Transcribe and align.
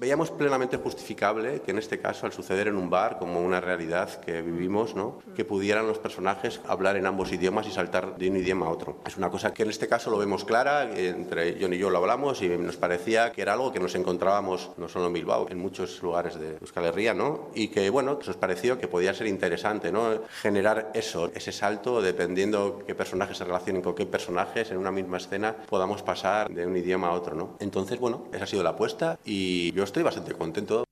veíamos 0.00 0.30
plenamente 0.30 0.78
justificable 0.78 1.60
que 1.60 1.72
en 1.72 1.78
este 1.78 2.00
caso, 2.00 2.24
al 2.24 2.32
suceder 2.32 2.68
en 2.68 2.76
un 2.76 2.88
bar, 2.88 3.18
como 3.18 3.42
una 3.42 3.60
realidad 3.60 4.18
que 4.20 4.40
vivimos, 4.40 4.94
¿no? 4.94 5.18
que 5.36 5.44
pudieran 5.44 5.86
los 5.86 5.98
personajes 5.98 6.62
hablar 6.66 6.96
en 6.96 7.04
ambos 7.04 7.30
idiomas 7.32 7.66
y 7.66 7.70
saltar 7.70 8.16
de 8.16 8.30
un 8.30 8.38
idioma 8.38 8.66
a 8.66 8.70
otro. 8.70 8.96
Es 9.06 9.18
una 9.18 9.28
cosa 9.28 9.52
que 9.52 9.62
en 9.62 9.68
este 9.68 9.88
caso 9.88 10.10
lo 10.10 10.16
vemos 10.16 10.46
clara, 10.46 10.90
entre 10.96 11.58
John 11.60 11.74
y 11.74 11.78
yo 11.78 11.90
lo 11.90 11.98
hablamos 11.98 12.40
y 12.40 12.48
nos 12.48 12.78
parecía 12.78 13.30
que 13.32 13.42
era 13.42 13.52
algo 13.52 13.72
que 13.72 13.78
nos 13.78 13.94
encontrábamos 13.94 14.70
no 14.78 14.88
solo 14.88 15.08
en 15.08 15.12
Bilbao, 15.12 15.48
en 15.50 15.58
muchos 15.58 16.02
lugares 16.02 16.40
de 16.40 16.56
Euskal 16.62 16.86
Herria, 16.86 17.12
¿no? 17.12 17.50
y 17.54 17.68
que 17.68 17.90
bueno, 17.90 18.18
nos 18.26 18.36
pareció 18.38 18.78
que 18.78 18.88
podía 18.88 19.12
ser 19.12 19.26
interesante 19.26 19.92
¿no? 19.92 20.22
generar 20.40 20.92
eso, 20.94 21.30
ese 21.34 21.52
salto, 21.52 22.00
dependiendo 22.00 22.82
qué 22.86 22.94
personajes 22.94 23.36
se 23.36 23.44
relacionen 23.44 23.82
con 23.82 23.94
qué 23.94 24.06
personajes 24.06 24.70
en 24.70 24.78
una 24.78 24.92
misma 24.92 25.18
escena, 25.18 25.56
podamos 25.68 26.02
pasar 26.02 26.48
de 26.48 26.66
un 26.66 26.74
idioma 26.74 27.08
a 27.08 27.12
otro. 27.12 27.34
¿no? 27.34 27.56
Entonces, 27.58 28.00
bueno, 28.00 28.24
esa 28.32 28.44
ha 28.44 28.46
sido 28.46 28.62
la 28.62 28.70
apuesta 28.70 29.18
y 29.26 29.72
yo 29.72 29.89
estoy 29.90 30.04
bastante 30.04 30.34
contento. 30.34 30.84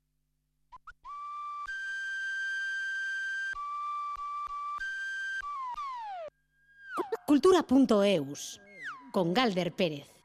Cultura.eus 7.26 8.60
con 9.12 9.32
Galder 9.32 9.72
Pérez. 9.72 10.17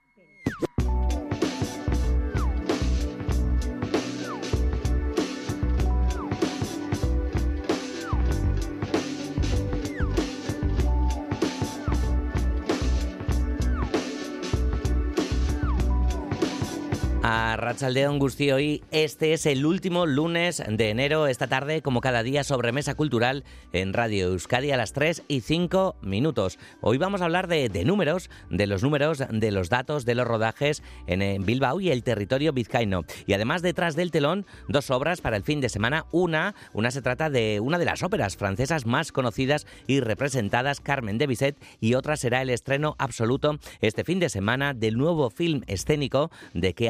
A 17.53 17.55
Rachaldeón 17.55 18.19
hoy 18.19 18.81
este 18.89 19.33
es 19.33 19.45
el 19.45 19.67
último 19.67 20.07
lunes 20.07 20.63
de 20.67 20.89
enero, 20.89 21.27
esta 21.27 21.45
tarde, 21.45 21.83
como 21.83 22.01
cada 22.01 22.23
día, 22.23 22.43
sobre 22.43 22.71
Mesa 22.71 22.95
Cultural 22.95 23.43
en 23.73 23.93
Radio 23.93 24.29
Euskadi 24.29 24.71
a 24.71 24.77
las 24.77 24.91
3 24.93 25.21
y 25.27 25.41
5 25.41 25.97
minutos. 26.01 26.57
Hoy 26.81 26.97
vamos 26.97 27.21
a 27.21 27.25
hablar 27.25 27.47
de, 27.47 27.69
números, 27.85 28.31
de 28.49 28.65
los 28.65 28.81
números, 28.81 29.21
de 29.29 29.51
los 29.51 29.69
datos, 29.69 30.03
de 30.03 30.15
los 30.15 30.25
rodajes 30.25 30.81
en 31.05 31.45
Bilbao 31.45 31.79
y 31.79 31.91
el 31.91 32.01
territorio 32.01 32.53
vizcaíno. 32.53 33.05
Y 33.27 33.33
además, 33.33 33.61
detrás 33.61 33.95
del 33.95 34.09
telón, 34.09 34.47
dos 34.67 34.89
obras 34.89 35.21
para 35.21 35.37
el 35.37 35.43
fin 35.43 35.61
de 35.61 35.69
semana. 35.69 36.07
Una, 36.11 36.55
una 36.73 36.89
se 36.89 37.03
trata 37.03 37.29
de 37.29 37.59
una 37.59 37.77
de 37.77 37.85
las 37.85 38.01
óperas 38.01 38.35
francesas 38.35 38.87
más 38.87 39.11
conocidas 39.11 39.67
y 39.85 39.99
representadas, 39.99 40.79
Carmen 40.79 41.19
de 41.19 41.27
Bizet, 41.27 41.55
y 41.79 41.93
otra 41.93 42.17
será 42.17 42.41
el 42.41 42.49
estreno 42.49 42.95
absoluto 42.97 43.59
este 43.79 44.03
fin 44.03 44.19
de 44.19 44.29
semana 44.29 44.73
del 44.73 44.97
nuevo 44.97 45.29
film 45.29 45.61
escénico 45.67 46.31
de 46.55 46.73
que 46.73 46.89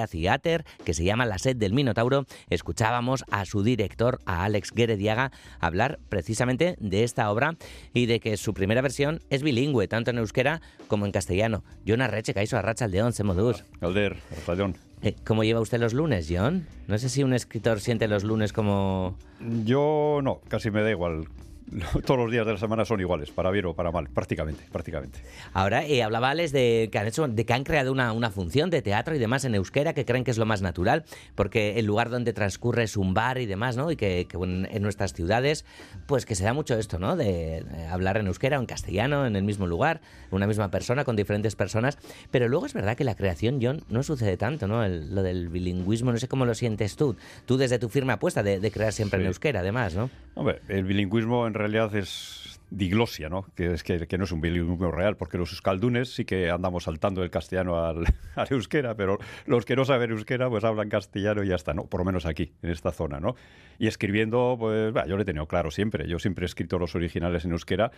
que 0.84 0.94
se 0.94 1.04
llama 1.04 1.26
La 1.26 1.38
sed 1.38 1.56
del 1.56 1.74
Minotauro, 1.74 2.26
escuchábamos 2.50 3.24
a 3.32 3.46
su 3.46 3.64
director, 3.64 4.20
a 4.26 4.44
Alex 4.44 4.72
Guerediaga, 4.72 5.32
hablar 5.60 6.00
precisamente 6.10 6.76
de 6.80 7.04
esta 7.04 7.32
obra 7.32 7.56
y 7.94 8.06
de 8.06 8.20
que 8.20 8.38
su 8.38 8.54
primera 8.54 8.82
versión 8.82 9.22
es 9.30 9.44
bilingüe, 9.44 9.88
tanto 9.88 10.12
en 10.12 10.18
euskera 10.20 10.62
como 10.88 11.06
en 11.06 11.12
castellano. 11.12 11.64
John 11.88 12.02
Arreche, 12.02 12.34
Caiso 12.34 12.58
Arracha 12.58 12.86
Aldeón, 12.86 13.14
Semodús. 13.14 13.64
Alder, 13.82 14.18
Arrachaleón. 14.32 14.76
Eh, 15.02 15.16
¿Cómo 15.26 15.44
lleva 15.44 15.60
usted 15.60 15.80
los 15.80 15.94
lunes, 15.94 16.28
John? 16.30 16.66
No 16.88 16.98
sé 16.98 17.10
si 17.10 17.24
un 17.24 17.34
escritor 17.34 17.82
siente 17.82 18.08
los 18.08 18.24
lunes 18.24 18.54
como... 18.54 19.18
Yo 19.66 20.20
no, 20.24 20.40
casi 20.48 20.72
me 20.72 20.82
da 20.82 20.92
igual. 20.92 21.28
todos 22.06 22.20
los 22.20 22.32
días 22.32 22.46
de 22.46 22.54
la 22.54 22.60
semana 22.60 22.86
son 22.86 23.00
iguales, 23.00 23.32
para 23.32 23.52
bien 23.52 23.66
o 23.66 23.74
para 23.74 23.92
mal, 23.92 24.10
prácticamente, 24.10 24.64
prácticamente. 24.72 25.20
Ahora, 25.54 25.86
eh, 25.86 26.04
hablaba 26.04 26.34
de 26.34 26.90
que 26.92 27.00
han 27.00 27.08
hecho, 27.08 27.28
de 27.28 27.46
que 27.46 27.54
han 27.54 27.64
creado 27.64 27.92
una, 27.92 28.12
una, 28.12 28.32
función 28.32 28.70
de 28.70 28.82
teatro 28.82 29.16
y 29.16 29.20
demás 29.20 29.46
en 29.46 29.56
euskera, 29.56 29.94
que 29.94 30.06
creen 30.06 30.24
que 30.24 30.32
es 30.32 30.38
lo 30.38 30.46
más 30.46 30.62
natural, 30.62 31.06
porque 31.36 31.80
el 31.80 31.86
lugar 31.86 32.10
donde 32.10 32.34
transcurre 32.34 32.84
es 32.84 32.98
un 32.98 33.14
bar 33.14 33.38
y 33.38 33.46
demás, 33.46 33.78
¿no? 33.78 33.92
Y 33.92 33.96
que, 33.96 34.28
en 34.32 34.82
nuestras 34.82 35.14
ciudades, 35.14 35.66
pues 36.08 36.26
que 36.26 36.36
se 36.36 36.44
da 36.44 36.54
mucho 36.54 36.76
esto, 36.78 37.00
¿no? 37.00 37.16
De, 37.16 37.64
hablar 37.90 38.18
en 38.18 38.28
euskera 38.28 38.58
o 38.58 38.62
en 38.62 38.66
castellano, 38.66 39.26
en 39.26 39.36
el 39.36 39.44
mismo 39.44 39.68
lugar, 39.68 40.02
una 40.32 40.48
misma 40.48 40.72
persona, 40.72 41.04
con 41.04 41.16
diferentes 41.16 41.56
personas. 41.56 41.98
Pero 42.32 42.48
luego 42.48 42.66
es 42.66 42.74
verdad 42.74 42.98
que 42.98 43.04
la 43.04 43.16
creación, 43.16 43.60
John, 43.62 43.84
no 43.90 44.04
sucede 44.04 44.38
tanto, 44.38 44.68
¿no? 44.68 44.88
lo 44.88 45.24
del 45.24 45.50
bilingüismo, 45.50 46.12
no 46.12 46.18
sé 46.18 46.28
cómo 46.28 46.46
lo 46.46 46.56
sientes 46.56 46.96
tú. 46.96 47.16
Tú 47.46 47.58
desde 47.58 47.80
tu 47.80 47.90
firme 47.90 48.14
apuesta 48.14 48.44
de, 48.44 48.72
crear 48.72 48.92
siempre 48.92 49.20
en 49.20 49.28
euskera, 49.28 49.60
además, 49.60 49.96
¿no? 49.96 50.10
Hombre, 50.36 50.62
el 50.68 50.84
bilingüismo 50.84 51.46
en 51.46 51.54
realidad 51.64 51.96
es 51.96 52.60
diglosia, 52.70 53.30
¿no? 53.30 53.46
Que, 53.56 53.74
es 53.74 53.84
que, 53.84 54.18
no 54.18 54.24
es 54.24 54.32
un 54.32 54.42
bilingüismo 54.42 54.92
real, 54.92 55.16
porque 55.16 55.38
los 55.38 55.52
euskaldunes 55.52 56.14
sí 56.14 56.26
que 56.26 56.50
andamos 56.50 56.86
saltando 56.86 57.22
del 57.22 57.30
castellano 57.30 57.86
al, 57.86 58.06
euskera, 58.50 58.96
pero 58.96 59.20
los 59.46 59.66
que 59.66 59.76
no 59.76 59.86
saben 59.86 60.12
euskera 60.12 60.50
pues 60.50 60.64
hablan 60.64 60.90
castellano 60.90 61.44
y 61.44 61.50
ya 61.50 61.56
está, 61.56 61.74
¿no? 61.74 61.86
Por 61.86 62.02
lo 62.02 62.06
menos 62.06 62.26
aquí, 62.26 62.52
en 62.62 62.72
esta 62.72 62.92
zona, 62.92 63.20
¿no? 63.20 63.36
Y 63.80 63.88
escribiendo, 63.88 64.56
pues 64.60 64.94
yo 65.08 65.16
lo 65.16 65.22
he 65.22 65.26
tenido 65.26 65.48
claro 65.48 65.72
siempre. 65.72 66.08
Yo 66.08 66.20
siempre 66.20 66.46
he 66.46 66.48
escrito 66.48 66.80
los 66.80 66.96
originales 66.96 67.46
en 67.46 67.52
euskera, 67.52 67.92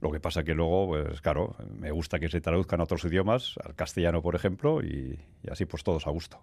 lo 0.00 0.10
que 0.10 0.20
pasa 0.20 0.42
que 0.44 0.54
luego, 0.54 0.88
pues 0.88 1.20
claro, 1.20 1.54
me 1.78 1.90
gusta 1.90 2.18
que 2.18 2.28
se 2.28 2.40
traduzcan 2.40 2.80
a 2.80 2.84
otros 2.84 3.04
idiomas, 3.04 3.54
al 3.64 3.74
castellano, 3.74 4.22
por 4.22 4.34
ejemplo, 4.34 4.82
y 4.82 5.18
así 5.50 5.66
pues 5.66 5.84
todos 5.84 6.06
a 6.06 6.10
gusto. 6.10 6.40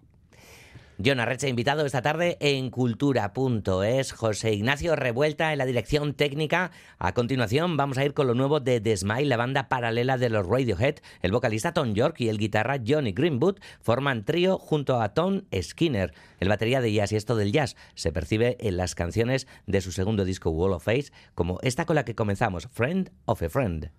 John 1.02 1.18
Arrecha, 1.18 1.48
invitado 1.48 1.86
esta 1.86 2.02
tarde 2.02 2.36
en 2.40 2.68
cultura.es. 2.68 4.12
José 4.12 4.52
Ignacio 4.52 4.96
Revuelta 4.96 5.52
en 5.52 5.58
la 5.58 5.64
dirección 5.64 6.12
técnica. 6.12 6.72
A 6.98 7.14
continuación 7.14 7.78
vamos 7.78 7.96
a 7.96 8.04
ir 8.04 8.12
con 8.12 8.26
lo 8.26 8.34
nuevo 8.34 8.60
de 8.60 8.82
The 8.82 8.98
Smile, 8.98 9.24
la 9.24 9.38
banda 9.38 9.68
paralela 9.70 10.18
de 10.18 10.28
los 10.28 10.46
Radiohead. 10.46 10.96
El 11.22 11.32
vocalista 11.32 11.72
Tom 11.72 11.94
York 11.94 12.20
y 12.20 12.28
el 12.28 12.36
guitarra 12.36 12.78
Johnny 12.86 13.12
Greenwood 13.12 13.60
forman 13.80 14.26
trío 14.26 14.58
junto 14.58 15.00
a 15.00 15.14
Tom 15.14 15.42
Skinner. 15.58 16.12
El 16.38 16.48
batería 16.48 16.82
de 16.82 16.92
jazz 16.92 17.12
y 17.12 17.16
esto 17.16 17.34
del 17.34 17.52
jazz 17.52 17.76
se 17.94 18.12
percibe 18.12 18.58
en 18.60 18.76
las 18.76 18.94
canciones 18.94 19.46
de 19.66 19.80
su 19.80 19.92
segundo 19.92 20.26
disco 20.26 20.50
Wall 20.50 20.74
of 20.74 20.84
Face, 20.84 21.12
como 21.34 21.60
esta 21.62 21.86
con 21.86 21.96
la 21.96 22.04
que 22.04 22.14
comenzamos, 22.14 22.68
Friend 22.70 23.10
of 23.24 23.42
a 23.42 23.48
Friend. 23.48 23.90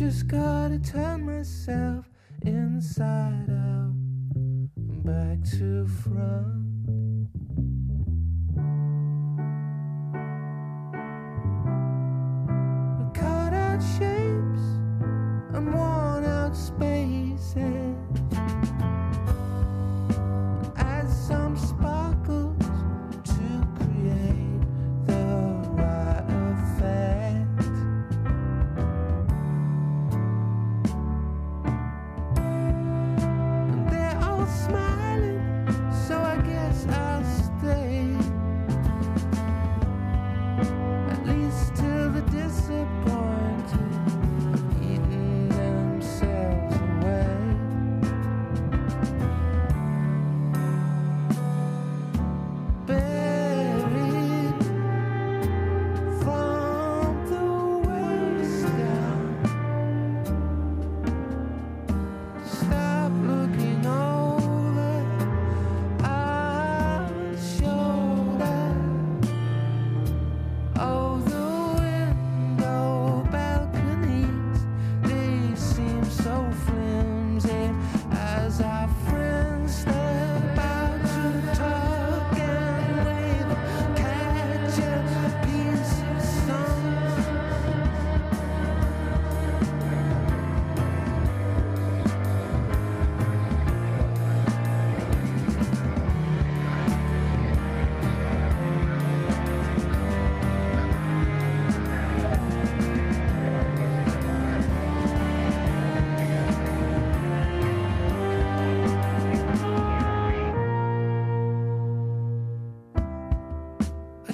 Just 0.00 0.28
gotta 0.28 0.78
turn 0.78 1.26
myself 1.26 2.06
inside 2.40 3.50
out 3.50 3.92
back 5.04 5.44
to 5.58 5.86
front. 5.86 6.69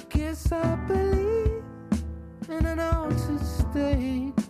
guess 0.09 0.51
I 0.51 0.75
believe 0.87 1.63
in 2.49 2.65
an 2.65 2.79
altered 2.79 3.45
state. 3.45 4.46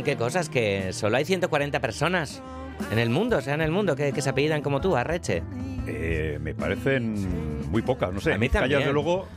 John, 0.00 0.04
qué 0.04 0.16
cosas, 0.16 0.48
que 0.48 0.92
solo 0.92 1.16
hay 1.16 1.24
140 1.24 1.78
personas 1.80 2.42
en 2.90 2.98
el 2.98 3.10
mundo, 3.10 3.36
o 3.36 3.40
sea, 3.40 3.54
en 3.54 3.60
el 3.60 3.70
mundo, 3.70 3.94
que, 3.94 4.12
que 4.12 4.22
se 4.22 4.30
apellidan 4.30 4.62
como 4.62 4.80
tú, 4.80 4.96
Arreche. 4.96 5.42
Eh, 5.86 6.38
me 6.40 6.54
parecen 6.54 7.70
muy 7.70 7.82
pocas, 7.82 8.12
no 8.12 8.20
sé. 8.20 8.32
A 8.32 8.38
mí 8.38 8.48
también. 8.48 8.80
desde 8.80 8.92
luego, 8.92 9.28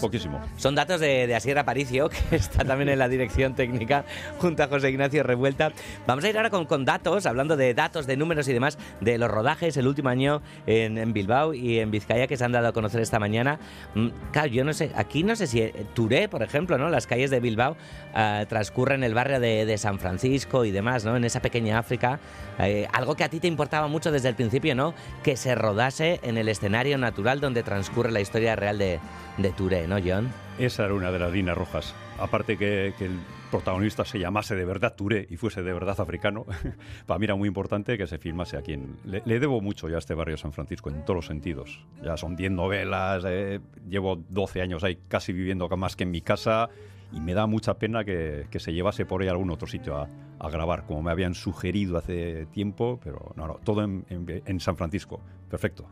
Poquísimo. 0.00 0.40
Son 0.56 0.74
datos 0.74 1.00
de, 1.00 1.26
de 1.26 1.34
Asier 1.34 1.58
Aparicio, 1.58 2.08
que 2.08 2.16
está 2.36 2.64
también 2.64 2.88
en 2.88 2.98
la 2.98 3.08
dirección 3.08 3.54
técnica, 3.54 4.04
junto 4.38 4.62
a 4.62 4.68
José 4.68 4.90
Ignacio 4.90 5.22
Revuelta. 5.22 5.72
Vamos 6.06 6.24
a 6.24 6.28
ir 6.30 6.36
ahora 6.36 6.50
con, 6.50 6.66
con 6.66 6.84
datos, 6.84 7.26
hablando 7.26 7.56
de 7.56 7.74
datos, 7.74 8.06
de 8.06 8.16
números 8.16 8.48
y 8.48 8.52
demás, 8.52 8.78
de 9.00 9.18
los 9.18 9.30
rodajes 9.30 9.76
el 9.76 9.86
último 9.86 10.08
año 10.08 10.42
en, 10.66 10.98
en 10.98 11.12
Bilbao 11.12 11.54
y 11.54 11.78
en 11.78 11.90
Vizcaya 11.90 12.26
que 12.26 12.36
se 12.36 12.44
han 12.44 12.52
dado 12.52 12.68
a 12.68 12.72
conocer 12.72 13.00
esta 13.00 13.18
mañana. 13.18 13.58
Mm, 13.94 14.08
Claro, 14.32 14.48
yo 14.48 14.64
no 14.64 14.72
sé, 14.72 14.90
aquí 14.94 15.22
no 15.22 15.36
sé 15.36 15.46
si 15.46 15.60
eh, 15.60 15.86
Touré, 15.94 16.28
por 16.28 16.42
ejemplo, 16.42 16.78
¿no? 16.78 16.88
Las 16.88 17.06
calles 17.06 17.30
de 17.30 17.40
Bilbao 17.40 17.76
ah, 18.14 18.44
transcurren 18.48 19.04
el 19.04 19.14
barrio 19.14 19.40
de, 19.40 19.66
de 19.66 19.78
San 19.78 19.98
Francisco 19.98 20.64
y 20.64 20.70
demás, 20.70 21.04
¿no? 21.04 21.16
En 21.16 21.24
esa 21.24 21.40
pequeña 21.40 21.78
África. 21.78 22.18
Eh, 22.58 22.86
algo 22.92 23.14
que 23.14 23.24
a 23.24 23.28
ti 23.28 23.40
te 23.40 23.48
importaba 23.48 23.88
mucho 23.88 24.10
desde 24.10 24.28
el 24.28 24.34
principio, 24.34 24.74
¿no? 24.74 24.94
Que 25.22 25.36
se 25.36 25.54
rodase 25.54 26.20
en 26.22 26.38
el 26.38 26.48
escenario 26.48 26.96
natural 26.98 27.40
donde 27.40 27.62
transcurre 27.62 28.10
la 28.10 28.20
historia 28.20 28.56
real 28.56 28.78
de, 28.78 29.00
de 29.42 29.50
Touré, 29.50 29.88
¿no, 29.88 29.96
John? 30.04 30.30
Esa 30.58 30.84
era 30.84 30.94
una 30.94 31.10
de 31.10 31.18
las 31.18 31.32
líneas 31.32 31.58
rojas. 31.58 31.94
Aparte 32.18 32.56
que, 32.56 32.94
el 33.00 33.18
protagonista 33.50 34.04
se 34.04 34.20
llamase 34.20 34.54
de 34.54 34.64
verdad 34.64 34.94
Touré 34.94 35.26
y 35.28 35.36
fuese 35.36 35.62
de 35.62 35.72
verdad 35.72 36.00
africano, 36.00 36.46
para 37.06 37.18
mí 37.18 37.24
era 37.24 37.34
muy 37.34 37.48
importante 37.48 37.98
que 37.98 38.06
se 38.06 38.18
filmase 38.18 38.56
aquí. 38.56 38.74
En, 38.74 38.96
le, 39.04 39.40
debo 39.40 39.60
mucho 39.60 39.88
ya 39.88 39.96
a 39.96 39.98
este 39.98 40.14
barrio 40.14 40.36
San 40.36 40.52
Francisco 40.52 40.90
en 40.90 41.04
todos 41.04 41.16
los 41.16 41.26
sentidos. 41.26 41.84
Ya 42.04 42.16
son 42.16 42.36
10 42.36 42.52
novelas, 42.52 43.24
eh, 43.26 43.58
llevo 43.88 44.16
12 44.28 44.62
años 44.62 44.84
ahí 44.84 44.98
casi 45.08 45.32
viviendo 45.32 45.68
más 45.68 45.96
que 45.96 46.04
en 46.04 46.12
mi 46.12 46.20
casa 46.20 46.70
y 47.10 47.20
me 47.20 47.34
da 47.34 47.46
mucha 47.46 47.74
pena 47.74 48.04
que, 48.04 48.46
se 48.56 48.72
llevase 48.72 49.04
por 49.06 49.22
ahí 49.22 49.28
a 49.28 49.32
algún 49.32 49.50
otro 49.50 49.66
sitio 49.66 49.96
a, 49.96 50.08
grabar, 50.50 50.86
como 50.86 51.02
me 51.02 51.10
habían 51.10 51.34
sugerido 51.34 51.96
hace 51.96 52.46
tiempo, 52.46 53.00
pero 53.02 53.32
no, 53.36 53.46
no, 53.46 53.54
todo 53.64 53.82
en, 53.82 54.60
San 54.60 54.76
Francisco. 54.76 55.20
Perfecto. 55.48 55.86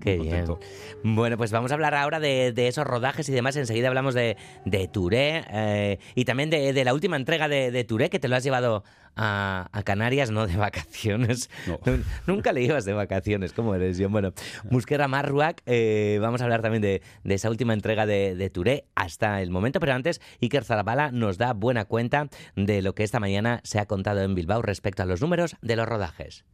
Qué 0.00 0.16
bien. 0.18 0.46
Bueno, 1.02 1.36
pues 1.36 1.52
vamos 1.52 1.70
a 1.70 1.74
hablar 1.74 1.94
ahora 1.94 2.20
de, 2.20 2.52
de 2.52 2.68
esos 2.68 2.86
rodajes 2.86 3.28
y 3.28 3.32
demás. 3.32 3.56
Enseguida 3.56 3.88
hablamos 3.88 4.14
de, 4.14 4.36
de 4.64 4.88
Touré 4.88 5.44
eh, 5.50 5.98
y 6.14 6.24
también 6.24 6.50
de, 6.50 6.72
de 6.72 6.84
la 6.84 6.94
última 6.94 7.16
entrega 7.16 7.48
de, 7.48 7.70
de 7.70 7.84
Touré, 7.84 8.10
que 8.10 8.18
te 8.18 8.28
lo 8.28 8.36
has 8.36 8.44
llevado 8.44 8.84
a, 9.16 9.68
a 9.72 9.82
Canarias, 9.82 10.30
no 10.30 10.46
de 10.46 10.56
vacaciones. 10.56 11.50
No. 11.66 11.78
Nunca 12.26 12.52
le 12.52 12.62
ibas 12.62 12.84
de 12.84 12.92
vacaciones, 12.92 13.52
¿cómo 13.52 13.74
eres, 13.74 13.98
John? 14.00 14.12
Bueno, 14.12 14.32
Musquera 14.70 15.08
Marruac, 15.08 15.62
eh, 15.66 16.18
vamos 16.20 16.40
a 16.40 16.44
hablar 16.44 16.62
también 16.62 16.82
de, 16.82 17.02
esa 17.24 17.50
última 17.50 17.74
entrega 17.74 18.06
de, 18.06 18.34
de 18.34 18.50
Touré 18.50 18.84
hasta 18.94 19.42
el 19.42 19.50
momento, 19.50 19.80
pero 19.80 19.92
antes 19.92 20.20
Iker 20.40 20.64
Zarabala 20.64 21.10
nos 21.12 21.38
da 21.38 21.52
buena 21.52 21.84
cuenta 21.84 22.28
de 22.56 22.82
lo 22.82 22.94
que 22.94 23.04
esta 23.04 23.20
mañana 23.20 23.60
se 23.64 23.78
ha 23.78 23.86
contado 23.86 24.22
en 24.22 24.34
Bilbao 24.34 24.62
respecto 24.62 25.02
a 25.02 25.06
los 25.06 25.20
números 25.20 25.56
de 25.60 25.76
los 25.76 25.86
rodajes. 25.86 26.44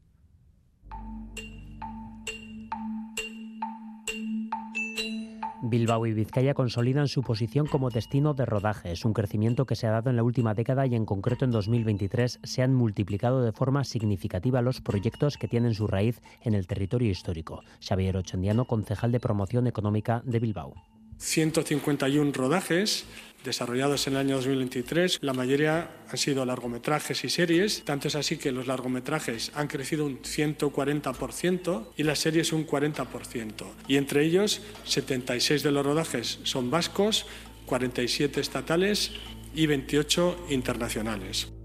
Bilbao 5.68 6.06
y 6.06 6.12
Vizcaya 6.12 6.54
consolidan 6.54 7.08
su 7.08 7.22
posición 7.22 7.66
como 7.66 7.90
destino 7.90 8.34
de 8.34 8.46
rodaje. 8.46 8.92
Es 8.92 9.04
un 9.04 9.12
crecimiento 9.12 9.66
que 9.66 9.74
se 9.74 9.86
ha 9.86 9.90
dado 9.90 10.10
en 10.10 10.16
la 10.16 10.22
última 10.22 10.54
década 10.54 10.86
y 10.86 10.94
en 10.94 11.04
concreto 11.04 11.44
en 11.44 11.50
2023 11.50 12.40
se 12.42 12.62
han 12.62 12.74
multiplicado 12.74 13.42
de 13.42 13.52
forma 13.52 13.84
significativa 13.84 14.62
los 14.62 14.80
proyectos 14.80 15.36
que 15.36 15.48
tienen 15.48 15.74
su 15.74 15.86
raíz 15.86 16.22
en 16.42 16.54
el 16.54 16.66
territorio 16.66 17.10
histórico. 17.10 17.62
Xavier 17.80 18.16
Ochendiano, 18.16 18.64
concejal 18.64 19.12
de 19.12 19.20
promoción 19.20 19.66
económica 19.66 20.22
de 20.24 20.38
Bilbao. 20.38 20.74
151 21.18 22.32
rodajes 22.32 23.04
desarrollados 23.46 24.06
en 24.06 24.14
el 24.14 24.18
año 24.18 24.36
2023. 24.36 25.18
La 25.22 25.32
mayoría 25.32 25.90
han 26.10 26.18
sido 26.18 26.44
largometrajes 26.44 27.24
y 27.24 27.30
series. 27.30 27.84
Tanto 27.84 28.08
es 28.08 28.16
así 28.16 28.36
que 28.36 28.52
los 28.52 28.66
largometrajes 28.66 29.52
han 29.54 29.68
crecido 29.68 30.04
un 30.04 30.20
140% 30.20 31.88
y 31.96 32.02
las 32.02 32.18
series 32.18 32.52
un 32.52 32.66
40%. 32.66 33.64
Y 33.88 33.96
entre 33.96 34.24
ellos, 34.24 34.60
76 34.84 35.62
de 35.62 35.72
los 35.72 35.86
rodajes 35.86 36.40
son 36.42 36.70
vascos, 36.70 37.26
47 37.66 38.40
estatales 38.40 39.12
y 39.54 39.66
28 39.66 40.46
internacionales. 40.50 41.56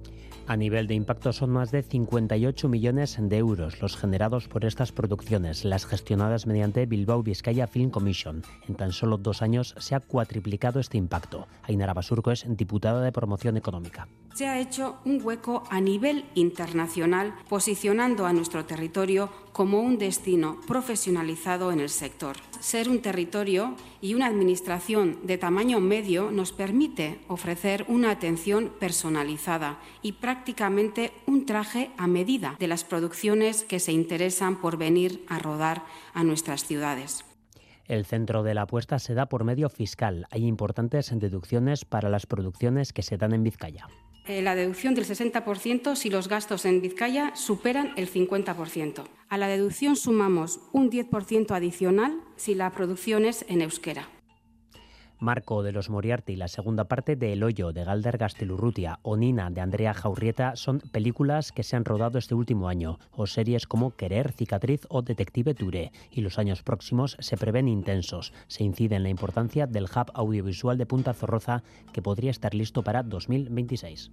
A 0.48 0.58
nivel 0.58 0.88
de 0.88 0.96
impacto 0.96 1.32
son 1.34 1.52
más 1.52 1.72
de 1.72 1.84
58 1.84 2.68
millones 2.68 3.18
de 3.20 3.38
euros 3.38 3.82
los 3.82 3.96
generados 3.96 4.48
por 4.48 4.66
estas 4.66 4.92
producciones, 4.92 5.64
las 5.64 5.86
gestionadas 5.86 6.48
mediante 6.48 6.86
Bilbao 6.86 7.24
Vizcaya 7.24 7.68
Film 7.68 7.90
Commission. 7.90 8.44
En 8.68 8.76
tan 8.76 8.92
solo 8.92 9.18
dos 9.18 9.42
años 9.42 9.76
se 9.78 9.96
ha 9.96 10.00
cuatriplicado 10.00 10.80
este 10.80 10.98
impacto. 10.98 11.48
Ainara 11.64 11.94
Basurco 11.94 12.32
es 12.32 12.46
diputada 12.48 13.02
de 13.02 13.12
promoción 13.12 13.56
económica. 13.58 14.08
Se 14.34 14.48
ha 14.48 14.60
hecho 14.60 14.98
un 15.06 15.22
hueco 15.24 15.64
a 15.70 15.80
nivel 15.80 16.26
internacional, 16.36 17.34
posicionando 17.50 18.26
a 18.26 18.34
nuestro 18.34 18.66
territorio 18.66 19.30
como 19.52 19.82
un 19.82 19.98
destino 19.98 20.60
profesionalizado 20.68 21.72
en 21.72 21.80
el 21.80 21.90
sector. 21.90 22.38
Ser 22.60 22.90
un 22.90 23.02
territorio 23.02 23.76
y 24.02 24.14
una 24.14 24.28
administración 24.28 25.20
de 25.24 25.38
tamaño 25.38 25.80
medio 25.80 26.32
nos 26.32 26.52
permite 26.52 27.20
ofrecer 27.28 27.86
una 27.88 28.12
atención 28.12 28.72
personalizada 28.80 29.80
y 30.02 30.14
prácticamente 30.14 31.12
un 31.26 31.46
traje 31.46 31.92
a 31.98 32.08
medida 32.08 32.56
de 32.60 32.68
las 32.68 32.84
producciones 32.84 33.64
que 33.64 33.80
se 33.80 33.92
interesan 33.92 34.62
por 34.62 34.78
venir 34.78 35.26
a 35.28 35.40
rodar 35.40 35.84
a 36.14 36.24
nuestras 36.24 36.66
ciudades. 36.66 37.26
El 37.86 38.06
centro 38.06 38.44
de 38.44 38.54
la 38.54 38.62
apuesta 38.62 39.00
se 39.00 39.14
da 39.14 39.26
por 39.26 39.44
medio 39.44 39.70
fiscal. 39.70 40.28
Hay 40.30 40.46
importantes 40.46 41.12
deducciones 41.14 41.84
para 41.84 42.10
las 42.10 42.26
producciones 42.26 42.94
que 42.94 43.02
se 43.02 43.18
dan 43.18 43.34
en 43.34 43.44
Vizcaya. 43.44 43.88
Eh, 44.32 44.42
la 44.42 44.56
deducción 44.56 44.96
del 44.96 45.06
60% 45.06 45.94
si 45.98 46.10
los 46.10 46.30
gastos 46.30 46.64
en 46.64 46.80
Vizcaya 46.82 47.36
superan 47.36 47.92
el 47.98 48.10
50%. 48.10 49.04
A 49.28 49.38
la 49.38 49.50
deducción 49.50 49.98
sumamos 49.98 50.62
un 50.72 50.90
10% 50.90 51.52
adicional 51.52 52.18
si 52.38 52.56
la 52.56 52.72
producción 52.72 53.26
es 53.26 53.44
en 53.50 53.62
euskera. 53.62 54.08
Marco 55.22 55.62
de 55.62 55.72
los 55.72 55.92
Moriarty, 55.92 56.36
la 56.36 56.48
segunda 56.48 56.86
parte 56.86 57.16
de 57.16 57.34
El 57.34 57.44
Hoyo 57.44 57.74
de 57.74 57.84
Galder 57.84 58.18
Gastelurrutia 58.18 58.98
o 59.04 59.18
Nina 59.18 59.52
de 59.52 59.62
Andrea 59.62 59.94
Jaurrieta 59.94 60.56
son 60.56 60.80
películas 60.80 61.52
que 61.52 61.62
se 61.62 61.76
han 61.76 61.86
rodado 61.86 62.18
este 62.18 62.34
último 62.34 62.68
año, 62.68 62.98
o 63.12 63.28
series 63.28 63.68
como 63.68 63.96
Querer, 63.96 64.32
Cicatriz 64.32 64.88
o 64.90 65.04
Detective 65.04 65.54
Touré, 65.54 65.92
y 66.10 66.22
los 66.22 66.40
años 66.40 66.64
próximos 66.64 67.18
se 67.20 67.38
prevén 67.38 67.68
intensos. 67.68 68.34
Se 68.48 68.64
incide 68.64 68.96
en 68.96 69.04
la 69.04 69.10
importancia 69.10 69.68
del 69.68 69.84
hub 69.84 70.10
audiovisual 70.16 70.80
de 70.80 70.88
Punta 70.88 71.14
Zorroza, 71.14 71.62
que 71.94 72.02
podría 72.02 72.32
estar 72.32 72.56
listo 72.56 72.84
para 72.84 73.04
2026 73.04 74.12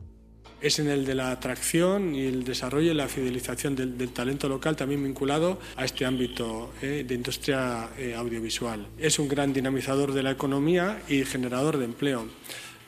es 0.61 0.79
en 0.79 0.89
el 0.89 1.05
de 1.05 1.15
la 1.15 1.31
atracción 1.31 2.15
y 2.15 2.27
el 2.27 2.45
desarrollo 2.45 2.93
y 2.93 2.95
la 2.95 3.09
fidelización 3.09 3.77
del, 3.77 4.11
talento 4.11 4.49
local, 4.49 4.77
también 4.77 5.03
vinculado 5.03 5.59
a 5.77 5.85
este 5.85 6.05
ámbito 6.05 6.73
eh, 6.83 7.05
de 7.07 7.15
industria 7.15 7.91
eh, 7.97 8.15
audiovisual. 8.15 8.87
Es 8.99 9.19
un 9.19 9.29
gran 9.29 9.53
dinamizador 9.53 10.13
de 10.13 10.23
la 10.23 10.33
economía 10.33 11.03
y 11.09 11.25
generador 11.25 11.79
de 11.79 11.85
empleo. 11.85 12.27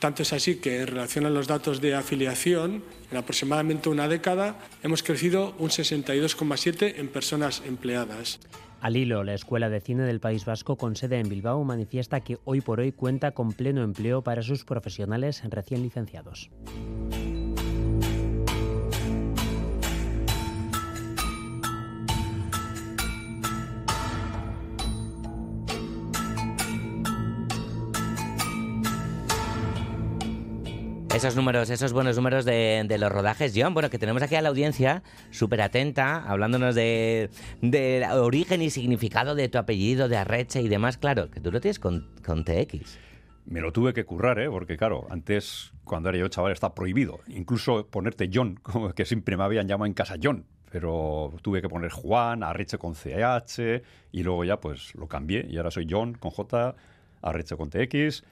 Tanto 0.00 0.22
es 0.22 0.32
así 0.32 0.56
que 0.56 0.80
en 0.80 0.86
relación 0.86 1.26
a 1.26 1.30
los 1.30 1.46
datos 1.46 1.80
de 1.82 1.94
afiliación, 1.94 2.82
en 3.10 3.16
aproximadamente 3.18 3.90
una 3.90 4.08
década 4.08 4.58
hemos 4.82 5.02
crecido 5.02 5.54
un 5.58 5.68
62,7 5.68 6.94
en 6.96 7.08
personas 7.08 7.62
empleadas. 7.66 8.40
Al 8.80 8.96
hilo, 8.96 9.24
la 9.24 9.34
Escuela 9.34 9.68
de 9.68 9.82
Cine 9.82 10.04
del 10.04 10.20
País 10.20 10.46
Vasco, 10.46 10.76
con 10.76 10.96
sede 10.96 11.18
en 11.18 11.28
Bilbao, 11.28 11.62
manifiesta 11.64 12.20
que 12.20 12.38
hoy 12.44 12.62
por 12.62 12.80
hoy 12.80 12.92
cuenta 12.92 13.32
con 13.32 13.52
pleno 13.52 13.82
empleo 13.82 14.22
para 14.22 14.42
sus 14.42 14.64
profesionales 14.64 15.42
recién 15.50 15.82
licenciados. 15.82 16.50
Esos 31.14 31.34
números, 31.34 31.70
esos 31.70 31.92
buenos 31.92 32.16
números 32.16 32.44
de, 32.44 32.96
los 32.98 33.10
rodajes, 33.10 33.52
John. 33.54 33.74
Bueno, 33.74 33.90
que 33.90 33.98
tenemos 33.98 34.22
aquí 34.22 34.36
a 34.36 34.42
la 34.42 34.48
audiencia 34.48 35.02
súper 35.32 35.60
atenta, 35.60 36.22
hablándonos 36.24 36.76
de, 36.76 37.30
de 37.60 38.06
origen 38.12 38.62
y 38.62 38.70
significado 38.70 39.34
de 39.34 39.48
tu 39.48 39.58
apellido, 39.58 40.08
de 40.08 40.16
Arreche 40.16 40.62
y 40.62 40.68
demás. 40.68 40.98
Claro, 40.98 41.28
que 41.28 41.40
tú 41.40 41.50
lo 41.50 41.60
tienes 41.60 41.80
con, 41.80 42.08
con 42.24 42.44
TX. 42.44 42.98
Me 43.44 43.60
lo 43.60 43.72
tuve 43.72 43.92
que 43.92 44.04
currar, 44.04 44.38
¿eh? 44.38 44.48
porque 44.48 44.76
claro, 44.76 45.08
antes, 45.10 45.72
cuando 45.82 46.10
era 46.10 46.18
yo 46.18 46.28
chaval, 46.28 46.52
está 46.52 46.74
prohibido. 46.74 47.18
Incluso 47.26 47.88
ponerte 47.88 48.30
John, 48.32 48.54
como 48.62 48.92
que 48.92 49.04
siempre 49.04 49.36
me 49.36 49.42
habían 49.42 49.66
llamado 49.66 49.86
en 49.86 49.94
casa 49.94 50.14
John. 50.22 50.46
Pero 50.70 51.34
tuve 51.42 51.60
que 51.60 51.68
poner 51.68 51.90
Juan, 51.90 52.44
Arreche 52.44 52.78
con 52.78 52.94
CH, 52.94 53.82
y 54.12 54.22
luego 54.22 54.44
ya 54.44 54.60
pues 54.60 54.94
lo 54.94 55.08
cambié. 55.08 55.44
Y 55.50 55.56
ahora 55.56 55.72
soy 55.72 55.88
John 55.90 56.14
con 56.14 56.30
J, 56.30 56.76
Arreche 57.22 57.56
con 57.56 57.68
TX. 57.68 58.22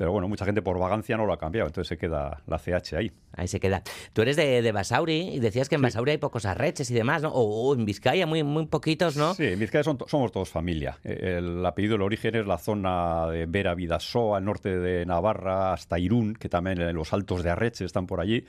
Pero 0.00 0.12
bueno, 0.12 0.28
mucha 0.28 0.46
gente 0.46 0.62
por 0.62 0.78
vagancia 0.78 1.18
no 1.18 1.26
lo 1.26 1.34
ha 1.34 1.38
cambiado, 1.38 1.66
entonces 1.66 1.88
se 1.88 1.98
queda 1.98 2.40
la 2.46 2.58
CH 2.58 2.94
ahí. 2.96 3.12
Ahí 3.36 3.46
se 3.48 3.60
queda. 3.60 3.82
Tú 4.14 4.22
eres 4.22 4.34
de, 4.34 4.62
de 4.62 4.72
Basauri 4.72 5.28
y 5.34 5.40
decías 5.40 5.68
que 5.68 5.74
en 5.74 5.82
Basauri 5.82 6.12
hay 6.12 6.16
pocos 6.16 6.46
arreches 6.46 6.90
y 6.90 6.94
demás, 6.94 7.20
¿no? 7.20 7.28
O, 7.28 7.68
o 7.68 7.74
en 7.74 7.84
Vizcaya 7.84 8.26
muy, 8.26 8.42
muy 8.42 8.64
poquitos, 8.64 9.18
¿no? 9.18 9.34
Sí, 9.34 9.44
en 9.44 9.58
Vizcaya 9.58 9.84
son 9.84 9.98
somos 10.06 10.32
todos 10.32 10.48
familia. 10.48 10.96
Eh, 11.04 11.36
El 11.36 11.66
apellido, 11.66 11.96
el 11.96 12.00
origen 12.00 12.34
es 12.34 12.46
la 12.46 12.56
zona 12.56 13.26
de 13.26 13.44
Vera 13.44 13.74
Vidasoa, 13.74 14.38
al 14.38 14.44
norte 14.46 14.78
de 14.78 15.04
Navarra, 15.04 15.74
hasta 15.74 15.98
Irún, 15.98 16.32
que 16.32 16.48
también 16.48 16.80
en 16.80 16.96
los 16.96 17.12
altos 17.12 17.42
de 17.42 17.50
Arreche 17.50 17.84
están 17.84 18.06
por 18.06 18.22
allí. 18.22 18.46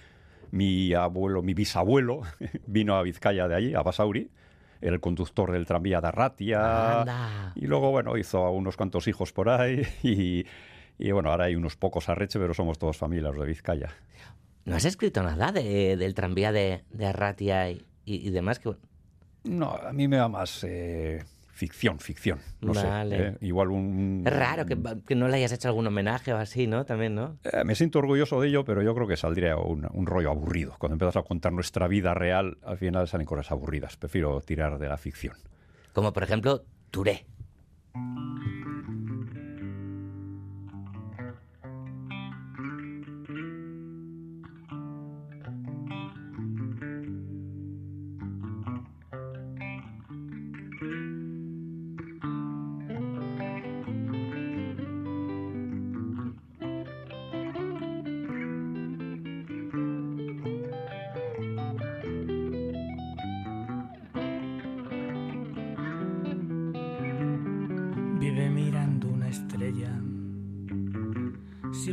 Mi 0.51 0.93
abuelo, 0.93 1.41
mi 1.41 1.53
bisabuelo 1.53 2.21
vino 2.65 2.95
a 2.95 3.03
Vizcaya 3.03 3.49
de 3.49 3.55
allí, 3.55 3.73
a 3.75 3.81
Basauri. 3.81 4.29
El 4.79 5.01
conductor 5.01 5.51
del 5.51 5.65
tranvía 5.65 5.99
de 5.99 6.07
Arratia. 6.07 7.01
Anda. 7.01 7.51
Y 7.55 7.67
luego, 7.67 7.91
bueno, 7.91 8.15
hizo 8.15 8.49
unos 8.51 8.77
cuantos 8.77 9.05
hijos 9.09 9.33
por 9.33 9.49
ahí. 9.49 9.85
Y, 10.01 10.45
y, 11.01 11.11
bueno, 11.11 11.31
ahora 11.31 11.45
hay 11.45 11.55
unos 11.55 11.75
pocos 11.75 12.07
Arreche, 12.09 12.39
pero 12.39 12.53
somos 12.53 12.77
todos 12.79 12.97
familia, 12.97 13.29
los 13.29 13.39
de 13.41 13.47
Vizcaya. 13.47 13.89
No 14.65 14.75
has 14.75 14.85
escrito 14.85 15.23
nada 15.23 15.51
de- 15.51 15.97
del 15.97 16.13
tranvía 16.13 16.51
de, 16.51 16.83
de 16.91 17.05
Arratia 17.07 17.69
y, 17.71 17.83
y- 18.05 18.27
y 18.27 18.29
demás. 18.29 18.59
Que, 18.59 18.71
No, 19.43 19.71
a 19.71 19.91
mí 19.91 20.07
me 20.07 20.17
da 20.17 20.27
más 20.27 20.63
eh, 20.63 21.23
ficción, 21.51 21.99
ficción. 21.99 22.39
No 22.61 22.73
Vale. 22.73 23.17
sé. 23.17 23.27
eh, 23.29 23.37
igual 23.41 23.69
un... 23.71 24.23
es 24.25 24.31
raro 24.31 24.67
que, 24.67 24.77
que 25.07 25.15
no 25.15 25.27
le 25.27 25.37
hayas 25.37 25.51
hecho 25.51 25.67
algún 25.67 25.87
homenaje 25.87 26.31
o 26.31 26.37
así, 26.37 26.67
¿no? 26.67 26.85
También, 26.85 27.15
¿no? 27.15 27.37
Eh, 27.43 27.63
me 27.65 27.73
siento 27.73 27.97
orgulloso 27.99 28.39
de 28.39 28.49
ello, 28.49 28.63
pero 28.63 28.83
yo 28.83 28.93
creo 28.93 29.07
que 29.07 29.17
saldría 29.17 29.57
un, 29.57 29.87
un 29.91 30.05
rollo 30.05 30.29
aburrido. 30.29 30.75
Cuando 30.77 30.93
empiezas 30.93 31.17
a 31.17 31.23
contar 31.23 31.51
nuestra 31.53 31.87
vida 31.87 32.13
real, 32.13 32.59
al 32.63 32.77
final 32.77 33.07
salen 33.07 33.25
cosas 33.25 33.51
aburridas. 33.51 33.97
Prefiero 33.97 34.39
tirar 34.41 34.77
de 34.77 34.87
la 34.87 34.97
ficción. 34.97 35.33
Como 35.93 36.13
por 36.13 36.21
ejemplo, 36.21 36.63
Touré. 36.91 37.25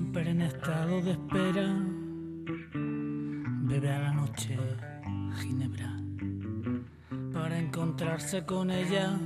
Siempre 0.08 0.30
en 0.30 0.40
estado 0.40 1.02
de 1.02 1.10
espera. 1.10 1.76
Bebe 3.68 3.90
a 3.90 3.98
la 3.98 4.12
noche 4.14 4.56
ginebra 5.36 5.96
para 7.34 7.58
encontrarse 7.58 8.46
con 8.46 8.70
ella. 8.70 9.18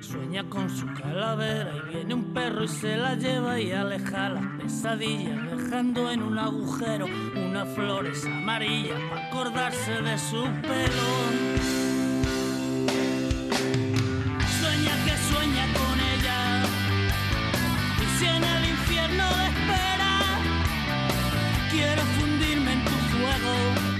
Sueña 0.00 0.48
con 0.48 0.70
su 0.70 0.86
calavera 0.94 1.72
y 1.76 1.94
viene 1.94 2.14
un 2.14 2.32
perro 2.32 2.64
y 2.64 2.68
se 2.68 2.96
la 2.96 3.14
lleva 3.14 3.58
y 3.58 3.72
aleja 3.72 4.28
las 4.28 4.46
pesadillas, 4.60 5.50
dejando 5.50 6.10
en 6.12 6.22
un 6.22 6.38
agujero 6.38 7.06
unas 7.34 7.68
flores 7.74 8.24
amarillas 8.24 9.00
para 9.10 9.26
acordarse 9.28 10.02
de 10.02 10.18
su 10.18 10.42
pelo. 10.62 11.81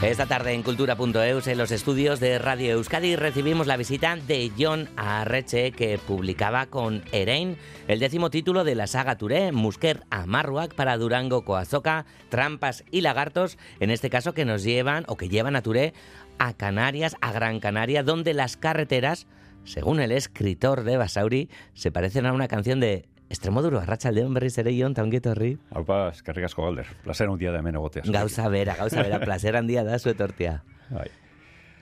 Esta 0.03 0.27
tarde 0.27 0.53
en 0.53 0.65
Cultura.eus, 0.65 1.47
en 1.47 1.59
los 1.59 1.71
estudios 1.71 2.19
de 2.19 2.41
Radio 2.41 2.73
Euskadi, 2.73 3.15
recibimos 3.15 3.69
la 3.69 3.77
visita 3.77 4.17
de 4.17 4.51
John 4.59 4.89
Arreche, 4.97 5.71
que 5.71 5.97
publicaba 5.97 6.67
con 6.67 7.05
Erein 7.13 7.57
el 7.87 8.01
décimo 8.01 8.29
título 8.29 8.65
de 8.65 8.75
la 8.75 8.89
saga 8.89 9.17
Touré, 9.17 9.53
Musker 9.53 10.03
a 10.11 10.27
Marruac 10.27 10.75
para 10.75 10.99
Durango, 10.99 11.45
Coazoca, 11.45 12.05
Trampas 12.31 12.83
y 12.91 13.03
Lagartos, 13.03 13.59
en 13.79 13.91
este 13.93 14.11
caso 14.11 14.35
que 14.35 14.45
nos 14.45 14.65
llevan 14.65 15.05
o 15.07 15.17
que 15.17 15.29
llevan 15.29 15.55
a 15.55 15.63
Touré 15.63 15.95
a 16.37 16.53
Canarias, 16.53 17.15
a 17.21 17.31
Gran 17.31 17.61
Canaria, 17.61 18.03
donde 18.03 18.35
las 18.35 18.57
carreteras, 18.57 19.29
según 19.63 20.01
el 20.01 20.11
escritor 20.11 20.83
de 20.83 20.97
Basauri, 20.97 21.49
se 21.75 21.93
parecen 21.93 22.27
a 22.27 22.33
una 22.33 22.49
canción 22.49 22.81
de 22.81 23.07
Extremoduro, 23.33 23.81
Arratsaldeon 23.81 24.35
berriz 24.37 24.59
ere 24.61 24.75
Jon, 24.77 24.93
ta 24.93 25.01
ongi 25.07 25.17
etorri. 25.17 25.55
Aupa, 25.73 26.11
eskerrik 26.13 26.45
asko 26.51 26.67
galder. 26.67 26.91
Placer 27.01 27.31
un 27.33 27.39
día 27.41 27.51
de 27.51 27.63
ameno 27.63 27.81
gotea. 27.81 28.05
Gauza 28.05 28.51
bera, 28.53 28.75
gauza 28.77 29.01
bera, 29.01 29.21
placer 29.25 29.57
handia 29.57 29.85
da 29.89 29.99
zu 29.99 30.11
etortea. 30.11 30.59
Ay. 30.91 31.09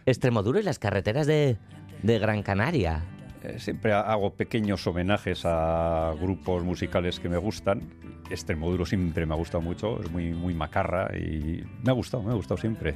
Extremoduro 0.07 0.61
y 0.61 0.63
las 0.63 0.79
carreteras 0.79 1.27
de, 1.27 1.57
de 2.05 2.19
Gran 2.21 2.45
Canaria. 2.45 3.03
Eh, 3.43 3.59
siempre 3.59 3.93
hago 3.93 4.35
pequeños 4.35 4.87
homenajes 4.87 5.43
a 5.45 6.15
grupos 6.21 6.63
musicales 6.63 7.19
que 7.19 7.29
me 7.29 7.39
gustan. 7.39 7.83
Extremoduro 8.31 8.87
siempre 8.87 9.27
me 9.27 9.35
ha 9.35 9.37
gustado 9.37 9.61
mucho, 9.61 10.01
es 10.01 10.09
muy, 10.09 10.33
muy 10.33 10.55
macarra 10.55 11.11
y 11.19 11.65
me 11.83 11.91
ha 11.91 11.95
gustado, 11.95 12.23
me 12.23 12.31
ha 12.31 12.37
gustado 12.37 12.59
siempre. 12.59 12.95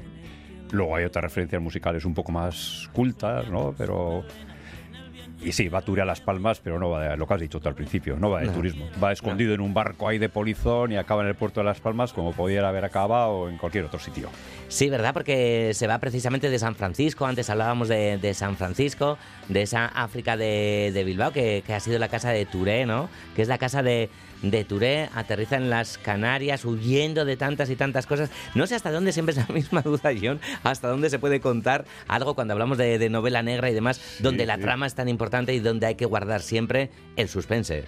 Luego 0.71 0.95
hay 0.95 1.05
otras 1.05 1.25
referencias 1.25 1.61
musicales 1.61 2.05
un 2.05 2.15
poco 2.15 2.31
más 2.31 2.89
cultas, 2.93 3.51
¿no? 3.51 3.75
Pero... 3.77 4.23
Y 5.45 5.53
sí, 5.53 5.69
va 5.69 5.81
a 5.81 6.05
Las 6.05 6.21
Palmas, 6.21 6.61
pero 6.65 6.79
no 6.79 6.89
va 6.91 7.11
de 7.11 7.17
lo 7.17 7.27
que 7.27 7.35
has 7.35 7.41
dicho 7.41 7.61
tú 7.61 7.69
al 7.69 7.75
principio, 7.75 8.17
no 8.17 8.31
va 8.31 8.41
de 8.41 8.47
No. 8.47 8.53
turismo. 8.53 8.89
Va 9.03 9.13
escondido 9.13 9.53
en 9.55 9.61
un 9.61 9.75
barco 9.75 10.09
ahí 10.09 10.19
de 10.19 10.29
polizón 10.29 10.93
y 10.93 10.97
acaba 10.97 11.23
en 11.23 11.29
el 11.29 11.35
puerto 11.35 11.61
de 11.61 11.65
Las 11.65 11.81
Palmas 11.81 12.13
como 12.13 12.33
pudiera 12.33 12.69
haber 12.71 12.85
acabado 12.85 13.49
en 13.49 13.59
cualquier 13.59 13.85
otro 13.85 13.99
sitio. 13.99 14.31
Sí, 14.69 14.89
¿verdad? 14.89 15.13
Porque 15.13 15.73
se 15.75 15.87
va 15.87 15.99
precisamente 15.99 16.49
de 16.51 16.59
San 16.59 16.75
Francisco. 16.75 17.27
Antes 17.27 17.51
hablábamos 17.51 17.89
de, 17.89 18.19
de 18.19 18.33
San 18.35 18.57
Francisco, 18.57 19.19
de 19.49 19.63
esa 19.63 19.87
África 19.87 20.37
de, 20.37 20.91
de 20.95 21.05
Bilbao, 21.05 21.33
que, 21.33 21.63
que 21.67 21.75
ha 21.75 21.81
sido 21.81 21.99
la 21.99 22.09
casa 22.09 22.31
de 22.31 22.47
Touré, 22.47 22.87
¿no? 22.87 23.09
Que 23.37 23.43
es 23.43 23.49
la 23.49 23.59
casa 23.59 23.83
de, 23.83 24.09
de 24.51 24.65
Touré. 24.65 25.09
Aterriza 25.15 25.57
en 25.57 25.71
las 25.71 25.99
Canarias, 25.99 26.65
huyendo 26.65 27.25
de 27.25 27.37
tantas 27.37 27.71
y 27.71 27.77
tantas 27.77 28.07
cosas. 28.07 28.31
No 28.55 28.67
sé 28.67 28.75
hasta 28.75 28.91
dónde, 28.91 29.13
siempre 29.13 29.35
es 29.35 29.49
la 29.49 29.55
misma 29.55 29.83
duda, 29.83 30.11
John, 30.21 30.41
hasta 30.63 30.89
dónde 30.89 31.11
se 31.11 31.19
puede 31.19 31.41
contar 31.41 31.85
algo 32.09 32.35
cuando 32.35 32.53
hablamos 32.53 32.79
de, 32.79 32.99
de 32.99 33.09
novela 33.11 33.43
negra 33.43 33.71
y 33.71 33.75
demás, 33.75 34.19
donde 34.21 34.47
la 34.47 34.57
sí. 34.57 34.63
trama 34.63 34.87
es 34.87 34.95
tan 34.95 35.09
importante 35.09 35.55
y 35.55 35.61
donde 35.61 35.87
hay 35.87 35.95
que 35.95 36.07
guardar 36.07 36.43
siempre 36.43 36.91
el 37.17 37.29
suspense. 37.29 37.85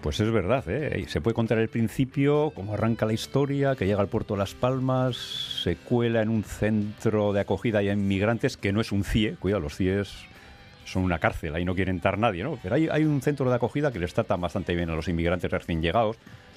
Pues 0.00 0.20
es 0.20 0.30
verdad, 0.30 0.68
¿eh? 0.68 1.06
Se 1.08 1.22
puede 1.22 1.34
contar 1.34 1.58
el 1.58 1.70
principio, 1.70 2.52
cómo 2.54 2.74
arranca 2.74 3.06
la 3.06 3.14
historia, 3.14 3.74
que 3.74 3.86
llega 3.86 4.02
al 4.02 4.08
puerto 4.08 4.34
de 4.34 4.38
Las 4.40 4.52
Palmas, 4.52 5.16
se 5.62 5.76
cuela 5.76 6.20
en 6.20 6.28
un 6.28 6.44
centro 6.44 7.32
de 7.32 7.40
acogida 7.40 7.82
y 7.82 7.88
inmigrantes 7.88 8.58
que 8.58 8.70
no 8.70 8.82
es 8.82 8.92
un 8.92 9.02
CIE, 9.02 9.36
cuidado, 9.36 9.62
los 9.62 9.76
CIEs 9.76 10.26
son 10.84 11.02
una 11.04 11.18
cárcel, 11.18 11.54
ahí 11.54 11.64
no 11.64 11.74
quiere 11.74 11.90
entrar 11.90 12.18
nadie, 12.18 12.42
¿no? 12.42 12.58
Pero 12.62 12.74
hay, 12.74 12.88
hay 12.88 13.04
un 13.04 13.22
centro 13.22 13.48
de 13.48 13.56
acogida 13.56 13.92
que 13.92 13.98
les 13.98 14.14
trata 14.14 14.36
bastante 14.36 14.74
bien 14.74 14.90
a 14.90 14.94
los 14.94 15.08
inmigrantes 15.08 15.50
recién 15.50 15.82
llegados, 15.82 16.16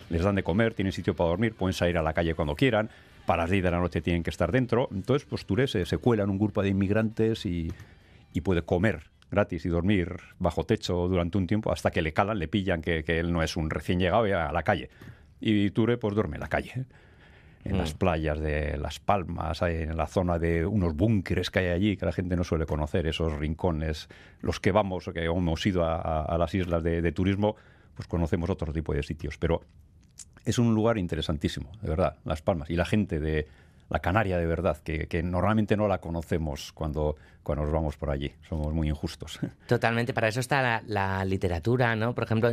les 0.10 0.24
dan 0.24 0.36
de 0.36 0.44
comer, 0.44 0.74
tienen 0.74 0.92
sitio 0.92 1.16
para 1.16 1.30
dormir, 1.30 1.54
pueden 1.54 1.74
salir 1.74 1.98
a 1.98 2.02
la 2.02 2.14
calle 2.14 2.34
cuando 2.34 2.56
quieran, 2.56 2.90
para 3.26 3.44
las 3.44 3.52
10 3.52 3.64
de 3.64 3.72
la 3.72 3.80
noche 3.80 4.02
tienen 4.02 4.24
que 4.24 4.30
estar 4.30 4.52
dentro, 4.52 4.90
entonces 4.94 5.28
pues 5.30 5.46
Touré 5.46 5.68
se, 5.68 5.86
se 5.86 5.98
cuela 5.98 6.24
en 6.24 6.30
un 6.30 6.38
grupo 6.38 6.62
de 6.62 6.70
inmigrantes 6.70 7.46
y, 7.46 7.72
y 8.34 8.42
puede 8.42 8.62
comer 8.62 9.10
gratis 9.30 9.66
y 9.66 9.70
dormir 9.70 10.16
bajo 10.40 10.64
techo 10.66 11.08
durante 11.08 11.38
un 11.38 11.48
tiempo 11.48 11.72
hasta 11.72 11.92
que 11.92 12.02
le 12.02 12.14
calan, 12.14 12.40
le 12.40 12.48
pillan 12.48 12.82
que, 12.82 13.04
que 13.04 13.20
él 13.20 13.34
no 13.34 13.44
es 13.44 13.58
un 13.58 13.70
recién 13.70 14.00
llegado 14.00 14.28
y 14.28 14.32
a 14.32 14.52
la 14.52 14.64
calle. 14.64 14.90
Y 15.40 15.70
Touré 15.72 15.98
pues 15.98 16.16
duerme 16.16 16.38
en 16.38 16.42
la 16.42 16.48
calle. 16.48 16.86
En 17.64 17.76
Mm. 17.76 17.80
las 17.80 17.94
playas 17.94 18.40
de 18.40 18.78
Las 18.78 19.00
Palmas, 19.00 19.62
en 19.62 19.96
la 19.98 20.08
zona 20.08 20.40
de 20.40 20.66
unos 20.66 20.96
búnkeres 20.96 21.50
que 21.50 21.60
hay 21.60 21.68
allí 21.68 21.98
que 21.98 22.06
la 22.06 22.12
gente 22.14 22.36
no 22.36 22.44
suele 22.44 22.66
conocer, 22.66 23.08
esos 23.08 23.34
rincones, 23.38 24.08
los 24.42 24.60
que 24.60 24.72
vamos, 24.72 25.10
que 25.14 25.26
hemos 25.26 25.66
ido 25.66 25.84
a, 25.84 25.96
a- 25.96 26.24
a 26.24 26.38
las 26.38 26.54
islas 26.56 26.84
de, 26.84 27.02
de 27.02 27.12
turismo, 27.12 27.56
pues 27.96 28.08
conocemos 28.08 28.50
otro 28.50 28.72
tipo 28.72 28.94
de 28.94 29.04
sitios, 29.04 29.38
pero 29.38 29.62
es 30.46 30.60
un 30.60 30.74
lugar 30.74 30.98
interesantísimo, 30.98 31.72
de 31.82 31.90
verdad, 31.90 32.16
Las 32.24 32.42
Palmas. 32.42 32.70
Y 32.70 32.76
la 32.76 32.86
gente 32.86 33.20
de 33.20 33.48
la 33.90 34.00
canaria 34.00 34.38
de 34.38 34.46
verdad, 34.46 34.78
que, 34.84 35.08
que, 35.08 35.24
normalmente 35.24 35.78
no 35.78 35.88
la 35.88 36.00
conocemos 36.00 36.72
cuando, 36.74 37.16
cuando 37.44 37.64
nos 37.64 37.74
vamos 37.74 37.96
por 37.96 38.10
allí. 38.10 38.34
Somos 38.50 38.74
muy 38.74 38.90
injustos. 38.90 39.40
Totalmente, 39.68 40.14
para 40.14 40.28
eso 40.28 40.40
está 40.40 40.82
la, 40.86 41.24
literatura, 41.26 41.96
¿no? 41.96 42.14
Por 42.14 42.26
ejemplo, 42.26 42.52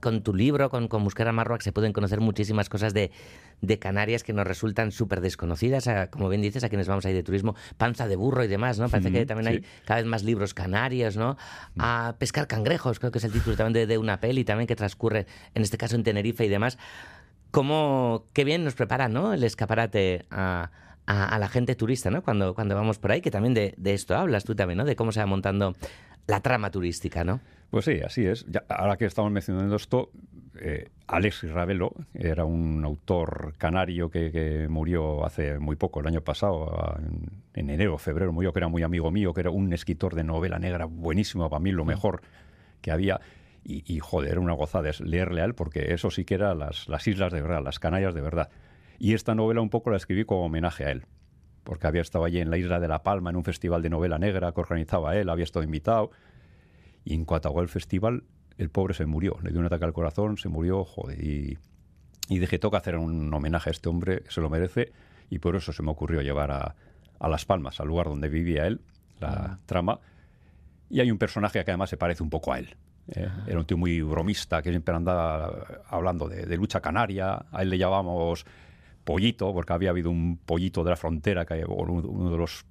con 0.00 0.22
tu 0.22 0.34
libro, 0.34 0.70
con, 0.70 0.88
con 0.88 1.02
Busquera 1.02 1.32
Marroac, 1.32 1.62
se 1.62 1.72
pueden 1.72 1.92
conocer 1.92 2.20
muchísimas 2.20 2.68
cosas 2.68 2.94
de, 2.94 3.10
de 3.60 3.78
Canarias 3.78 4.22
que 4.22 4.32
nos 4.32 4.46
resultan 4.46 4.92
súper 4.92 5.20
desconocidas, 5.20 5.88
como 6.10 6.28
bien 6.28 6.42
dices, 6.42 6.62
a 6.62 6.68
quienes 6.68 6.86
vamos 6.86 7.04
ahí 7.06 7.14
de 7.14 7.22
turismo, 7.22 7.56
panza 7.76 8.06
de 8.06 8.16
burro 8.16 8.44
y 8.44 8.48
demás, 8.48 8.78
¿no? 8.78 8.88
Parece 8.88 9.10
que 9.10 9.26
también 9.26 9.48
hay 9.48 9.64
cada 9.84 10.00
vez 10.00 10.08
más 10.08 10.22
libros 10.22 10.54
canarios, 10.54 11.16
¿no? 11.16 11.36
Mm. 11.74 11.80
A 11.80 12.16
pescar 12.18 12.46
cangrejos, 12.46 13.00
creo 13.00 13.10
que 13.10 13.18
es 13.18 13.24
el 13.24 13.32
título 13.32 13.56
también 13.56 13.72
de, 13.72 13.86
de 13.86 13.98
una 13.98 14.20
peli 14.20 14.44
también 14.44 14.66
que 14.66 14.76
transcurre, 14.76 15.26
en 15.54 15.62
este 15.62 15.78
caso 15.78 15.96
en 15.96 16.04
Tenerife 16.04 16.44
y 16.44 16.48
demás 16.48 16.78
cómo, 17.56 18.26
qué 18.34 18.44
bien 18.44 18.64
nos 18.64 18.74
prepara 18.74 19.08
¿no? 19.08 19.32
el 19.32 19.42
escaparate 19.42 20.26
a, 20.30 20.70
la 21.06 21.48
gente 21.48 21.74
turista, 21.74 22.10
¿no? 22.10 22.20
Cuando, 22.20 22.54
cuando 22.54 22.74
vamos 22.74 22.98
por 22.98 23.12
ahí, 23.12 23.22
que 23.22 23.30
también 23.30 23.54
de, 23.54 23.74
esto 23.94 24.14
hablas 24.14 24.44
tú 24.44 24.54
también, 24.54 24.76
¿no? 24.76 24.84
De 24.84 24.94
cómo 24.94 25.10
se 25.10 25.20
va 25.20 25.26
montando 25.26 25.74
la 26.26 26.40
trama 26.40 26.70
turística, 26.70 27.24
¿no? 27.24 27.40
Pues 27.70 27.86
sí, 27.86 28.02
así 28.04 28.26
es. 28.26 28.44
ahora 28.68 28.98
que 28.98 29.06
estamos 29.06 29.32
mencionando 29.32 29.74
esto, 29.74 30.10
eh, 30.60 30.90
Alexis 31.06 31.50
Ravelo 31.50 31.94
era 32.12 32.44
un 32.44 32.84
autor 32.84 33.54
canario 33.56 34.10
que, 34.10 34.66
murió 34.68 35.24
hace 35.24 35.58
muy 35.58 35.76
poco, 35.76 36.00
el 36.00 36.08
año 36.08 36.20
pasado, 36.20 36.98
en, 36.98 37.42
en 37.54 37.70
enero, 37.70 37.96
febrero, 37.96 38.34
murió, 38.34 38.52
que 38.52 38.58
era 38.58 38.68
muy 38.68 38.82
amigo 38.82 39.10
mío, 39.10 39.32
que 39.32 39.40
era 39.40 39.50
un 39.50 39.72
escritor 39.72 40.14
de 40.14 40.24
novela 40.24 40.58
negra 40.58 40.84
buenísimo, 40.84 41.48
para 41.48 41.60
mí 41.60 41.72
lo 41.72 41.86
mejor 41.86 42.20
que 42.82 42.90
había. 42.90 43.18
Y, 43.68 43.98
joder, 43.98 44.30
era 44.30 44.40
una 44.40 44.52
gozada 44.52 44.88
leerle 45.00 45.40
a 45.40 45.44
él 45.44 45.54
porque 45.56 45.92
eso 45.92 46.12
sí 46.12 46.24
que 46.24 46.34
era 46.34 46.54
las, 46.54 46.88
las 46.88 47.04
islas 47.08 47.32
de 47.32 47.42
verdad, 47.42 47.64
las 47.64 47.80
Canarias 47.80 48.14
de 48.14 48.20
verdad. 48.20 48.48
Y 49.00 49.14
esta 49.14 49.34
novela 49.34 49.60
un 49.60 49.70
poco 49.70 49.90
la 49.90 49.96
escribí 49.96 50.24
como 50.24 50.44
homenaje 50.44 50.84
a 50.84 50.92
él, 50.92 51.04
porque 51.64 51.88
había 51.88 52.00
estado 52.00 52.24
allí 52.24 52.38
en 52.38 52.48
la 52.48 52.58
isla 52.58 52.78
de 52.78 52.86
La 52.86 53.02
Palma 53.02 53.30
en 53.30 53.36
un 53.36 53.42
festival 53.42 53.82
de 53.82 53.90
novela 53.90 54.18
negra 54.20 54.52
que 54.52 54.60
organizaba 54.60 55.16
él, 55.16 55.28
había 55.28 55.42
estado 55.42 55.64
invitado. 55.64 56.12
Y 57.04 57.14
en 57.14 57.24
cuanto 57.24 57.48
acabó 57.48 57.60
el 57.60 57.68
festival, 57.68 58.22
el 58.56 58.70
pobre 58.70 58.94
se 58.94 59.04
murió, 59.04 59.36
le 59.42 59.50
dio 59.50 59.58
un 59.58 59.66
ataque 59.66 59.84
al 59.84 59.92
corazón, 59.92 60.38
se 60.38 60.48
murió, 60.48 60.84
joder. 60.84 61.20
Y, 61.20 61.58
y 62.28 62.38
dije, 62.38 62.60
toca 62.60 62.78
hacer 62.78 62.96
un 62.96 63.34
homenaje 63.34 63.70
a 63.70 63.72
este 63.72 63.88
hombre, 63.88 64.22
se 64.28 64.40
lo 64.40 64.48
merece. 64.48 64.92
Y 65.28 65.40
por 65.40 65.56
eso 65.56 65.72
se 65.72 65.82
me 65.82 65.90
ocurrió 65.90 66.22
llevar 66.22 66.52
a, 66.52 66.76
a 67.18 67.28
Las 67.28 67.44
Palmas, 67.44 67.80
al 67.80 67.88
lugar 67.88 68.06
donde 68.06 68.28
vivía 68.28 68.68
él, 68.68 68.80
la 69.18 69.28
ah. 69.28 69.58
trama. 69.66 69.98
Y 70.88 71.00
hay 71.00 71.10
un 71.10 71.18
personaje 71.18 71.64
que 71.64 71.70
además 71.72 71.90
se 71.90 71.96
parece 71.96 72.22
un 72.22 72.30
poco 72.30 72.52
a 72.52 72.60
él. 72.60 72.76
Eh, 73.08 73.28
era 73.46 73.58
un 73.58 73.64
tío 73.64 73.76
muy 73.76 74.02
bromista 74.02 74.62
que 74.62 74.70
siempre 74.70 74.94
andaba 74.94 75.82
hablando 75.88 76.28
de, 76.28 76.56
lucha 76.56 76.80
canaria. 76.80 77.46
A 77.50 77.62
él 77.62 77.70
le 77.70 77.78
llamábamos 77.78 78.44
Pollito, 79.04 79.52
porque 79.52 79.72
había 79.72 79.90
habido 79.90 80.10
un 80.10 80.38
pollito 80.38 80.82
de 80.82 80.90
la 80.90 80.96
frontera, 80.96 81.44
que 81.44 81.64
uno 81.64 82.30
de 82.30 82.36
los 82.36 82.66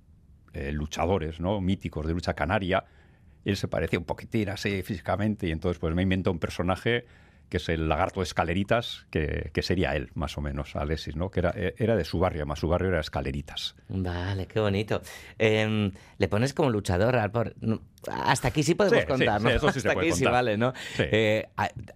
eh, 0.54 0.72
luchadores 0.72 1.40
¿no? 1.40 1.62
míticos 1.62 2.06
de 2.06 2.14
lucha 2.14 2.34
canaria. 2.34 2.84
Él 3.46 3.56
se 3.56 3.68
parecía 3.68 4.00
un 4.00 4.06
poquitín 4.06 4.50
así 4.50 4.82
físicamente, 4.82 5.48
y 5.48 5.52
entonces 5.52 5.80
pues 5.80 5.94
me 5.96 6.02
inventó 6.02 6.32
un 6.32 6.40
personaje 6.40 7.06
que 7.50 7.58
es 7.58 7.70
el 7.70 7.88
lagarto 7.88 8.20
de 8.20 8.26
escaleritas, 8.26 9.06
que, 9.10 9.52
sería 9.62 9.96
él, 9.96 10.10
más 10.14 10.38
o 10.38 10.42
menos, 10.42 10.76
Alexis, 10.76 11.16
¿no? 11.16 11.30
Que 11.30 11.40
era, 11.40 11.54
era 11.56 11.96
de 11.96 12.06
su 12.06 12.20
barrio, 12.20 12.46
más 12.46 12.60
su 12.60 12.68
barrio 12.68 12.90
era 12.90 13.00
escaleritas. 13.00 13.76
Vale, 13.90 14.48
qué 14.48 14.60
bonito. 14.60 15.02
Em, 15.38 15.92
le 16.18 16.28
pones 16.28 16.54
como 16.54 16.70
luchador, 16.70 17.16
hasta 18.08 18.48
aquí 18.48 18.64
sí 18.64 18.76
podemos 18.76 19.06
contar, 19.06 19.42
¿no? 19.42 19.50
eso 19.50 19.72
sí 19.72 19.80
hasta 19.80 19.92
aquí 19.92 20.12
sí 20.12 20.26
vale, 20.26 20.58
¿no? 20.58 20.74
Eh, 20.98 21.48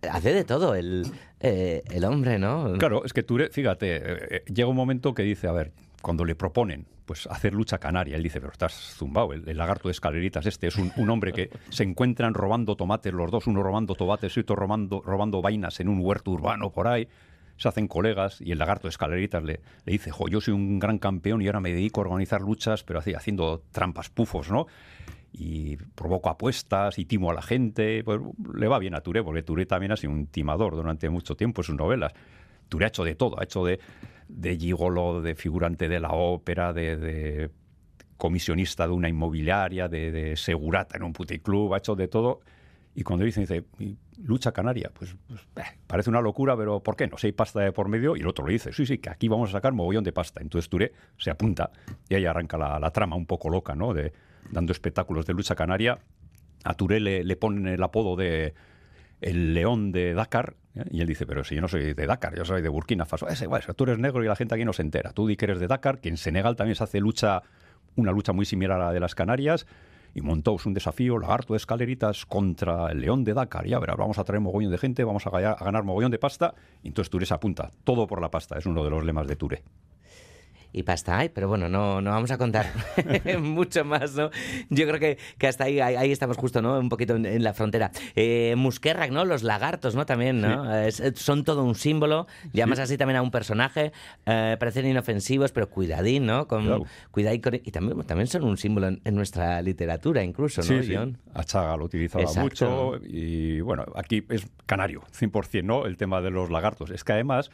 hace 0.10 0.34
de 0.34 0.44
todo 0.44 0.76
el, 0.76 1.06
eh, 1.40 1.84
el 1.92 2.04
hombre, 2.06 2.40
¿no? 2.40 2.74
Claro, 2.78 3.04
es 3.06 3.14
que 3.14 3.24
tú, 3.24 3.38
fíjate, 3.52 4.36
eh, 4.38 4.44
llega 4.54 4.68
un 4.68 4.76
momento 4.76 5.14
que 5.14 5.24
dice, 5.24 5.48
a 5.48 5.52
ver, 5.52 5.72
cuando 6.02 6.26
le 6.26 6.36
proponen 6.36 6.86
pues 7.06 7.26
hacer 7.28 7.56
lucha 7.56 7.80
canaria, 7.80 8.16
él 8.16 8.24
dice, 8.24 8.40
pero 8.40 8.52
estás 8.52 8.74
zumbado, 8.74 9.34
el, 9.34 9.58
lagarto 9.58 9.88
de 9.88 9.94
escaleritas 9.94 10.46
este 10.46 10.68
es 10.68 10.76
un, 10.76 11.10
hombre 11.10 11.34
que 11.34 11.50
se 11.70 11.84
encuentran 11.84 12.36
robando 12.36 12.76
tomates 12.76 13.12
los 13.12 13.32
dos, 13.32 13.48
uno 13.48 13.64
robando 13.64 13.96
tomates 13.96 14.38
y 14.38 14.42
otro 14.42 14.56
robando, 14.56 15.02
robando 15.02 15.42
vainas 15.42 15.80
en 15.80 15.90
un 15.90 16.02
huerto 16.02 16.30
urbano 16.30 16.72
por 16.72 16.88
ahí, 16.88 17.08
se 17.58 17.68
hacen 17.68 17.88
colegas 17.88 18.40
y 18.42 18.52
el 18.52 18.60
lagarto 18.60 18.88
de 18.88 18.90
escaleritas 18.90 19.44
le, 19.44 19.62
le 19.86 19.92
dice, 19.92 20.12
jo, 20.12 20.28
yo 20.28 20.40
soy 20.40 20.54
un 20.54 20.78
gran 20.78 21.00
campeón 21.00 21.42
y 21.42 21.48
ahora 21.48 21.62
me 21.62 21.74
dedico 21.74 22.02
a 22.02 22.04
organizar 22.04 22.42
luchas, 22.42 22.84
pero 22.84 23.00
haciendo 23.00 23.64
trampas 23.72 24.10
pufos, 24.10 24.52
¿no? 24.52 24.68
y 25.32 25.78
provoco 25.78 26.30
apuestas 26.30 26.98
y 27.00 27.06
timo 27.06 27.32
a 27.32 27.34
la 27.34 27.42
gente. 27.42 28.04
Pues 28.04 28.20
le 28.54 28.68
va 28.68 28.80
bien 28.80 28.96
a 28.96 29.02
Touré, 29.02 29.24
porque 29.24 29.44
Touré 29.44 29.66
también 29.66 29.92
ha 29.92 29.98
sido 29.98 30.14
un 30.14 30.28
timador 30.28 30.76
durante 30.76 31.10
mucho 31.10 31.36
tiempo 31.36 31.62
en 31.62 31.66
sus 31.66 31.76
novelas. 31.76 32.14
Touré 32.70 32.86
ha 32.86 32.88
hecho 32.90 33.04
de 33.04 33.16
todo, 33.16 33.40
ha 33.40 33.44
hecho 33.44 33.66
de 33.66 34.58
gigolo, 34.58 35.22
de 35.22 35.36
figurante 35.36 35.90
de 35.90 36.00
la 36.00 36.12
ópera, 36.12 36.72
de, 36.72 37.50
comisionista 38.18 38.86
de 38.86 38.94
una 38.94 39.10
inmobiliaria, 39.10 39.88
de, 39.88 40.36
segurata 40.36 40.98
en 40.98 41.04
un 41.04 41.14
puticlub, 41.14 41.74
ha 41.74 41.78
hecho 41.78 41.96
de 41.96 42.08
todo. 42.08 42.42
Y 42.96 43.04
cuando 43.04 43.26
dicen, 43.26 43.44
dice, 43.44 43.64
lucha 44.24 44.52
canaria, 44.52 44.92
pues, 44.94 45.16
pues 45.28 45.40
eh, 45.56 45.78
parece 45.88 46.10
una 46.10 46.22
locura, 46.22 46.58
pero 46.58 46.82
¿por 46.82 46.96
qué 46.96 47.08
no? 47.08 47.18
Si 47.18 47.28
hay 47.28 47.34
pasta 47.34 47.62
de 47.62 47.72
por 47.72 47.88
medio, 47.88 48.18
y 48.18 48.20
el 48.20 48.28
otro 48.28 48.46
le 48.46 48.54
dice, 48.54 48.74
sí, 48.74 48.86
sí, 48.86 48.98
que 48.98 49.10
aquí 49.10 49.28
vamos 49.28 49.50
a 49.50 49.52
sacar 49.54 49.74
mogollón 49.74 50.04
de 50.04 50.12
pasta. 50.12 50.42
Entonces 50.42 50.70
Touré 50.70 50.92
se 51.18 51.32
apunta 51.32 51.72
y 52.10 52.16
ahí 52.16 52.26
arranca 52.26 52.58
la, 52.58 52.92
trama 52.92 53.16
un 53.16 53.26
poco 53.26 53.50
loca, 53.50 53.76
¿no? 53.76 53.94
De, 53.94 54.12
dando 54.52 54.72
espectáculos 54.72 55.26
de 55.26 55.34
lucha 55.34 55.56
canaria. 55.56 56.00
A 56.66 56.74
Touré 56.74 57.00
le, 57.00 57.24
le 57.24 57.36
ponen 57.38 57.68
el 57.68 57.82
apodo 57.82 58.16
de 58.18 58.54
el 59.22 59.54
león 59.54 59.92
de 59.92 60.14
Dakar, 60.14 60.56
¿eh? 60.76 60.84
y 60.92 61.02
él 61.02 61.08
dice, 61.08 61.26
pero 61.26 61.44
si 61.44 61.56
yo 61.56 61.62
no 61.62 61.68
soy 61.68 61.94
de 61.94 62.06
Dakar, 62.06 62.36
yo 62.36 62.46
soy 62.46 62.62
de 62.62 62.70
Burkina 62.70 63.06
Faso. 63.06 63.28
Es 63.28 63.42
igual, 63.42 63.64
tú 63.76 63.84
eres 63.84 64.00
negro 64.00 64.24
y 64.24 64.28
la 64.28 64.36
gente 64.36 64.56
aquí 64.56 64.66
no 64.66 64.74
se 64.74 64.82
entera. 64.82 65.12
Tú 65.12 65.28
di 65.28 65.36
que 65.36 65.46
eres 65.46 65.60
de 65.60 65.68
Dakar, 65.68 66.00
que 66.00 66.10
en 66.10 66.18
Senegal 66.18 66.56
también 66.56 66.76
se 66.76 66.84
hace 66.84 67.00
lucha, 67.00 67.44
una 67.96 68.12
lucha 68.12 68.34
muy 68.34 68.46
similar 68.46 68.80
a 68.82 68.86
la 68.86 68.94
de 68.94 69.00
las 69.00 69.16
Canarias, 69.16 69.66
y 70.16 70.22
montó 70.22 70.58
un 70.66 70.74
desafío, 70.74 71.20
lagarto 71.20 71.54
de 71.54 71.58
escaleritas 71.58 72.26
contra 72.26 72.92
el 72.92 73.02
león 73.02 73.24
de 73.24 73.34
Dakar. 73.34 73.68
Ya 73.68 73.80
verás, 73.80 73.98
vamos 73.98 74.18
a 74.18 74.24
traer 74.24 74.42
mogollón 74.42 74.72
de 74.72 74.78
gente, 74.78 75.04
vamos 75.04 75.28
a, 75.28 75.30
ganar 75.30 75.84
mogollón 75.84 76.12
de 76.12 76.20
pasta, 76.20 76.56
y 76.84 76.88
entonces 76.88 77.10
Touré 77.10 77.26
se 77.26 77.34
apunta. 77.34 77.72
Todo 77.84 78.08
por 78.08 78.22
la 78.22 78.32
pasta, 78.32 78.58
es 78.58 78.66
uno 78.66 78.84
de 78.84 78.90
los 78.90 79.04
lemas 79.04 79.28
de 79.28 79.36
Touré 79.36 79.64
y 80.72 80.84
pasta 80.84 81.18
hay, 81.18 81.30
pero 81.30 81.48
bueno, 81.48 81.68
no, 81.70 82.02
no 82.02 82.12
vamos 82.12 82.32
a 82.32 82.38
contar 82.38 82.68
mucho 83.40 83.84
más, 83.86 84.16
¿no? 84.16 84.30
Yo 84.70 84.88
creo 84.88 85.00
que, 85.00 85.18
que 85.38 85.48
hasta 85.48 85.66
ahí, 85.66 85.80
ahí, 85.80 86.12
estamos 86.12 86.38
justo, 86.38 86.62
¿no? 86.62 86.80
Un 86.80 86.90
poquito 86.90 87.16
en, 87.16 87.44
la 87.44 87.54
frontera. 87.54 87.92
Eh, 88.16 88.54
Muskerrak, 88.58 89.12
¿no? 89.12 89.26
Los 89.26 89.44
lagartos, 89.44 89.96
¿no? 89.96 90.06
También, 90.06 90.42
¿no? 90.42 90.66
son 91.16 91.44
todo 91.44 91.64
un 91.64 91.76
símbolo, 91.76 92.28
llamas 92.54 92.80
así 92.80 92.98
también 92.98 93.18
a 93.18 93.22
un 93.22 93.32
personaje, 93.32 93.92
eh, 94.26 94.58
parecen 94.60 94.86
inofensivos, 94.86 95.52
pero 95.52 95.70
cuidadín, 95.70 96.26
¿no? 96.26 96.48
Con, 96.48 96.86
cuidadín 97.12 97.42
y 97.64 97.72
también, 97.72 98.02
también 98.04 98.28
son 98.28 98.44
un 98.44 98.58
símbolo 98.58 98.88
en, 98.88 99.16
nuestra 99.20 99.62
literatura, 99.62 100.24
incluso, 100.24 100.62
¿no, 100.62 100.84
sí, 100.84 100.96
Achaga 101.34 101.76
lo 101.76 101.86
utilizaba 101.86 102.26
mucho 102.42 102.98
y, 103.04 103.60
bueno, 103.62 103.86
aquí 103.96 104.24
es 104.30 104.48
canario, 104.66 105.02
100%, 105.18 105.64
¿no? 105.64 105.86
El 105.86 105.98
tema 105.98 106.22
de 106.22 106.32
los 106.32 106.50
lagartos. 106.50 106.90
Es 106.92 107.04
que 107.04 107.14
además 107.14 107.52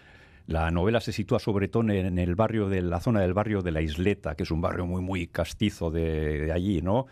la 0.47 0.69
novela 0.69 0.99
se 0.99 1.11
sitúa 1.11 1.39
sobre 1.39 1.67
todo 1.67 1.89
en 1.91 2.19
el 2.19 2.35
barrio 2.35 2.69
de 2.69 2.81
la 2.81 2.99
zona 2.99 3.21
del 3.21 3.33
barrio 3.33 3.61
de 3.61 3.71
la 3.71 3.81
Isleta, 3.81 4.35
que 4.35 4.43
es 4.43 4.51
un 4.51 4.61
barrio 4.61 4.85
muy 4.85 5.01
muy 5.01 5.27
castizo 5.27 5.89
de, 5.89 6.51
allí, 6.53 6.81
¿no? 6.81 7.07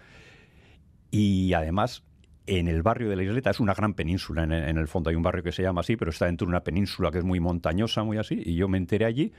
Y 1.09 1.53
además 1.53 2.03
en 2.45 2.67
el 2.67 2.83
barrio 2.83 3.09
de 3.09 3.15
la 3.15 3.23
Isleta 3.23 3.49
es 3.49 3.59
una 3.59 3.73
gran 3.73 3.93
península, 3.93 4.43
en, 4.43 4.51
el 4.51 4.87
fondo 4.87 5.09
hay 5.09 5.15
un 5.15 5.23
barrio 5.23 5.43
que 5.43 5.51
se 5.51 5.63
llama 5.63 5.81
así, 5.81 5.95
pero 5.95 6.11
está 6.11 6.25
dentro 6.25 6.45
de 6.45 6.49
una 6.49 6.63
península 6.63 7.09
que 7.09 7.19
es 7.19 7.23
muy 7.23 7.39
montañosa, 7.39 8.03
muy 8.03 8.17
así, 8.17 8.41
y 8.45 8.55
yo 8.55 8.67
me 8.67 8.77
enteré 8.77 9.05
allí 9.05 9.31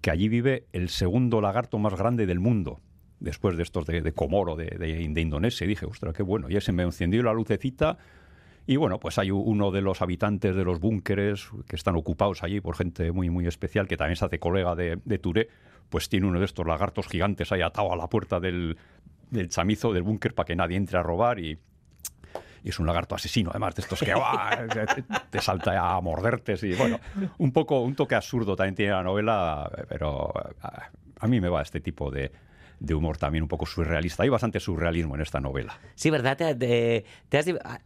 que 0.00 0.10
allí 0.10 0.28
vive 0.28 0.66
el 0.72 0.88
segundo 0.88 1.40
lagarto 1.40 1.78
más 1.78 1.94
grande 1.94 2.24
del 2.26 2.40
mundo, 2.40 2.80
después 3.20 3.56
de 3.56 3.64
estos 3.64 3.84
de, 3.86 4.12
Comoro, 4.12 4.56
de, 4.56 4.66
de, 4.66 5.20
Indonesia, 5.20 5.66
dije, 5.66 5.86
ostras, 5.86 6.14
qué 6.14 6.22
bueno, 6.22 6.48
y 6.48 6.60
se 6.60 6.72
me 6.72 6.84
encendió 6.84 7.22
la 7.22 7.32
lucecita 7.32 7.98
y 8.68 8.76
bueno, 8.76 9.00
pues 9.00 9.16
hay 9.16 9.30
uno 9.30 9.70
de 9.70 9.80
los 9.80 10.02
habitantes 10.02 10.54
de 10.54 10.62
los 10.62 10.78
búnkeres 10.78 11.48
que 11.66 11.74
están 11.74 11.96
ocupados 11.96 12.42
allí 12.42 12.60
por 12.60 12.76
gente 12.76 13.12
muy, 13.12 13.30
muy 13.30 13.46
especial, 13.46 13.88
que 13.88 13.96
también 13.96 14.16
se 14.16 14.26
hace 14.26 14.38
colega 14.38 14.74
de, 14.74 15.00
de 15.06 15.18
Touré, 15.18 15.48
pues 15.88 16.10
tiene 16.10 16.26
uno 16.26 16.38
de 16.38 16.44
estos 16.44 16.66
lagartos 16.66 17.06
gigantes 17.08 17.50
ahí 17.50 17.62
atado 17.62 17.94
a 17.94 17.96
la 17.96 18.08
puerta 18.08 18.40
del, 18.40 18.76
del 19.30 19.48
chamizo 19.48 19.94
del 19.94 20.02
búnker 20.02 20.34
para 20.34 20.44
que 20.44 20.54
nadie 20.54 20.76
entre 20.76 20.98
a 20.98 21.02
robar 21.02 21.38
y, 21.38 21.58
es 22.62 22.78
un 22.78 22.84
lagarto 22.84 23.14
asesino, 23.14 23.48
además 23.48 23.74
de 23.74 23.80
estos 23.80 24.00
que 24.00 24.12
te 25.30 25.40
salta 25.40 25.96
a 25.96 25.98
morderte. 26.02 26.54
Y 26.60 26.74
bueno, 26.74 27.00
un 27.38 27.52
poco 27.52 27.80
un 27.80 27.94
toque 27.94 28.16
absurdo 28.16 28.54
también 28.54 28.74
tiene 28.74 28.92
la 28.92 29.02
novela, 29.02 29.70
pero 29.88 30.30
a, 30.60 30.90
a 31.18 31.26
mí 31.26 31.40
me 31.40 31.48
va 31.48 31.62
este 31.62 31.80
tipo 31.80 32.10
de, 32.10 32.30
de 32.80 32.94
humor 32.94 33.16
también 33.16 33.42
un 33.42 33.48
poco 33.48 33.66
surrealista. 33.66 34.22
Hay 34.22 34.28
bastante 34.28 34.60
surrealismo 34.60 35.14
en 35.14 35.22
esta 35.22 35.40
novela. 35.40 35.78
Sí, 35.94 36.10
¿verdad? 36.10 36.36
Te, 36.36 37.04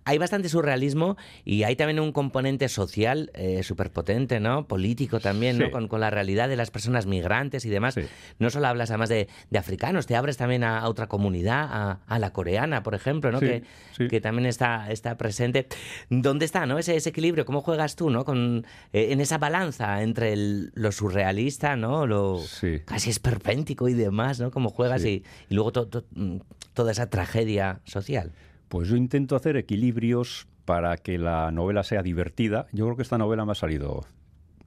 hay 0.04 0.18
bastante 0.18 0.48
surrealismo 0.48 1.16
y 1.44 1.62
hay 1.62 1.76
también 1.76 2.00
un 2.00 2.12
componente 2.12 2.68
social 2.68 3.30
eh, 3.34 3.62
súper 3.62 3.90
potente, 3.90 4.40
¿no? 4.40 4.66
Político 4.66 5.20
también, 5.20 5.58
¿no? 5.58 5.70
Con, 5.70 5.88
la 5.92 6.10
realidad 6.10 6.48
de 6.48 6.56
las 6.56 6.70
personas 6.70 7.06
migrantes 7.06 7.64
y 7.64 7.70
demás. 7.70 7.96
No 8.38 8.50
solo 8.50 8.66
hablas 8.66 8.90
además 8.90 9.08
de, 9.08 9.28
africanos, 9.56 10.06
te 10.06 10.16
abres 10.16 10.36
también 10.36 10.64
a, 10.64 10.88
otra 10.88 11.06
comunidad, 11.06 11.98
a, 12.06 12.18
la 12.18 12.32
coreana, 12.32 12.82
por 12.82 12.94
ejemplo, 12.94 13.30
¿no? 13.30 13.40
que, 13.40 13.62
que, 14.08 14.20
también 14.20 14.46
está, 14.46 14.90
está 14.90 15.16
presente. 15.16 15.66
¿Dónde 16.08 16.44
está, 16.44 16.66
no? 16.66 16.78
Ese, 16.78 16.96
ese 16.96 17.10
equilibrio, 17.10 17.44
¿cómo 17.44 17.60
juegas 17.60 17.96
tú, 17.96 18.10
¿no? 18.10 18.24
Con, 18.24 18.66
eh, 18.92 19.08
en 19.10 19.20
esa 19.20 19.38
balanza 19.38 20.02
entre 20.02 20.34
lo 20.36 20.92
surrealista, 20.92 21.76
¿no? 21.76 22.06
Lo 22.06 22.40
casi 22.84 23.10
esperpéntico 23.10 23.88
y 23.88 23.94
demás, 23.94 24.40
¿no? 24.40 24.50
Como 24.50 24.70
juegas 24.82 25.04
y, 25.04 25.22
luego 25.48 25.72
mm, 26.14 26.36
toda 26.74 26.92
esa 26.92 27.08
tragedia 27.08 27.80
social. 27.84 28.32
Pues 28.68 28.88
yo 28.88 28.96
intento 28.96 29.36
hacer 29.36 29.56
equilibrios 29.56 30.46
para 30.64 30.96
que 30.96 31.18
la 31.18 31.50
novela 31.50 31.82
sea 31.82 32.02
divertida. 32.02 32.66
Yo 32.72 32.84
creo 32.86 32.96
que 32.96 33.02
esta 33.02 33.18
novela 33.18 33.44
me 33.44 33.52
ha 33.52 33.56
salido 33.56 34.04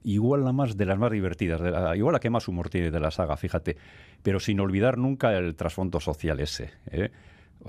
igual 0.04 0.44
la 0.44 0.52
más 0.52 0.76
de 0.76 0.86
las 0.86 0.98
más 0.98 1.10
divertidas, 1.10 1.60
igual 1.96 2.12
la 2.12 2.20
que 2.20 2.30
más 2.30 2.46
humor 2.46 2.70
tiene 2.70 2.92
de 2.92 3.00
la 3.00 3.10
saga, 3.10 3.36
fíjate, 3.36 3.76
pero 4.22 4.38
sin 4.38 4.60
olvidar 4.60 4.98
nunca 4.98 5.36
el 5.36 5.56
trasfondo 5.56 5.98
social 5.98 6.38
ese. 6.38 6.70
¿eh? 6.92 7.10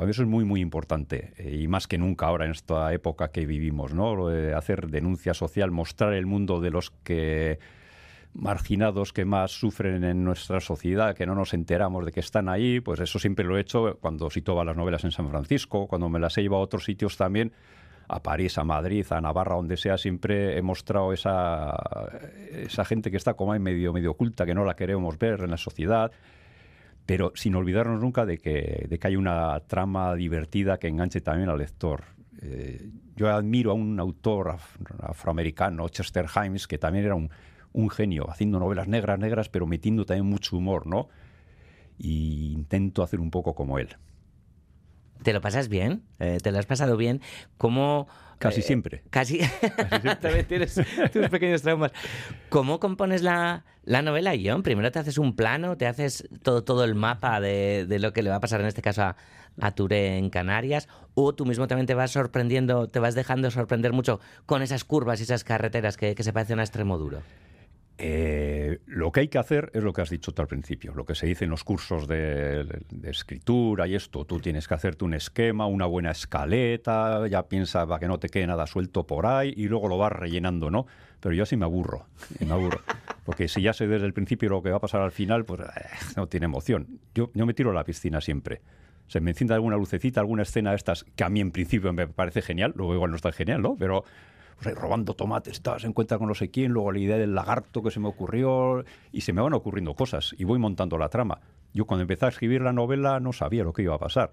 Eso 0.08 0.22
es 0.22 0.28
muy, 0.28 0.46
muy 0.46 0.62
importante, 0.62 1.34
eh, 1.38 1.58
y 1.62 1.68
más 1.68 1.88
que 1.88 1.98
nunca 1.98 2.28
ahora 2.28 2.46
en 2.46 2.52
esta 2.52 2.94
época 2.94 3.30
que 3.30 3.48
vivimos, 3.48 3.96
¿no? 3.96 4.28
hacer 4.56 4.88
denuncia 4.88 5.34
social, 5.34 5.72
mostrar 5.72 6.14
el 6.14 6.28
mundo 6.28 6.62
de 6.62 6.70
los 6.70 6.92
que 7.04 7.58
marginados 8.34 9.14
que 9.14 9.26
más 9.26 9.52
sufren 9.52 10.04
en 10.04 10.24
nuestra 10.24 10.60
sociedad, 10.60 11.16
que 11.16 11.26
no 11.26 11.36
nos 11.36 11.54
enteramos 11.54 12.06
de 12.06 12.12
que 12.12 12.20
están 12.20 12.50
ahí, 12.50 12.80
pues 12.80 13.00
eso 13.00 13.20
siempre 13.20 13.46
lo 13.46 13.58
he 13.58 13.62
hecho 13.62 13.98
cuando 14.00 14.30
cito 14.30 14.64
las 14.64 14.78
novelas 14.78 15.04
en 15.04 15.12
San 15.12 15.30
Francisco, 15.30 15.88
cuando 15.88 16.10
me 16.10 16.20
las 16.20 16.38
he 16.38 16.42
llevado 16.42 16.62
a 16.62 16.66
otros 16.66 16.86
sitios 16.86 17.18
también, 17.18 17.52
a 18.08 18.22
París, 18.22 18.58
a 18.58 18.64
Madrid, 18.64 19.06
a 19.10 19.20
Navarra, 19.20 19.56
donde 19.56 19.76
sea, 19.76 19.98
siempre 19.98 20.58
he 20.58 20.62
mostrado 20.62 21.12
esa, 21.12 21.76
esa 22.52 22.86
gente 22.86 23.12
que 23.12 23.18
está 23.18 23.34
como 23.34 23.54
ahí 23.54 23.60
medio, 23.60 23.92
medio 23.92 24.12
oculta, 24.12 24.46
que 24.46 24.54
no 24.54 24.64
la 24.64 24.76
queremos 24.76 25.18
ver 25.18 25.42
en 25.42 25.52
la 25.52 25.58
sociedad, 25.58 26.12
pero 27.06 27.32
sin 27.36 27.56
olvidarnos 27.56 28.00
nunca 28.00 28.26
de 28.26 28.38
que, 28.38 28.86
de 28.88 29.00
que 29.00 29.08
hay 29.08 29.16
una 29.16 29.60
trama 29.62 30.16
divertida 30.16 30.78
que 30.78 30.88
enganche 30.88 31.22
también 31.22 31.50
al 31.50 31.58
lector. 31.58 32.04
Eh, 32.42 32.90
yo 33.16 33.30
admiro 33.30 33.72
a 33.72 33.74
un 33.74 34.00
autor 34.00 34.58
afroamericano, 35.02 35.90
Chester 35.90 36.28
Himes, 36.34 36.68
que 36.68 36.78
también 36.78 37.06
era 37.06 37.16
un, 37.16 37.30
un 37.78 37.92
genio, 37.92 38.30
haciendo 38.30 38.60
novelas 38.60 38.88
negras, 38.88 39.20
negras, 39.20 39.50
pero 39.50 39.68
metiendo 39.68 40.04
también 40.04 40.26
mucho 40.26 40.58
humor, 40.58 40.88
¿no? 40.88 41.10
Y 42.00 42.52
intento 42.54 43.04
hacer 43.04 43.20
un 43.20 43.30
poco 43.30 43.54
como 43.54 43.78
él. 43.78 43.96
¿Te 45.22 45.32
lo 45.32 45.42
pasas 45.42 45.70
bien? 45.70 46.04
Eh, 46.20 46.40
¿Te 46.42 46.52
lo 46.52 46.58
has 46.58 46.66
pasado 46.66 46.98
bien? 46.98 47.22
¿Cómo...? 47.58 48.08
Casi 48.40 48.62
eh, 48.62 48.64
siempre. 48.64 49.04
Casi, 49.12 49.40
también 50.22 50.46
tienes 50.48 50.80
tus 51.14 51.30
pequeños 51.30 51.62
traumas. 51.62 51.92
¿Cómo 52.50 52.80
compones 52.80 53.22
la, 53.22 53.64
novela, 53.86 54.34
John? 54.44 54.64
Primero 54.64 54.92
te 54.92 54.98
haces 54.98 55.20
un 55.20 55.36
plano, 55.36 55.78
te 55.78 55.86
haces 55.86 56.28
todo, 56.42 56.64
todo 56.64 56.84
el 56.84 56.96
mapa 56.96 57.40
de, 57.40 57.86
lo 58.00 58.12
que 58.12 58.24
le 58.24 58.32
va 58.32 58.38
a 58.38 58.40
pasar 58.40 58.62
en 58.62 58.68
este 58.68 58.82
caso 58.82 59.04
a, 59.04 59.16
a 59.60 59.72
Touré 59.72 60.18
en 60.18 60.30
Canarias, 60.32 60.88
o 61.14 61.34
tú 61.34 61.46
mismo 61.46 61.68
también 61.68 61.88
te 61.88 61.96
vas 61.96 62.12
sorprendiendo, 62.12 62.88
te 62.88 63.00
vas 63.00 63.16
dejando 63.16 63.50
sorprender 63.52 63.94
mucho 63.94 64.20
con 64.46 64.62
esas 64.62 64.84
curvas 64.84 65.20
y 65.20 65.24
esas 65.24 65.44
carreteras 65.44 65.98
que, 65.98 66.14
que 66.16 66.24
se 66.24 66.34
parecen 66.34 66.60
a 66.60 66.64
extremo 66.64 66.98
duro. 66.98 67.22
Eh, 68.00 68.80
lo 68.86 69.12
que 69.12 69.22
hay 69.22 69.28
que 69.28 69.40
hacer 69.40 69.72
es 69.74 69.82
lo 69.82 69.92
que 69.92 70.02
has 70.02 70.10
dicho 70.12 70.32
tú 70.32 70.44
al 70.44 70.48
principio, 70.48 70.94
lo 70.94 71.04
que 71.04 71.16
se 71.16 71.26
dice 71.26 71.46
en 71.46 71.50
los 71.50 71.64
cursos 71.64 72.08
de, 72.08 72.84
escritura 73.04 73.88
y 73.88 73.96
esto. 73.96 74.26
Tú 74.26 74.40
tienes 74.40 74.68
que 74.68 74.76
hacerte 74.76 75.04
un 75.04 75.16
esquema, 75.16 75.66
una 75.66 75.88
buena 75.88 76.12
escaleta, 76.12 77.28
ya 77.28 77.48
piensa 77.48 77.88
para 77.88 78.00
que 78.00 78.08
no 78.08 78.20
te 78.20 78.30
quede 78.30 78.46
nada 78.46 78.68
suelto 78.68 79.08
por 79.08 79.26
ahí 79.26 79.52
y 79.58 79.68
luego 79.68 79.88
lo 79.88 79.98
vas 79.98 80.12
rellenando, 80.12 80.70
¿no? 80.70 80.86
Pero 81.20 81.34
yo 81.34 81.44
así 81.44 81.58
me 81.58 81.66
aburro, 81.66 82.06
me 82.40 82.52
aburro. 82.52 82.82
Porque 83.26 83.48
si 83.48 83.62
ya 83.64 83.74
sé 83.74 83.88
desde 83.88 84.06
el 84.06 84.14
principio 84.14 84.50
lo 84.50 84.62
que 84.62 84.70
va 84.70 84.78
a 84.78 84.82
pasar 84.82 85.02
al 85.02 85.12
final, 85.12 85.44
pues 85.46 85.62
eh, 85.62 85.66
no 86.16 86.28
tiene 86.28 86.46
emoción. 86.46 87.00
Yo, 87.16 87.32
yo 87.34 87.46
me 87.48 87.56
tiro 87.56 87.72
a 87.72 87.74
la 87.74 87.84
piscina 87.84 88.22
siempre. 88.22 88.62
Se 89.08 89.22
me 89.22 89.32
enciende 89.32 89.56
alguna 89.56 89.78
lucecita, 89.78 90.20
alguna 90.20 90.44
escena 90.44 90.72
de 90.72 90.76
estas 90.76 91.04
que 91.04 91.24
a 91.24 91.30
mí 91.30 91.40
en 91.40 91.52
principio 91.52 91.92
me 91.94 92.08
parece 92.08 92.44
genial, 92.44 92.74
luego 92.76 92.94
igual 92.94 93.10
no 93.10 93.16
está 93.16 93.32
genial, 93.32 93.62
¿no? 93.62 93.76
Pero 93.76 94.04
pues 94.62 94.76
robando 94.76 95.14
tomates, 95.14 95.62
se 95.78 95.88
encuentra 95.88 96.18
con 96.18 96.28
no 96.28 96.36
sé 96.36 96.50
quién, 96.50 96.72
luego 96.72 96.92
la 96.92 97.00
idea 97.00 97.18
del 97.18 97.36
lagarto 97.36 97.84
que 97.84 97.92
se 97.92 98.00
me 98.00 98.08
ocurrió, 98.08 98.84
y 99.12 99.22
se 99.22 99.34
me 99.34 99.42
van 99.42 99.54
ocurriendo 99.54 99.94
cosas, 99.94 100.36
y 100.38 100.44
voy 100.44 100.60
montando 100.60 100.98
la 100.98 101.10
trama. 101.10 101.40
Yo 101.74 101.86
cuando 101.86 102.02
empecé 102.02 102.26
a 102.26 102.30
escribir 102.30 102.62
la 102.62 102.74
novela 102.74 103.20
no 103.20 103.34
sabía 103.34 103.64
lo 103.64 103.74
que 103.74 103.84
iba 103.84 103.96
a 103.96 104.00
pasar, 104.00 104.32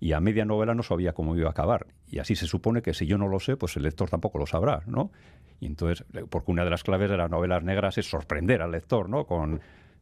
y 0.00 0.14
a 0.14 0.20
media 0.20 0.44
novela 0.44 0.74
no 0.74 0.82
sabía 0.82 1.12
cómo 1.12 1.36
iba 1.36 1.46
a 1.46 1.52
acabar. 1.52 1.86
Y 2.08 2.18
así 2.18 2.34
se 2.34 2.46
supone 2.46 2.82
que 2.82 2.92
si 2.92 3.06
yo 3.06 3.18
no 3.18 3.28
lo 3.28 3.38
sé, 3.38 3.56
pues 3.56 3.76
el 3.76 3.84
lector 3.84 4.10
tampoco 4.10 4.38
lo 4.38 4.46
sabrá, 4.46 4.82
¿no? 4.86 5.12
Y 5.60 5.66
entonces, 5.66 6.04
porque 6.28 6.50
una 6.50 6.64
de 6.64 6.70
las 6.70 6.82
claves 6.82 7.08
de 7.08 7.16
las 7.16 7.30
novelas 7.30 7.62
negras 7.62 7.98
es 7.98 8.10
sorprender 8.10 8.62
al 8.62 8.72
lector, 8.72 9.08
¿no? 9.08 9.26
Con, 9.26 9.60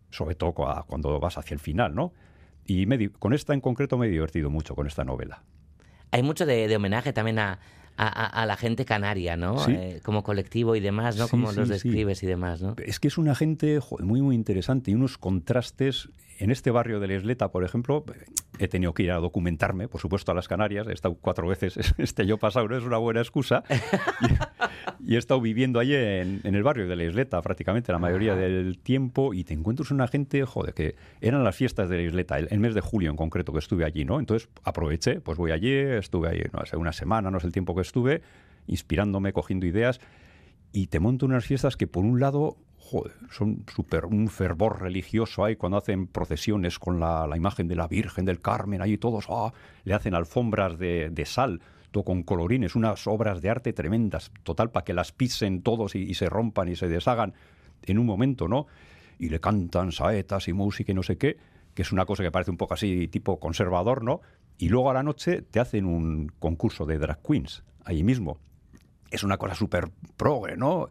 sobre 0.08 0.36
todo 0.36 0.54
cuando 0.54 1.20
vas 1.20 1.36
hacia 1.36 1.54
el 1.54 1.60
final, 1.60 1.94
¿no? 1.94 2.14
Y 2.64 3.08
con 3.10 3.34
esta 3.34 3.52
en 3.52 3.60
concreto 3.60 3.98
me 3.98 4.06
he 4.06 4.10
divertido 4.10 4.48
mucho 4.48 4.74
con 4.74 4.86
esta 4.86 5.04
novela. 5.04 5.42
Hay 6.12 6.22
mucho 6.22 6.46
de 6.46 6.74
homenaje 6.74 7.12
también 7.12 7.38
a, 7.38 7.58
a, 8.02 8.46
la 8.46 8.56
gente 8.56 8.84
canaria, 8.84 9.36
¿no? 9.36 9.68
Eh, 9.68 10.00
como 10.02 10.22
colectivo 10.22 10.74
y 10.74 10.80
demás, 10.80 11.16
¿no? 11.16 11.28
como 11.28 11.52
los 11.52 11.68
describes 11.68 12.22
y 12.22 12.26
demás, 12.26 12.62
¿no? 12.62 12.74
Es 12.84 12.98
que 12.98 13.08
es 13.08 13.18
una 13.18 13.34
gente 13.34 13.78
muy, 14.00 14.22
muy 14.22 14.34
interesante 14.34 14.90
y 14.90 14.94
unos 14.94 15.18
contrastes. 15.18 16.08
En 16.38 16.50
este 16.50 16.70
barrio 16.70 17.00
de 17.00 17.06
la 17.06 17.14
Isleta, 17.16 17.50
por 17.50 17.64
ejemplo, 17.64 18.02
he 18.58 18.66
tenido 18.66 18.94
que 18.94 19.02
ir 19.02 19.12
a 19.12 19.16
documentarme, 19.16 19.88
por 19.88 20.00
supuesto, 20.00 20.32
a 20.32 20.34
las 20.34 20.48
Canarias. 20.48 20.86
He 20.86 20.92
estado 20.94 21.14
cuatro 21.20 21.46
veces 21.46 21.76
este 21.98 22.26
yo 22.26 22.38
pasado, 22.38 22.66
no 22.68 22.78
es 22.78 22.84
una 22.84 22.98
buena 22.98 23.20
excusa. 23.20 23.62
Y, 25.02 25.14
he 25.14 25.18
estado 25.18 25.40
viviendo 25.40 25.78
allí 25.78 25.94
en, 25.94 26.40
el 26.44 26.62
barrio 26.62 26.86
de 26.86 26.94
la 26.96 27.04
Isleta 27.04 27.40
prácticamente 27.42 27.90
la 27.92 27.98
mayoría 27.98 28.34
del 28.34 28.78
tiempo 28.78 29.34
y 29.34 29.44
te 29.44 29.54
encuentras 29.54 29.90
una 29.90 30.06
gente, 30.08 30.44
joder, 30.44 30.74
que 30.74 30.94
eran 31.20 31.42
las 31.42 31.56
fiestas 31.56 31.88
de 31.88 31.96
la 31.96 32.02
Isleta, 32.02 32.38
el, 32.38 32.60
mes 32.60 32.74
de 32.74 32.80
julio 32.80 33.10
en 33.10 33.16
concreto 33.16 33.52
que 33.52 33.58
estuve 33.58 33.84
allí, 33.84 34.04
¿no? 34.04 34.20
Entonces 34.20 34.48
aproveché, 34.62 35.20
pues 35.20 35.38
voy 35.38 35.52
allí, 35.52 35.72
estuve 35.72 36.28
allí, 36.28 36.42
no 36.52 36.64
sé, 36.66 36.76
una 36.76 36.92
semana, 36.92 37.30
no 37.30 37.40
sé 37.40 37.46
el 37.46 37.52
tiempo 37.52 37.74
que 37.74 37.82
estuve, 37.90 38.22
inspirándome, 38.66 39.32
cogiendo 39.32 39.66
ideas 39.66 40.00
y 40.72 40.86
te 40.86 41.00
monto 41.00 41.26
unas 41.26 41.44
fiestas 41.44 41.76
que 41.76 41.86
por 41.86 42.04
un 42.04 42.20
lado 42.20 42.56
son 43.30 43.64
súper 43.72 44.06
un 44.06 44.28
fervor 44.28 44.80
religioso 44.82 45.44
ahí 45.44 45.56
cuando 45.56 45.78
hacen 45.78 46.06
procesiones 46.06 46.78
con 46.78 46.98
la, 46.98 47.28
imagen 47.36 47.68
de 47.68 47.76
la 47.76 47.86
Virgen 47.86 48.24
del 48.24 48.40
Carmen, 48.40 48.82
ahí 48.82 48.96
todos 48.96 49.26
ah, 49.28 49.52
le 49.84 49.94
hacen 49.94 50.14
alfombras 50.14 50.78
de, 50.78 51.22
sal, 51.24 51.60
todo 51.90 52.04
con 52.04 52.22
colorines, 52.22 52.74
unas 52.74 53.06
obras 53.06 53.42
de 53.42 53.50
arte 53.50 53.72
tremendas, 53.72 54.32
total 54.42 54.70
para 54.70 54.84
que 54.84 54.94
las 54.94 55.12
pisen 55.12 55.62
todos 55.62 55.94
y, 55.94 56.14
se 56.14 56.28
rompan 56.28 56.68
y 56.68 56.76
se 56.76 56.88
deshagan 56.88 57.34
en 57.82 57.98
un 57.98 58.06
momento, 58.06 58.48
¿no? 58.48 58.66
Y 59.18 59.28
le 59.28 59.40
cantan 59.40 59.92
saetas 59.92 60.48
y 60.48 60.52
música 60.52 60.92
no 60.92 61.02
sé 61.02 61.16
qué, 61.16 61.36
que 61.74 61.82
es 61.82 61.92
una 61.92 62.06
cosa 62.06 62.22
que 62.22 62.30
parece 62.30 62.50
un 62.50 62.56
poco 62.56 62.74
así 62.74 63.08
tipo 63.08 63.38
conservador, 63.38 64.02
¿no? 64.02 64.20
Y 64.58 64.68
luego 64.68 64.90
a 64.90 64.94
la 64.94 65.02
noche 65.02 65.42
te 65.42 65.60
hacen 65.60 65.86
un 65.86 66.32
concurso 66.38 66.86
de 66.86 66.98
drag 66.98 67.22
queens, 67.22 67.62
ahí 67.84 68.02
mismo. 68.02 68.38
Es 69.10 69.24
una 69.24 69.36
cosa 69.38 69.54
súper 69.54 69.90
progre, 70.16 70.56
¿no? 70.56 70.88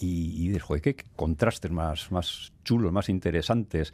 y, 0.00 0.44
y 0.44 0.48
dices, 0.48 0.62
joder, 0.62 0.82
qué 0.82 0.96
contrastes 1.16 1.70
más, 1.70 2.10
más 2.12 2.52
chulos, 2.64 2.92
más 2.92 3.08
interesantes. 3.08 3.92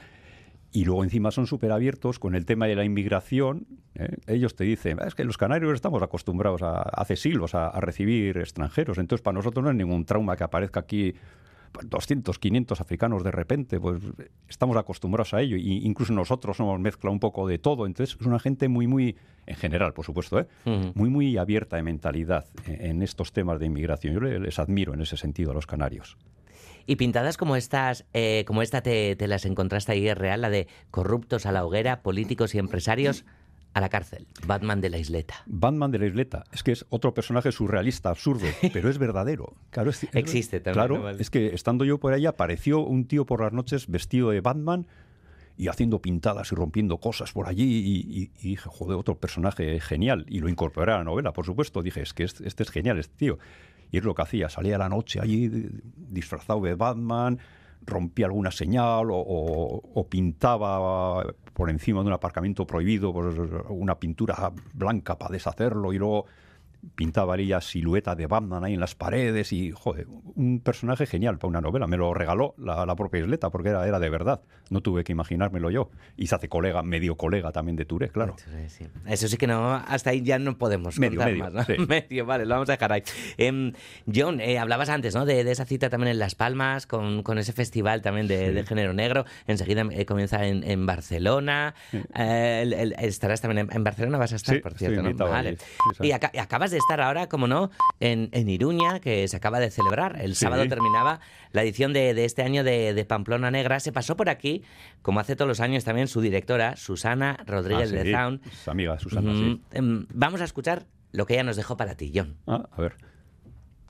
Y 0.70 0.84
luego 0.84 1.04
encima 1.04 1.30
son 1.30 1.46
súper 1.46 1.70
abiertos 1.70 2.18
con 2.18 2.34
el 2.34 2.44
tema 2.46 2.66
de 2.66 2.74
la 2.74 2.84
inmigración. 2.84 3.66
¿eh? 3.94 4.16
Ellos 4.26 4.56
te 4.56 4.64
dicen, 4.64 4.98
es 5.06 5.14
que 5.14 5.24
los 5.24 5.38
canarios 5.38 5.72
estamos 5.72 6.02
acostumbrados 6.02 6.62
a, 6.62 6.82
hace 6.82 7.16
siglos 7.16 7.54
a, 7.54 7.70
recibir 7.80 8.38
extranjeros, 8.38 8.98
entonces 8.98 9.22
para 9.22 9.36
nosotros 9.36 9.64
no 9.64 9.70
es 9.70 9.76
ningún 9.76 10.04
trauma 10.04 10.36
que 10.36 10.44
aparezca 10.44 10.80
aquí 10.80 11.14
200, 11.82 12.38
500 12.38 12.80
africanos 12.80 13.24
de 13.24 13.30
repente, 13.30 13.80
pues 13.80 14.02
estamos 14.48 14.76
acostumbrados 14.76 15.34
a 15.34 15.40
ello. 15.40 15.56
Y 15.56 15.84
incluso 15.84 16.12
nosotros 16.12 16.56
somos 16.56 16.78
mezcla 16.80 17.10
un 17.10 17.20
poco 17.20 17.46
de 17.46 17.58
todo. 17.58 17.86
Entonces 17.86 18.16
es 18.20 18.26
una 18.26 18.38
gente 18.38 18.68
muy, 18.68 18.86
muy, 18.86 19.16
en 19.46 19.56
general, 19.56 19.92
por 19.92 20.04
supuesto, 20.04 20.40
¿eh? 20.40 20.46
muy, 20.94 21.10
muy 21.10 21.36
abierta 21.36 21.76
de 21.76 21.82
mentalidad 21.82 22.46
en 22.66 23.02
estos 23.02 23.32
temas 23.32 23.58
de 23.58 23.66
inmigración. 23.66 24.14
Yo 24.14 24.20
les 24.20 24.58
admiro 24.58 24.94
en 24.94 25.02
ese 25.02 25.16
sentido 25.16 25.50
a 25.50 25.54
los 25.54 25.66
canarios. 25.66 26.16
Y 26.86 26.96
pintadas 26.96 27.38
como 27.38 27.56
estas, 27.56 28.04
eh, 28.12 28.44
como 28.46 28.60
esta 28.60 28.82
te, 28.82 29.16
te, 29.16 29.26
las 29.26 29.46
encontraste 29.46 29.92
ahí, 29.92 30.06
es 30.06 30.18
real, 30.18 30.42
la 30.42 30.50
de 30.50 30.68
corruptos 30.90 31.46
a 31.46 31.52
la 31.52 31.64
hoguera, 31.64 32.02
políticos 32.02 32.54
y 32.54 32.58
empresarios 32.58 33.24
a 33.74 33.80
la 33.80 33.88
cárcel. 33.88 34.26
Batman 34.46 34.80
de 34.80 34.88
la 34.88 34.98
isleta. 34.98 35.34
Batman 35.46 35.90
de 35.90 35.98
la 35.98 36.06
isleta. 36.06 36.44
Es 36.52 36.62
que 36.62 36.72
es 36.72 36.86
otro 36.88 37.12
personaje 37.12 37.52
surrealista, 37.52 38.08
absurdo, 38.08 38.46
pero 38.72 38.88
es 38.88 38.98
verdadero. 38.98 39.54
Claro, 39.70 39.90
Existe 40.12 40.60
también. 40.60 40.86
Claro, 40.86 41.10
es 41.10 41.28
que 41.28 41.54
estando 41.54 41.84
yo 41.84 41.98
por 41.98 42.12
ahí 42.12 42.24
apareció 42.24 42.80
un 42.80 43.06
tío 43.06 43.26
por 43.26 43.42
las 43.42 43.52
noches 43.52 43.88
vestido 43.88 44.30
de 44.30 44.40
Batman 44.40 44.86
y 45.56 45.68
haciendo 45.68 46.00
pintadas 46.00 46.50
y 46.52 46.54
rompiendo 46.54 46.98
cosas 46.98 47.32
por 47.32 47.48
allí 47.48 47.64
y, 47.64 48.48
dije, 48.48 48.68
joder, 48.68 48.96
otro 48.96 49.18
personaje 49.18 49.80
genial. 49.80 50.24
Y 50.28 50.40
lo 50.40 50.48
incorporé 50.48 50.92
a 50.92 50.98
la 50.98 51.04
novela, 51.04 51.32
por 51.32 51.44
supuesto. 51.44 51.82
Dije, 51.82 52.02
es 52.02 52.14
que 52.14 52.24
este, 52.24 52.46
este 52.46 52.62
es 52.62 52.70
genial, 52.70 52.98
este 52.98 53.16
tío. 53.16 53.38
Y 53.90 53.98
es 53.98 54.04
lo 54.04 54.14
que 54.14 54.22
hacía, 54.22 54.48
salía 54.48 54.76
a 54.76 54.78
la 54.78 54.88
noche 54.88 55.20
allí 55.20 55.48
disfrazado 55.96 56.60
de 56.62 56.74
Batman, 56.74 57.38
rompía 57.86 58.26
alguna 58.26 58.50
señal 58.50 59.10
o, 59.10 59.16
o- 59.16 59.82
o 59.94 60.08
pintaba 60.08 61.24
por 61.52 61.70
encima 61.70 62.00
de 62.00 62.06
un 62.08 62.12
aparcamiento 62.12 62.66
prohibido 62.66 63.12
pues, 63.12 63.34
una 63.68 63.98
pintura 63.98 64.52
blanca 64.72 65.16
para 65.18 65.32
deshacerlo 65.32 65.92
y 65.92 65.98
luego 65.98 66.26
pintaba 66.94 67.36
ella 67.36 67.60
silueta 67.60 68.14
de 68.14 68.26
Batman 68.26 68.64
ahí 68.64 68.74
en 68.74 68.80
las 68.80 68.94
paredes 68.94 69.52
y, 69.52 69.70
joder, 69.72 70.06
un 70.34 70.60
personaje 70.60 71.06
genial 71.06 71.38
para 71.38 71.48
una 71.48 71.60
novela. 71.60 71.86
Me 71.86 71.96
lo 71.96 72.12
regaló 72.14 72.54
la, 72.58 72.84
la 72.86 72.96
propia 72.96 73.20
Isleta 73.20 73.50
porque 73.50 73.70
era, 73.70 73.86
era 73.86 73.98
de 73.98 74.10
verdad. 74.10 74.40
No 74.70 74.80
tuve 74.80 75.04
que 75.04 75.12
imaginármelo 75.12 75.70
yo. 75.70 75.90
Y 76.16 76.26
se 76.28 76.34
hace 76.34 76.48
colega, 76.48 76.82
medio 76.82 77.16
colega 77.16 77.52
también 77.52 77.76
de 77.76 77.84
Touré, 77.84 78.08
claro. 78.10 78.36
Sí. 78.68 78.86
Eso 79.06 79.28
sí 79.28 79.36
que 79.36 79.46
no, 79.46 79.74
hasta 79.74 80.10
ahí 80.10 80.22
ya 80.22 80.38
no 80.38 80.56
podemos 80.58 80.98
Medio, 80.98 81.18
contar 81.20 81.32
medio, 81.32 81.44
más. 81.44 81.52
¿no? 81.52 81.64
sí. 81.64 81.74
medio, 81.88 82.26
vale, 82.26 82.44
lo 82.46 82.54
vamos 82.54 82.68
a 82.68 82.72
dejar 82.72 82.92
ahí. 82.92 83.02
Em, 83.36 83.72
John, 84.12 84.40
eh, 84.40 84.58
hablabas 84.58 84.88
antes 84.88 85.14
¿no? 85.14 85.24
de, 85.26 85.44
de 85.44 85.50
esa 85.50 85.64
cita 85.64 85.90
también 85.90 86.12
en 86.12 86.18
Las 86.18 86.34
Palmas, 86.34 86.86
con, 86.86 87.22
con 87.22 87.38
ese 87.38 87.52
festival 87.52 88.02
también 88.02 88.26
de, 88.28 88.52
de 88.52 88.64
género 88.64 88.92
negro. 88.94 89.24
Enseguida 89.46 89.84
eh, 89.90 90.06
comienza 90.06 90.46
en, 90.46 90.64
en 90.64 90.86
Barcelona. 90.86 91.74
Eh, 91.92 92.60
el- 92.62 92.72
el- 92.72 92.92
estarás 92.98 93.40
también 93.40 93.68
en, 93.70 93.76
en 93.76 93.84
Barcelona, 93.84 94.18
vas 94.18 94.32
a 94.32 94.36
estar, 94.36 94.54
Sí, 94.56 94.60
por 94.60 94.74
cierto. 94.74 95.02
¿no? 95.02 95.14
Vale. 95.28 95.56
Sí, 96.00 96.08
y 96.08 96.38
acabas 96.38 96.70
de 96.70 96.73
estar 96.78 97.00
ahora, 97.00 97.28
como 97.28 97.46
no, 97.46 97.70
en, 98.00 98.28
en 98.32 98.48
Iruña, 98.48 99.00
que 99.00 99.26
se 99.28 99.36
acaba 99.36 99.60
de 99.60 99.70
celebrar. 99.70 100.20
El 100.20 100.34
Sí. 100.34 100.44
sábado 100.44 100.66
terminaba 100.68 101.20
la 101.52 101.62
edición 101.62 101.92
de, 101.92 102.14
de 102.14 102.24
este 102.24 102.42
año 102.42 102.64
de, 102.64 102.94
de 102.94 103.04
Pamplona 103.04 103.50
Negra. 103.50 103.80
Se 103.80 103.92
pasó 103.92 104.16
por 104.16 104.28
aquí, 104.28 104.62
como 105.02 105.20
hace 105.20 105.36
todos 105.36 105.48
los 105.48 105.60
años 105.60 105.84
también, 105.84 106.08
su 106.08 106.20
directora, 106.20 106.76
Susana 106.76 107.38
Rodríguez 107.46 107.92
Ah, 107.92 107.96
sí, 107.98 108.04
de 108.04 108.12
Zaun. 108.12 108.40
es 108.50 108.68
amiga 108.68 108.98
Susana, 108.98 109.32
Mm, 109.32 109.36
sí. 109.36 109.60
em, 109.72 110.06
vamos 110.12 110.40
a 110.40 110.44
escuchar 110.44 110.86
lo 111.12 111.26
que 111.26 111.34
ella 111.34 111.44
nos 111.44 111.56
dejó 111.56 111.76
para 111.76 111.94
ti, 111.94 112.12
John. 112.14 112.36
Ah, 112.46 112.68
a 112.72 112.80
ver. 112.80 112.96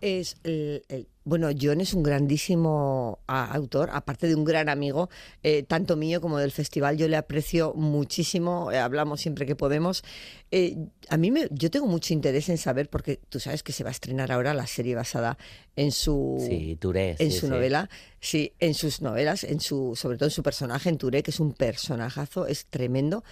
Es 0.06 0.36
el- 0.44 0.82
el- 0.88 1.08
bueno, 1.24 1.48
John 1.58 1.80
es 1.80 1.94
un 1.94 2.02
grandísimo 2.02 3.20
autor, 3.26 3.88
aparte 3.90 4.26
de 4.26 4.34
un 4.34 4.44
gran 4.44 4.68
amigo, 4.68 5.08
eh, 5.42 5.62
tanto 5.62 5.96
mío 5.96 6.20
como 6.20 6.36
del 6.38 6.50
festival. 6.52 6.98
Yo 6.98 7.08
le 7.08 7.16
aprecio 7.16 7.72
muchísimo, 7.74 8.70
eh, 8.70 8.76
hablamos 8.78 9.22
siempre 9.22 9.46
que 9.46 9.56
podemos. 9.56 10.02
Eh, 10.50 10.76
a 11.08 11.16
mí 11.16 11.30
me, 11.30 11.48
yo 11.50 11.70
tengo 11.70 11.86
mucho 11.86 12.12
interés 12.12 12.50
en 12.50 12.58
saber, 12.58 12.90
porque 12.90 13.18
tú 13.30 13.40
sabes 13.40 13.62
que 13.62 13.72
se 13.72 13.82
va 13.82 13.88
a 13.88 13.92
estrenar 13.92 14.30
ahora 14.30 14.52
la 14.52 14.66
serie 14.66 14.94
basada 14.94 15.38
en 15.76 15.90
su, 15.90 16.36
Sí, 16.46 16.76
Touré. 16.78 17.16
en 17.18 17.30
sí, 17.32 17.38
su 17.38 17.46
sí. 17.46 17.52
novela, 17.52 17.88
sí, 18.20 18.52
en 18.60 18.74
sus 18.74 19.00
novelas, 19.00 19.42
en 19.44 19.60
su, 19.60 19.96
sobre 19.96 20.18
todo 20.18 20.26
en 20.26 20.32
su 20.32 20.42
personaje, 20.42 20.90
en 20.90 20.98
Touré, 20.98 21.22
que 21.22 21.30
es 21.30 21.40
un 21.40 21.54
personajazo, 21.54 22.46
es 22.46 22.66
tremendo. 22.66 23.24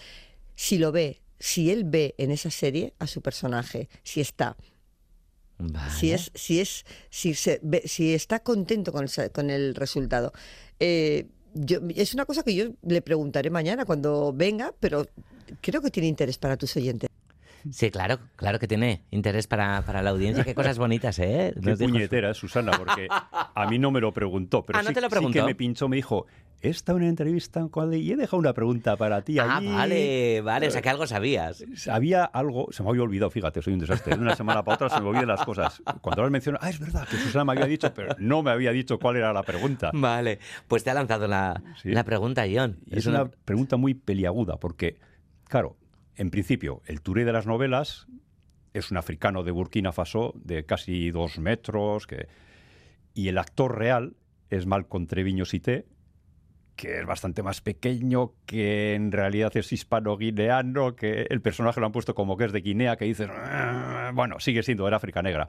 Si 0.56 0.78
lo 0.78 0.90
ve, 0.90 1.20
si 1.38 1.70
él 1.70 1.84
ve 1.84 2.14
en 2.16 2.30
esa 2.30 2.50
serie 2.50 2.94
a 2.98 3.06
su 3.06 3.20
personaje, 3.20 3.90
si 4.02 4.22
está 4.22 4.56
Vale. 5.62 5.90
si 5.90 6.12
es 6.12 6.30
si 6.34 6.60
es 6.60 6.84
si 7.10 7.34
se 7.34 7.60
ve- 7.62 7.82
si 7.86 8.14
está 8.14 8.40
contento 8.40 8.90
con 8.92 9.04
el, 9.04 9.30
con 9.32 9.50
el 9.50 9.74
resultado 9.74 10.32
Eh, 10.80 11.26
yo, 11.54 11.78
es 11.94 12.14
una 12.14 12.24
cosa 12.24 12.42
que 12.42 12.54
yo 12.54 12.64
le 12.82 13.02
preguntaré 13.02 13.50
mañana 13.50 13.84
cuando 13.84 14.32
venga 14.32 14.72
pero 14.80 15.06
creo 15.60 15.80
que 15.82 15.90
tiene 15.90 16.08
interés 16.08 16.38
para 16.38 16.56
tus 16.56 16.76
oyentes 16.76 17.08
Sí, 17.70 17.92
claro, 17.92 18.18
claro 18.34 18.58
que 18.58 18.66
tiene 18.66 19.04
interés 19.12 19.46
para, 19.46 19.82
para 19.86 20.02
la 20.02 20.10
audiencia. 20.10 20.42
Qué 20.42 20.52
cosas 20.52 20.78
bonitas, 20.78 21.16
¿eh? 21.20 21.52
Qué 21.54 21.60
Nos 21.60 21.78
dijo- 21.78 21.92
puñetera 21.92 22.34
Susana, 22.34 22.72
porque 22.76 23.06
a 23.10 23.66
mí 23.70 23.78
no 23.78 23.92
me 23.92 24.00
lo 24.00 24.12
preguntó, 24.12 24.64
pero 24.66 24.80
Ah, 24.80 24.82
¿no 24.82 24.88
sí, 24.88 24.94
te 24.94 25.00
lo 25.00 25.06
sí 25.06 25.10
preguntó? 25.12 25.32
que 25.38 25.44
me 25.44 25.54
pinchó, 25.54 25.88
me 25.88 25.94
dijo, 25.94 26.26
esta 26.62 26.92
es 26.92 26.96
una 26.96 27.08
entrevista 27.08 27.60
en 27.60 27.68
cual 27.68 27.94
y 27.94 28.10
he 28.12 28.16
dejado 28.16 28.38
una 28.38 28.52
pregunta 28.54 28.96
para 28.96 29.22
ti 29.22 29.38
Ah, 29.38 29.56
allí". 29.58 29.66
vale, 29.68 30.40
vale, 30.42 30.68
o 30.68 30.70
sea 30.70 30.80
que 30.80 30.88
algo 30.88 31.06
sabías. 31.06 31.64
Había 31.90 32.24
algo, 32.24 32.68
se 32.70 32.82
me 32.82 32.88
había 32.90 33.02
olvidado, 33.02 33.30
fíjate, 33.30 33.60
soy 33.62 33.72
un 33.74 33.80
desastre. 33.80 34.14
De 34.16 34.22
una 34.22 34.36
semana 34.36 34.62
para 34.64 34.76
otra 34.76 34.88
se 34.88 35.00
me 35.00 35.08
olvidan 35.08 35.28
las 35.28 35.44
cosas. 35.44 35.82
Cuando 36.00 36.22
ahora 36.22 36.30
menciono, 36.30 36.58
ah, 36.60 36.70
es 36.70 36.78
verdad 36.78 37.06
que 37.08 37.16
Susana 37.16 37.44
me 37.44 37.52
había 37.52 37.66
dicho, 37.66 37.92
pero 37.94 38.14
no 38.18 38.42
me 38.42 38.50
había 38.52 38.70
dicho 38.72 38.98
cuál 38.98 39.16
era 39.16 39.32
la 39.32 39.42
pregunta. 39.42 39.90
Vale, 39.92 40.38
pues 40.68 40.84
te 40.84 40.90
ha 40.90 40.94
lanzado 40.94 41.26
la, 41.28 41.62
Sí. 41.82 41.90
la 41.90 42.04
pregunta, 42.04 42.44
John. 42.52 42.78
Es 42.90 43.06
una 43.06 43.26
pregunta 43.28 43.76
muy 43.76 43.94
peliaguda, 43.94 44.56
porque, 44.58 44.98
claro, 45.48 45.76
en 46.16 46.30
principio, 46.30 46.82
el 46.86 47.00
Touré 47.02 47.24
de 47.24 47.32
las 47.32 47.46
novelas 47.46 48.06
es 48.74 48.90
un 48.90 48.96
africano 48.96 49.42
de 49.42 49.50
Burkina 49.50 49.92
Faso 49.92 50.32
de 50.36 50.64
casi 50.64 51.10
dos 51.10 51.38
metros, 51.38 52.06
que... 52.06 52.28
y 53.14 53.28
el 53.28 53.38
actor 53.38 53.76
real 53.76 54.14
es 54.50 54.66
Malcolm 54.66 55.06
Treviño 55.06 55.44
Sité, 55.44 55.86
que 56.76 57.00
es 57.00 57.06
bastante 57.06 57.42
más 57.42 57.60
pequeño, 57.60 58.32
que 58.46 58.94
en 58.94 59.12
realidad 59.12 59.56
es 59.56 59.72
hispano-guineano, 59.72 60.96
que 60.96 61.26
el 61.28 61.40
personaje 61.40 61.80
lo 61.80 61.86
han 61.86 61.92
puesto 61.92 62.14
como 62.14 62.36
que 62.36 62.44
es 62.44 62.52
de 62.52 62.60
Guinea, 62.60 62.96
que 62.96 63.04
dices, 63.04 63.28
"Ah", 63.30 64.10
bueno, 64.14 64.40
sigue 64.40 64.62
siendo 64.62 64.86
de 64.86 64.94
África 64.94 65.22
Negra. 65.22 65.48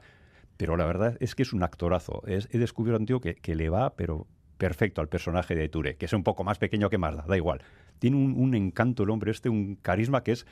Pero 0.56 0.76
la 0.76 0.86
verdad 0.86 1.16
es 1.20 1.34
que 1.34 1.42
es 1.42 1.52
un 1.52 1.62
actorazo. 1.62 2.22
Es- 2.26 2.48
he 2.52 2.58
descubierto 2.58 3.00
un 3.00 3.06
tío 3.06 3.20
que, 3.20 3.34
que 3.34 3.54
le 3.54 3.68
va, 3.68 3.94
pero 3.96 4.26
perfecto 4.58 5.00
al 5.00 5.08
personaje 5.08 5.54
de 5.56 5.68
Touré, 5.68 5.96
que 5.96 6.06
es 6.06 6.12
un 6.12 6.22
poco 6.22 6.44
más 6.44 6.58
pequeño 6.58 6.88
que 6.90 6.98
Mazda, 6.98 7.24
da 7.26 7.36
igual. 7.36 7.60
Tiene 7.98 8.16
un, 8.16 8.34
un 8.38 8.54
encanto 8.54 9.02
el 9.02 9.10
hombre 9.10 9.32
este, 9.32 9.48
un 9.48 9.74
carisma 9.76 10.22
que 10.22 10.32
es 10.32 10.46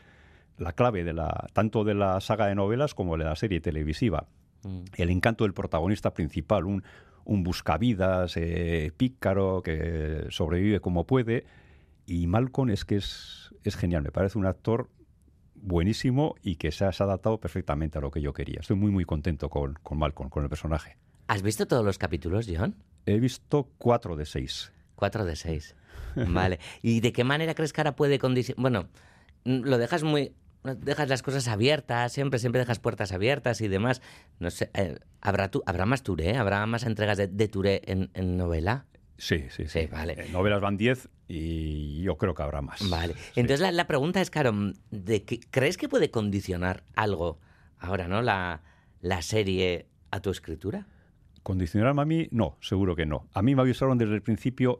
la 0.58 0.72
clave 0.72 1.04
de 1.04 1.12
la, 1.12 1.46
tanto 1.52 1.84
de 1.84 1.94
la 1.94 2.20
saga 2.20 2.46
de 2.46 2.54
novelas 2.56 2.94
como 2.94 3.16
de 3.16 3.24
la 3.24 3.36
serie 3.36 3.60
televisiva. 3.60 4.26
Mm. 4.64 4.82
El 4.96 5.10
encanto 5.10 5.44
del 5.44 5.54
protagonista 5.54 6.12
principal, 6.14 6.64
un, 6.64 6.82
un 7.24 7.42
buscavidas 7.42 8.36
eh, 8.36 8.92
pícaro 8.96 9.62
que 9.62 10.26
sobrevive 10.30 10.80
como 10.80 11.06
puede. 11.06 11.44
Y 12.06 12.26
Malcolm 12.26 12.70
es 12.70 12.84
que 12.84 12.96
es, 12.96 13.54
es 13.64 13.76
genial, 13.76 14.02
me 14.02 14.10
parece 14.10 14.38
un 14.38 14.46
actor 14.46 14.88
buenísimo 15.54 16.34
y 16.42 16.56
que 16.56 16.72
se 16.72 16.84
ha, 16.84 16.88
adaptado 16.88 17.38
perfectamente 17.38 17.98
a 17.98 18.00
lo 18.00 18.10
que 18.10 18.20
yo 18.20 18.32
quería. 18.32 18.60
Estoy 18.60 18.76
muy, 18.76 18.90
muy 18.90 19.04
contento 19.04 19.48
con, 19.48 19.74
con 19.82 19.98
Malcolm, 19.98 20.28
con 20.28 20.42
el 20.42 20.48
personaje. 20.48 20.96
¿Has 21.28 21.42
visto 21.42 21.66
todos 21.66 21.84
los 21.84 21.98
capítulos, 21.98 22.46
John? 22.52 22.74
He 23.06 23.18
visto 23.18 23.68
cuatro 23.78 24.16
de 24.16 24.26
seis. 24.26 24.72
Cuatro 24.96 25.24
de 25.24 25.36
seis. 25.36 25.76
Vale. 26.14 26.58
¿Y 26.82 27.00
de 27.00 27.12
qué 27.12 27.24
manera 27.24 27.54
crees 27.54 27.72
que 27.72 27.80
ahora 27.80 27.96
puede 27.96 28.18
condicionar? 28.18 28.60
Bueno, 28.60 28.88
lo 29.44 29.78
dejas 29.78 30.02
muy. 30.02 30.34
Dejas 30.62 31.08
las 31.08 31.22
cosas 31.22 31.48
abiertas, 31.48 32.12
siempre, 32.12 32.38
siempre 32.38 32.60
dejas 32.60 32.78
puertas 32.78 33.12
abiertas 33.12 33.60
y 33.60 33.68
demás. 33.68 34.00
No 34.38 34.50
sé, 34.50 34.70
eh, 34.74 34.98
¿habrá, 35.20 35.50
tu, 35.50 35.62
¿habrá 35.66 35.86
más 35.86 36.02
Touré? 36.02 36.36
¿Habrá 36.36 36.64
más 36.66 36.84
entregas 36.84 37.18
de, 37.18 37.26
de 37.26 37.48
Touré 37.48 37.82
en, 37.86 38.10
en 38.14 38.36
novela? 38.36 38.86
Sí, 39.18 39.46
sí, 39.50 39.66
sí. 39.66 39.80
Sí, 39.80 39.86
vale. 39.86 40.14
Eh, 40.14 40.28
novelas 40.32 40.60
van 40.60 40.76
10 40.76 41.08
y 41.28 42.02
yo 42.02 42.16
creo 42.16 42.34
que 42.34 42.42
habrá 42.42 42.62
más. 42.62 42.88
Vale. 42.88 43.14
Sí. 43.14 43.40
Entonces 43.40 43.60
la, 43.60 43.72
la 43.72 43.86
pregunta 43.86 44.20
es, 44.20 44.30
claro, 44.30 44.52
¿de 44.90 45.24
qué, 45.24 45.40
¿crees 45.50 45.76
que 45.76 45.88
puede 45.88 46.10
condicionar 46.10 46.84
algo 46.94 47.40
ahora, 47.78 48.06
no? 48.08 48.22
La, 48.22 48.62
la 49.00 49.22
serie 49.22 49.86
a 50.10 50.20
tu 50.20 50.30
escritura. 50.30 50.86
¿Condicionarme 51.42 52.02
a 52.02 52.04
mí? 52.04 52.28
No, 52.30 52.56
seguro 52.60 52.94
que 52.94 53.04
no. 53.06 53.28
A 53.32 53.42
mí 53.42 53.54
me 53.56 53.62
avisaron 53.62 53.98
desde 53.98 54.14
el 54.14 54.22
principio 54.22 54.78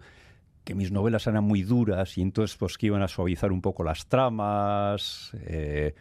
que 0.64 0.75
mis 0.75 0.92
novelas 0.92 1.27
eran 1.27 1.44
muy 1.44 1.62
duras 1.62 2.16
y 2.18 2.22
entonces 2.22 2.57
pues 2.57 2.79
que 2.79 2.87
iban 2.87 3.03
a 3.03 3.09
suavizar 3.09 3.53
un 3.53 3.61
poco 3.61 3.85
las 3.85 4.07
tramas, 4.07 5.33
eh, 5.46 5.94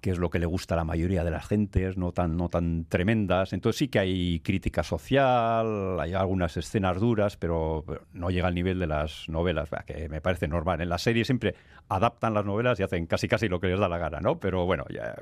que 0.00 0.10
es 0.10 0.18
lo 0.18 0.30
que 0.30 0.38
le 0.38 0.46
gusta 0.46 0.74
a 0.74 0.78
la 0.78 0.84
mayoría 0.84 1.24
de 1.24 1.30
las 1.30 1.46
gentes, 1.46 1.96
no 1.96 2.12
tan, 2.12 2.36
no 2.36 2.48
tan 2.48 2.86
tremendas. 2.86 3.52
Entonces 3.52 3.78
sí 3.78 3.88
que 3.88 3.98
hay 3.98 4.40
crítica 4.40 4.82
social, 4.82 6.00
hay 6.00 6.14
algunas 6.14 6.56
escenas 6.56 6.98
duras, 6.98 7.36
pero, 7.36 7.84
no 8.12 8.30
llega 8.30 8.48
al 8.48 8.54
nivel 8.54 8.78
de 8.78 8.86
las 8.86 9.28
novelas, 9.28 9.68
que 9.86 10.08
me 10.08 10.20
parece 10.20 10.48
normal. 10.48 10.80
En 10.80 10.88
la 10.88 10.98
serie 10.98 11.24
siempre 11.24 11.54
adaptan 11.88 12.34
las 12.34 12.44
novelas 12.44 12.80
y 12.80 12.82
hacen 12.82 13.06
casi 13.06 13.28
casi 13.28 13.48
lo 13.48 13.60
que 13.60 13.68
les 13.68 13.78
da 13.78 13.88
la 13.88 13.98
gana, 13.98 14.20
¿no? 14.20 14.40
Pero 14.40 14.64
bueno, 14.64 14.84
ya, 14.88 15.14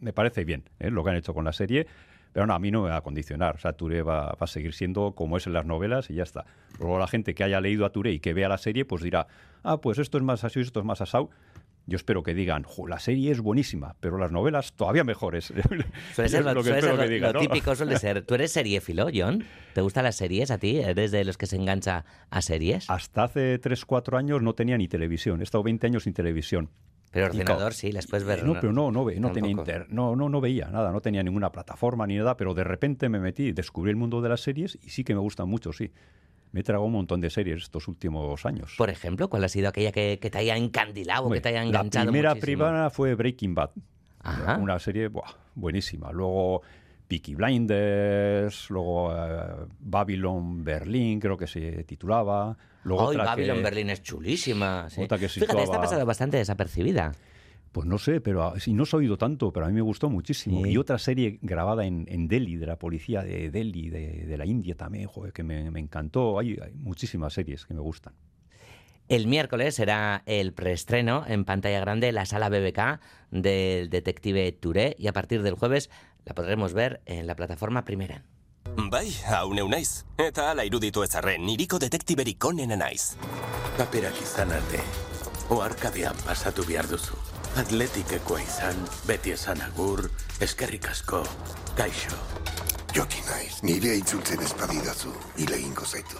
me 0.00 0.12
parece 0.12 0.44
bien 0.44 0.64
¿eh? 0.80 0.90
lo 0.90 1.04
que 1.04 1.10
han 1.10 1.16
hecho 1.16 1.34
con 1.34 1.44
la 1.44 1.52
serie. 1.52 1.86
Pero 2.34 2.46
no, 2.46 2.52
a 2.54 2.58
mí 2.58 2.70
no 2.70 2.82
me 2.82 2.90
va 2.90 2.96
a 2.96 3.00
condicionar. 3.00 3.54
O 3.54 3.58
sea, 3.58 3.72
Touré 3.72 4.02
va, 4.02 4.26
va 4.32 4.36
a 4.40 4.46
seguir 4.46 4.74
siendo 4.74 5.12
como 5.14 5.36
es 5.38 5.46
en 5.46 5.52
las 5.54 5.64
novelas 5.64 6.10
y 6.10 6.14
ya 6.16 6.24
está. 6.24 6.44
Luego 6.80 6.98
la 6.98 7.06
gente 7.06 7.32
que 7.34 7.44
haya 7.44 7.60
leído 7.62 7.86
a 7.86 7.90
Touré 7.90 8.10
y 8.12 8.18
que 8.20 8.34
vea 8.34 8.48
la 8.48 8.58
serie, 8.58 8.84
pues 8.84 9.02
dirá, 9.02 9.28
ah, 9.62 9.80
pues 9.80 9.98
esto 9.98 10.18
es 10.18 10.24
más 10.24 10.44
así, 10.44 10.60
esto 10.60 10.80
es 10.80 10.84
más 10.84 11.00
asado. 11.00 11.30
Yo 11.86 11.96
espero 11.96 12.22
que 12.22 12.32
digan, 12.34 12.62
"Jo, 12.64 12.88
la 12.88 12.98
serie 12.98 13.30
es 13.30 13.40
buenísima, 13.40 13.94
pero 14.00 14.16
las 14.18 14.32
novelas 14.32 14.72
todavía 14.72 15.04
mejores. 15.04 15.52
Suele 16.14 16.28
ser 16.30 16.44
lo, 16.44 16.54
lo 16.54 16.62
que 16.62 16.70
suele 16.70 16.78
espero 16.78 16.80
ser 16.80 16.96
lo- 16.96 17.02
que 17.02 17.08
digan, 17.14 17.32
lo 17.34 17.40
¿no? 17.40 17.40
típico, 17.46 17.74
suele 17.76 17.98
ser. 18.00 18.22
¿Tú 18.22 18.34
eres 18.34 18.50
seriéfilo, 18.52 19.08
John? 19.14 19.44
¿Te 19.74 19.80
gustan 19.82 20.02
las 20.04 20.16
series 20.16 20.50
a 20.50 20.58
ti? 20.58 20.78
¿Eres 20.78 21.12
de 21.12 21.24
los 21.24 21.36
que 21.38 21.46
se 21.46 21.56
engancha 21.56 22.04
a 22.30 22.42
series? 22.42 22.88
Hasta 22.90 23.24
hace 23.24 23.58
3, 23.58 23.84
4 23.84 24.16
años 24.18 24.42
no 24.42 24.54
tenía 24.54 24.76
ni 24.78 24.88
televisión. 24.88 25.40
He 25.40 25.44
estado 25.44 25.62
20 25.62 25.86
años 25.86 26.02
sin 26.04 26.14
televisión. 26.14 26.70
Pero 27.14 27.26
Y 27.26 27.30
ordenador 27.30 27.74
sí, 27.74 27.92
las 27.92 28.08
puedes 28.08 28.26
ver. 28.26 28.44
No, 28.44 28.54
pero 28.54 28.72
no, 28.72 28.90
no, 28.90 29.06
no 29.08 29.32
tenía 29.32 29.50
inter, 29.52 29.86
no, 29.88 30.16
no, 30.16 30.28
no 30.28 30.40
veía 30.40 30.66
nada, 30.66 30.90
no 30.90 31.00
tenía 31.00 31.22
ninguna 31.22 31.52
plataforma 31.52 32.08
ni 32.08 32.16
nada, 32.16 32.36
pero 32.36 32.54
de 32.54 32.64
repente 32.64 33.08
me 33.08 33.20
metí, 33.20 33.52
descubrí 33.52 33.90
el 33.90 33.96
mundo 33.96 34.20
de 34.20 34.28
las 34.28 34.40
series 34.40 34.76
y 34.82 34.90
sí 34.90 35.04
que 35.04 35.14
me 35.14 35.20
gustan 35.20 35.48
mucho, 35.48 35.72
sí. 35.72 35.92
Me 36.50 36.60
he 36.60 36.62
tragado 36.64 36.84
un 36.86 36.92
montón 36.92 37.20
de 37.20 37.30
series 37.30 37.62
estos 37.62 37.86
últimos 37.86 38.44
años. 38.44 38.74
Por 38.76 38.90
ejemplo, 38.90 39.28
¿cuál 39.28 39.44
ha 39.44 39.48
sido 39.48 39.68
aquella 39.68 39.92
que, 39.92 40.18
que 40.20 40.28
te 40.28 40.38
haya 40.38 40.56
encandilado, 40.56 41.24
Hombre, 41.26 41.38
que 41.38 41.42
te 41.44 41.48
haya 41.50 41.60
la 41.60 41.66
enganchado 41.68 42.06
primera 42.06 42.30
muchísimo? 42.30 42.46
privada 42.64 42.90
fue 42.90 43.14
Breaking 43.14 43.54
Bad. 43.54 43.70
Ajá. 44.20 44.56
Una 44.58 44.80
serie 44.80 45.06
buah, 45.06 45.34
buenísima. 45.54 46.10
Luego 46.10 46.62
Peaky 47.08 47.34
Blinders, 47.34 48.70
luego 48.70 49.12
eh, 49.14 49.66
Babylon 49.80 50.64
Berlín, 50.64 51.20
creo 51.20 51.36
que 51.36 51.46
se 51.46 51.84
titulaba. 51.84 52.56
Luego 52.84 53.10
Ay, 53.10 53.16
otra 53.16 53.24
Babylon 53.24 53.58
que- 53.58 53.62
Berlin 53.62 53.90
es 53.90 54.02
chulísima. 54.02 54.88
sí. 54.90 55.02
otra 55.02 55.18
que 55.18 55.28
se 55.28 55.40
Fíjate, 55.40 55.52
esta 55.52 55.62
ha 55.62 55.66
situaba- 55.66 55.82
pasado 55.82 56.06
bastante 56.06 56.36
desapercibida. 56.36 57.12
Pues 57.72 57.88
no 57.88 57.98
sé, 57.98 58.20
pero 58.20 58.54
si 58.60 58.72
no 58.72 58.84
he 58.84 58.96
oído 58.96 59.18
tanto, 59.18 59.52
pero 59.52 59.66
a 59.66 59.68
mí 59.68 59.74
me 59.74 59.80
gustó 59.80 60.08
muchísimo. 60.08 60.64
Y 60.64 60.76
otra 60.76 60.96
serie 60.96 61.40
grabada 61.42 61.84
en, 61.84 62.28
Delhi, 62.28 62.54
de 62.54 62.66
la 62.66 62.76
policía 62.78 63.24
de 63.24 63.50
Delhi, 63.50 63.90
de, 63.90 64.36
la 64.38 64.46
India 64.46 64.76
también, 64.76 65.08
joder, 65.08 65.32
que 65.32 65.42
me, 65.42 65.66
encantó. 65.80 66.38
Hay, 66.38 66.56
hay, 66.62 66.72
muchísimas 66.74 67.32
series 67.32 67.66
que 67.66 67.74
me 67.74 67.80
gustan. 67.80 68.14
El 69.08 69.26
miércoles 69.26 69.74
será 69.74 70.22
el 70.26 70.52
preestreno 70.52 71.24
en 71.26 71.44
pantalla 71.44 71.80
grande 71.80 72.12
la 72.12 72.26
sala 72.26 72.48
BBK 72.48 73.00
del 73.32 73.90
detective 73.90 74.52
Touré 74.52 74.94
y 74.96 75.08
a 75.08 75.12
partir 75.12 75.42
del 75.42 75.54
jueves 75.54 75.90
la 76.24 76.34
podremos 76.34 76.72
ver 76.72 77.02
en 77.06 77.26
la 77.26 77.34
plataforma 77.34 77.84
Primera. 77.84 78.22
Bai, 78.90 79.14
hau 79.28 79.52
neu 79.54 79.68
naiz. 79.68 80.04
Eta 80.18 80.50
ala 80.50 80.64
iruditu 80.64 81.04
ezarren, 81.04 81.44
niriko 81.46 81.78
detektiberik 81.78 82.44
onena 82.44 82.76
naiz. 82.76 83.14
Paperak 83.78 84.16
izan 84.22 84.52
arte, 84.56 84.80
oarkadean 85.54 86.16
pasatu 86.24 86.64
behar 86.66 86.88
duzu. 86.88 87.18
Atletikekoa 87.60 88.40
izan, 88.42 88.80
beti 89.06 89.34
esan 89.36 89.60
agur, 89.62 90.08
eskerrik 90.42 90.88
asko, 90.90 91.22
gaixo. 91.78 92.18
Joki 92.94 93.22
naiz, 93.28 93.60
nire 93.62 93.94
itzultzen 94.00 94.42
espadidazu, 94.42 95.14
hile 95.38 95.60
ingo 95.60 95.86
zaitu. 95.86 96.18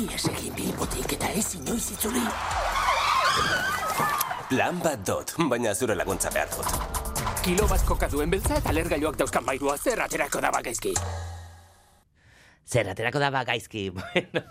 Ies 0.00 0.24
egin 0.32 0.54
bilbotik 0.56 1.16
eta 1.18 1.32
ez 1.36 1.54
inoiz 1.60 1.90
itzuli. 1.96 2.24
Plan 4.50 4.80
bat 4.82 5.06
dot, 5.06 5.36
baina 5.50 5.74
zure 5.74 5.94
laguntza 5.98 6.32
behar 6.34 6.50
dut. 6.56 7.09
Kilo 7.44 7.66
bat 7.70 7.84
kokatuen 7.88 8.30
beltza 8.30 8.58
eta 8.60 8.72
lergailuak 8.76 9.18
dauzkan 9.20 9.44
bairua 9.44 9.76
zer 9.78 10.02
aterako 10.06 10.40
da 10.44 10.52
bagaizki. 10.54 10.94
Será 12.70 12.94
daba 12.94 13.42
Gaisky. 13.42 13.90
Bueno, 13.90 14.44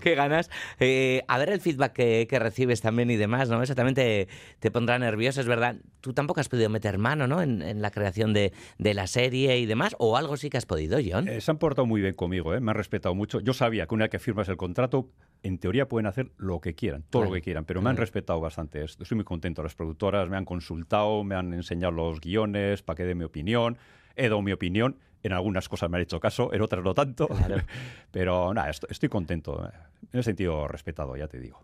qué 0.00 0.16
ganas. 0.16 0.50
Eh, 0.80 1.22
a 1.28 1.38
ver 1.38 1.50
el 1.50 1.60
feedback 1.60 1.92
que, 1.92 2.38
recibes 2.40 2.80
también 2.80 3.12
y 3.12 3.16
demás, 3.16 3.48
¿no? 3.48 3.62
Eso 3.62 3.76
también 3.76 3.94
te, 3.94 4.70
pondrá 4.72 4.98
nervioso, 4.98 5.40
es 5.40 5.46
verdad. 5.46 5.76
Tú 6.00 6.12
tampoco 6.12 6.40
has 6.40 6.48
podido 6.48 6.68
meter 6.68 6.98
mano, 6.98 7.28
¿no? 7.28 7.40
En, 7.40 7.80
la 7.80 7.92
creación 7.92 8.32
de, 8.32 8.52
la 8.78 9.06
serie 9.06 9.58
y 9.58 9.66
demás, 9.66 9.94
o 10.00 10.16
algo 10.16 10.36
sí 10.36 10.50
que 10.50 10.56
has 10.56 10.66
podido, 10.66 10.98
John. 11.08 11.28
Eh, 11.28 11.40
se 11.40 11.48
han 11.52 11.58
portado 11.58 11.86
muy 11.86 12.00
bien 12.00 12.14
conmigo, 12.14 12.54
¿eh? 12.54 12.60
Me 12.60 12.72
han 12.72 12.76
respetado 12.76 13.14
mucho. 13.14 13.38
Yo 13.38 13.52
sabía 13.52 13.86
que 13.86 13.94
una 13.94 14.06
vez 14.06 14.10
que 14.10 14.18
firmas 14.18 14.48
el 14.48 14.56
contrato, 14.56 15.10
en 15.44 15.58
teoría 15.58 15.86
pueden 15.86 16.06
hacer 16.06 16.32
lo 16.36 16.60
que 16.60 16.74
quieran, 16.74 17.04
todo 17.08 17.26
lo 17.26 17.32
que 17.32 17.40
quieran, 17.40 17.64
pero 17.64 17.80
me 17.82 17.90
han 17.90 17.96
respetado 17.96 18.40
bastante. 18.40 18.82
Estoy 18.82 19.14
muy 19.14 19.24
contento. 19.24 19.62
Las 19.62 19.76
productoras 19.76 20.28
me 20.28 20.36
han 20.36 20.44
consultado, 20.44 21.22
me 21.22 21.36
han 21.36 21.54
enseñado 21.54 21.92
los 21.92 22.20
guiones 22.20 22.82
para 22.82 22.96
que 22.96 23.04
dé 23.04 23.14
mi 23.14 23.22
opinión. 23.22 23.78
He 24.16 24.24
dado 24.24 24.42
mi 24.42 24.50
opinión 24.50 24.96
en 25.24 25.32
algunas 25.32 25.68
cosas 25.68 25.90
me 25.90 25.96
han 25.96 26.02
hecho 26.02 26.20
caso, 26.20 26.52
en 26.52 26.62
otras 26.62 26.84
no 26.84 26.94
tanto. 26.94 27.28
Pero 28.12 28.52
nada, 28.54 28.70
estoy, 28.70 29.08
contento. 29.08 29.68
En 30.12 30.18
el 30.18 30.22
sentido 30.22 30.68
respetado, 30.68 31.16
ya 31.16 31.26
te 31.26 31.40
digo. 31.40 31.60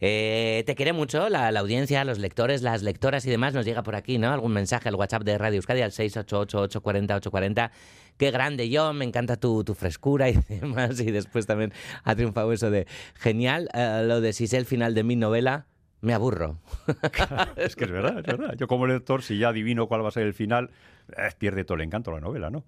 Eh, 0.00 0.62
te 0.66 0.74
quiere 0.74 0.92
mucho 0.92 1.28
la, 1.28 1.48
audiencia, 1.48 2.04
los 2.04 2.18
lectores, 2.18 2.62
las 2.62 2.82
lectoras 2.82 3.26
y 3.26 3.30
demás. 3.30 3.52
Nos 3.52 3.64
llega 3.64 3.82
por 3.82 3.96
aquí, 3.96 4.18
¿no? 4.18 4.32
Algún 4.32 4.52
mensaje 4.52 4.88
al 4.88 4.94
WhatsApp 4.94 5.24
de 5.24 5.38
Radio 5.38 5.56
Euskadi 5.56 5.82
al 5.82 5.90
688-840-840. 5.90 7.70
Qué 8.16 8.30
grande 8.30 8.68
yo, 8.68 8.92
me 8.92 9.04
encanta 9.04 9.36
tu, 9.36 9.64
frescura 9.74 10.28
y 10.28 10.34
demás. 10.48 11.00
Y 11.00 11.10
después 11.10 11.46
también 11.46 11.72
ha 12.04 12.14
triunfado 12.14 12.52
eso 12.52 12.70
de 12.70 12.86
genial. 13.14 13.68
Eh, 13.74 14.04
lo 14.06 14.20
de 14.20 14.32
si 14.32 14.44
es 14.44 14.52
el 14.52 14.66
final 14.66 14.94
de 14.94 15.02
mi 15.02 15.16
novela, 15.16 15.66
me 16.00 16.14
aburro. 16.14 16.58
es 17.56 17.74
que 17.74 17.84
es 17.84 17.90
verdad, 17.90 18.18
es 18.18 18.24
verdad. 18.24 18.54
Yo 18.56 18.68
como 18.68 18.86
lector, 18.86 19.22
si 19.22 19.38
ya 19.38 19.48
adivino 19.48 19.88
cuál 19.88 20.04
va 20.04 20.08
a 20.08 20.12
ser 20.12 20.24
el 20.24 20.34
final, 20.34 20.70
eh, 21.16 21.30
pierde 21.38 21.64
todo 21.64 21.76
el 21.76 21.80
encanto 21.80 22.12
la 22.12 22.20
novela, 22.20 22.50
¿no? 22.50 22.64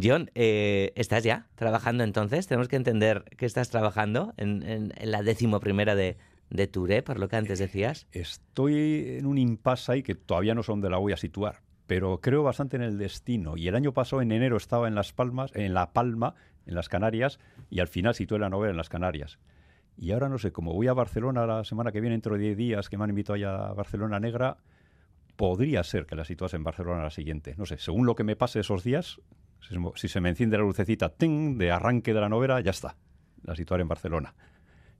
John, 0.00 0.30
eh, 0.34 0.92
¿estás 0.96 1.22
ya 1.22 1.48
trabajando 1.54 2.02
entonces? 2.04 2.46
Tenemos 2.46 2.68
que 2.68 2.76
entender 2.76 3.24
que 3.36 3.44
estás 3.44 3.68
trabajando 3.68 4.32
en, 4.36 4.92
la 5.02 5.22
décimo 5.22 5.60
primera 5.60 5.94
de, 5.94 6.16
de 6.50 6.66
Touré, 6.66 7.02
por 7.02 7.18
lo 7.18 7.28
que 7.28 7.36
antes 7.36 7.58
decías. 7.58 8.06
Estoy 8.12 9.18
en 9.18 9.26
un 9.26 9.36
impasse 9.36 9.92
ahí 9.92 10.02
que 10.02 10.14
todavía 10.14 10.54
no 10.54 10.62
sé 10.62 10.72
dónde 10.72 10.88
la 10.88 10.96
voy 10.96 11.12
a 11.12 11.18
situar, 11.18 11.60
pero 11.86 12.20
creo 12.20 12.42
bastante 12.42 12.76
en 12.76 12.82
el 12.82 12.96
destino. 12.96 13.56
Y 13.56 13.68
el 13.68 13.74
año 13.74 13.92
pasado, 13.92 14.22
en 14.22 14.32
enero, 14.32 14.56
estaba 14.56 14.88
en 14.88 14.94
Las 14.94 15.12
Palmas, 15.12 15.50
en 15.54 15.74
La 15.74 15.92
Palma, 15.92 16.34
en 16.66 16.74
las 16.74 16.88
Canarias, 16.88 17.38
y 17.70 17.80
al 17.80 17.88
final 17.88 18.14
situé 18.14 18.38
la 18.38 18.48
novela 18.48 18.70
en 18.70 18.76
las 18.76 18.88
Canarias. 18.88 19.38
Y 19.98 20.12
ahora 20.12 20.28
no 20.28 20.38
sé, 20.38 20.52
como 20.52 20.72
voy 20.72 20.88
a 20.88 20.94
Barcelona 20.94 21.46
la 21.46 21.64
semana 21.64 21.92
que 21.92 22.00
viene, 22.00 22.14
dentro 22.14 22.36
de 22.36 22.40
10 22.40 22.56
días, 22.56 22.88
que 22.88 22.96
me 22.96 23.04
han 23.04 23.10
invitado 23.10 23.34
allá 23.34 23.68
a 23.68 23.74
Barcelona 23.74 24.20
Negra, 24.20 24.56
podría 25.36 25.84
ser 25.84 26.06
que 26.06 26.16
la 26.16 26.24
situase 26.24 26.56
en 26.56 26.64
Barcelona 26.64 27.02
la 27.02 27.10
siguiente. 27.10 27.54
No 27.58 27.66
sé, 27.66 27.76
según 27.78 28.06
lo 28.06 28.14
que 28.14 28.24
me 28.24 28.36
pase 28.36 28.60
esos 28.60 28.84
días, 28.84 29.20
si 29.94 30.08
se 30.08 30.20
me 30.20 30.28
enciende 30.28 30.56
la 30.56 30.64
lucecita 30.64 31.08
ting, 31.08 31.58
de 31.58 31.70
arranque 31.70 32.12
de 32.12 32.20
la 32.20 32.28
novela, 32.28 32.60
ya 32.60 32.70
está. 32.70 32.96
La 33.44 33.56
situaré 33.56 33.82
en 33.82 33.88
Barcelona. 33.88 34.34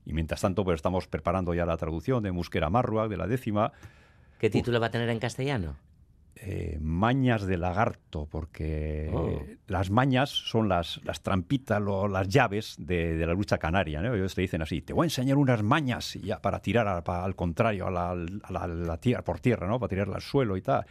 Y 0.05 0.13
mientras 0.13 0.41
tanto, 0.41 0.63
pues 0.63 0.75
estamos 0.75 1.07
preparando 1.07 1.53
ya 1.53 1.65
la 1.65 1.77
traducción 1.77 2.23
de 2.23 2.31
Musquera 2.31 2.69
Marruac, 2.69 3.09
de 3.09 3.17
la 3.17 3.27
décima. 3.27 3.71
¿Qué 4.39 4.49
título 4.49 4.79
va 4.79 4.87
a 4.87 4.91
tener 4.91 5.09
en 5.09 5.19
castellano? 5.19 5.77
Eh, 6.35 6.77
mañas 6.81 7.45
de 7.45 7.57
lagarto, 7.57 8.27
porque 8.29 9.09
oh. 9.13 9.43
las 9.67 9.91
mañas 9.91 10.29
son 10.29 10.67
las, 10.67 10.99
las 11.05 11.21
trampitas, 11.21 11.81
las 11.81 12.27
llaves 12.27 12.75
de, 12.79 13.15
la 13.25 13.33
lucha 13.33 13.59
canaria. 13.59 14.01
¿no? 14.01 14.13
Ellos 14.13 14.35
te 14.35 14.41
dicen 14.41 14.61
así, 14.61 14.81
te 14.81 14.91
voy 14.91 15.05
a 15.05 15.07
enseñar 15.07 15.37
unas 15.37 15.63
mañas 15.63 16.15
ya 16.15 16.41
para 16.41 16.59
tirar 16.59 17.03
al 17.07 17.35
contrario, 17.35 17.87
a 17.87 18.15
la, 18.15 18.97
tierra, 18.97 19.23
por 19.23 19.39
tierra, 19.39 19.67
¿no? 19.67 19.79
para 19.79 19.89
tirarla 19.89 20.15
al 20.15 20.21
suelo 20.21 20.57
y 20.57 20.61
tal. 20.61 20.85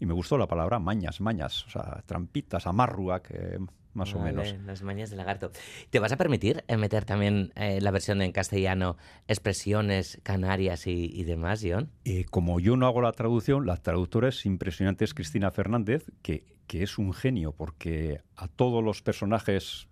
Y 0.00 0.06
me 0.06 0.14
gustó 0.14 0.38
la 0.38 0.46
palabra 0.46 0.78
mañas, 0.78 1.20
mañas, 1.20 1.66
o 1.66 1.70
sea, 1.70 2.02
trampitas, 2.06 2.66
amarrua, 2.66 3.22
que 3.22 3.58
más 3.92 4.14
o 4.14 4.20
menos. 4.20 4.54
Las 4.64 4.82
mañas 4.82 5.10
de 5.10 5.16
lagarto. 5.16 5.50
¿Te 5.90 5.98
vas 5.98 6.12
a 6.12 6.16
permitir 6.16 6.64
eh, 6.68 6.76
meter 6.76 7.04
también 7.04 7.52
eh, 7.56 7.80
la 7.80 7.90
versión 7.90 8.22
en 8.22 8.32
castellano, 8.32 8.96
expresiones 9.28 10.18
canarias 10.22 10.86
y, 10.86 11.22
demás, 11.24 11.62
John? 11.62 11.90
Eh, 12.04 12.24
como 12.30 12.60
yo 12.60 12.76
no 12.76 12.86
hago 12.86 13.02
la 13.02 13.12
traducción, 13.12 13.66
la 13.66 13.76
traductora 13.76 14.28
es 14.28 14.46
impresionante, 14.46 15.04
es 15.04 15.14
Cristina 15.14 15.50
Fernández, 15.50 16.10
que, 16.22 16.44
que 16.66 16.82
es 16.82 16.98
un 16.98 17.12
genio, 17.12 17.52
porque 17.52 18.22
a 18.36 18.48
todos 18.48 18.82
los 18.82 19.02
personajes 19.02 19.88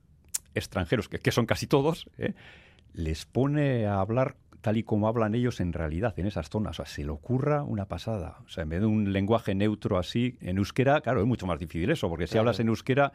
extranjeros, 0.55 1.09
que, 1.09 1.19
que 1.19 1.33
son 1.33 1.47
casi 1.47 1.67
todos, 1.67 2.09
les 2.95 3.27
pone 3.27 3.87
a 3.87 4.01
hablar 4.01 4.37
tal 4.69 4.77
y 4.77 4.83
como 4.83 5.09
hablan 5.09 5.35
ellos 5.35 5.61
en 5.61 5.73
realidad 5.73 6.13
en 6.19 6.27
esas 6.27 6.51
zonas. 6.51 6.79
O 6.79 6.85
sea, 6.85 6.85
se 6.85 7.03
le 7.03 7.09
ocurra 7.09 7.63
una 7.63 7.87
pasada. 7.87 8.37
O 8.45 8.51
sea, 8.51 8.65
en 8.65 8.69
vez 8.69 8.81
de 8.81 8.87
un 8.87 9.15
lenguaje 9.15 9.55
neutro 9.55 9.97
así, 9.97 10.37
en 10.43 10.59
euskera, 10.59 11.01
claro, 11.01 11.23
es 11.23 11.27
mucho 11.27 11.47
más 11.47 11.59
difícil 11.59 11.89
eso, 11.89 12.11
porque 12.11 12.27
si 12.27 12.37
hablas 12.37 12.61
en 12.61 12.69
euskera, 12.69 13.15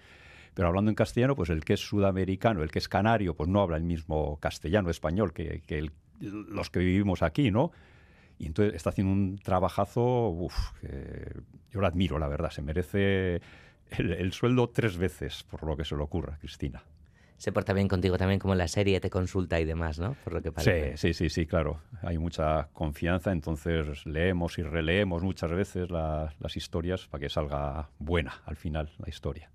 pero 0.56 0.70
hablando 0.70 0.90
en 0.90 0.96
castellano, 0.96 1.36
pues 1.36 1.52
el 1.52 1.64
que 1.64 1.74
es 1.74 1.80
sudamericano, 1.80 2.64
el 2.64 2.72
que 2.72 2.80
es 2.80 2.90
canario, 2.90 3.36
pues 3.36 3.50
no 3.50 3.62
habla 3.62 3.78
el 3.78 3.84
mismo 3.84 4.40
castellano 4.40 4.90
español 4.90 5.32
que, 5.32 5.92
los 6.20 6.72
que 6.72 6.80
vivimos 6.80 7.22
aquí, 7.22 7.52
¿no? 7.52 7.72
Y 8.40 8.48
entonces 8.48 8.74
está 8.74 8.90
haciendo 8.90 9.14
un 9.14 9.38
trabajazo, 9.38 10.30
uff, 10.30 10.72
yo 11.70 11.82
lo 11.82 11.86
admiro, 11.86 12.18
la 12.18 12.30
verdad, 12.30 12.50
se 12.50 12.64
merece 12.64 13.42
el 13.92 14.34
sueldo 14.34 14.70
tres 14.70 14.98
veces 14.98 15.44
por 15.44 15.62
lo 15.68 15.78
que 15.78 15.86
se 15.86 15.96
le 15.96 16.02
ocurra, 16.02 16.36
Cristina 16.40 16.82
se 17.44 17.52
porta 17.52 17.74
bien 17.74 17.90
contigo 17.90 18.18
también 18.18 18.40
como 18.40 18.54
en 18.54 18.58
la 18.58 18.70
serie, 18.70 19.02
te 19.02 19.10
consulta 19.10 19.60
y 19.60 19.66
demás, 19.66 20.00
¿no? 20.00 20.16
Por 20.24 20.32
lo 20.32 20.42
que 20.42 20.54
parece. 20.54 20.96
Sí, 20.96 21.10
sí, 21.10 21.14
sí, 21.14 21.30
sí, 21.30 21.46
claro. 21.46 21.82
Hay 22.02 22.18
mucha 22.18 22.70
confianza, 22.72 23.34
entonces 23.34 24.06
leemos 24.06 24.58
y 24.60 24.64
releemos 24.64 25.24
muchas 25.24 25.52
veces 25.52 25.92
las 25.92 26.56
historias 26.56 27.06
para 27.08 27.20
que 27.22 27.28
salga 27.28 27.90
buena 28.00 28.34
al 28.46 28.56
final 28.56 28.94
la 28.98 29.10
historia. 29.10 29.52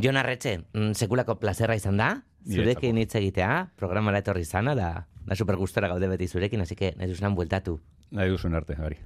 Jon 0.00 0.16
Arretxe, 0.16 0.66
mm, 0.72 0.92
sekulako 0.92 1.40
plazerra 1.40 1.74
izan 1.74 1.98
da, 1.98 2.22
zurekin 2.46 3.02
hitz 3.02 3.16
egitea, 3.18 3.72
programara 3.74 4.22
etorri 4.22 4.44
zana, 4.46 4.76
da, 4.78 5.08
da 5.26 5.34
supergustora 5.34 5.90
gaude 5.90 6.06
beti 6.06 6.28
zurekin, 6.28 6.60
así 6.62 6.76
que 6.76 6.92
nahi 6.94 7.10
duzunan 7.10 7.34
bueltatu. 7.34 7.80
Nahi 8.10 8.30
duzun 8.30 8.54
arte, 8.54 8.74
Gari. 8.74 8.96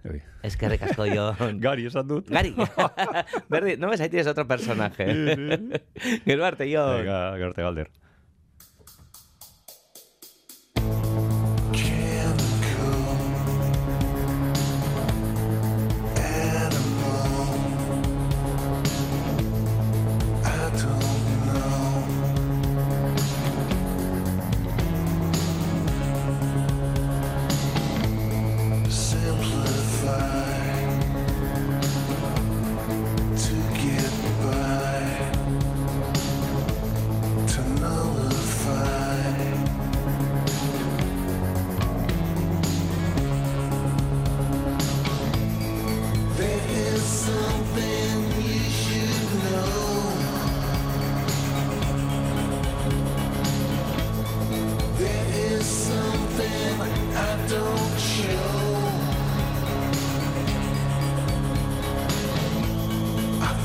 Es 0.42 0.56
que 0.56 0.68
recasco 0.68 1.06
yo. 1.06 1.34
Gari, 1.58 1.86
esan 1.86 2.06
dut. 2.06 2.28
Gari. 2.30 2.54
Berdi, 3.48 3.76
no 3.76 3.88
me 3.88 3.96
tienes 3.96 4.26
otro 4.28 4.46
personaje. 4.46 5.06
Gero 6.24 6.44
arte, 6.44 6.70
yo. 6.70 6.86
Venga, 6.98 7.32
gero 7.32 7.46
arte, 7.48 7.62
Galder. 7.62 7.90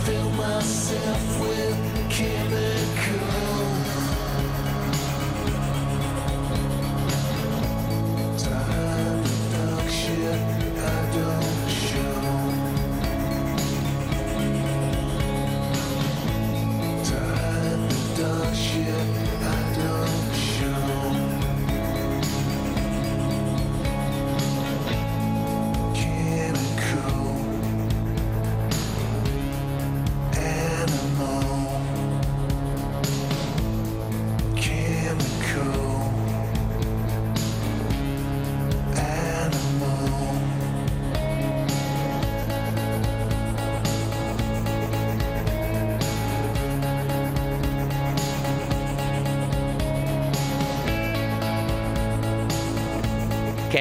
fill 0.08 0.30
myself 0.30 1.42
with 1.42 2.10
chemicals. 2.10 3.47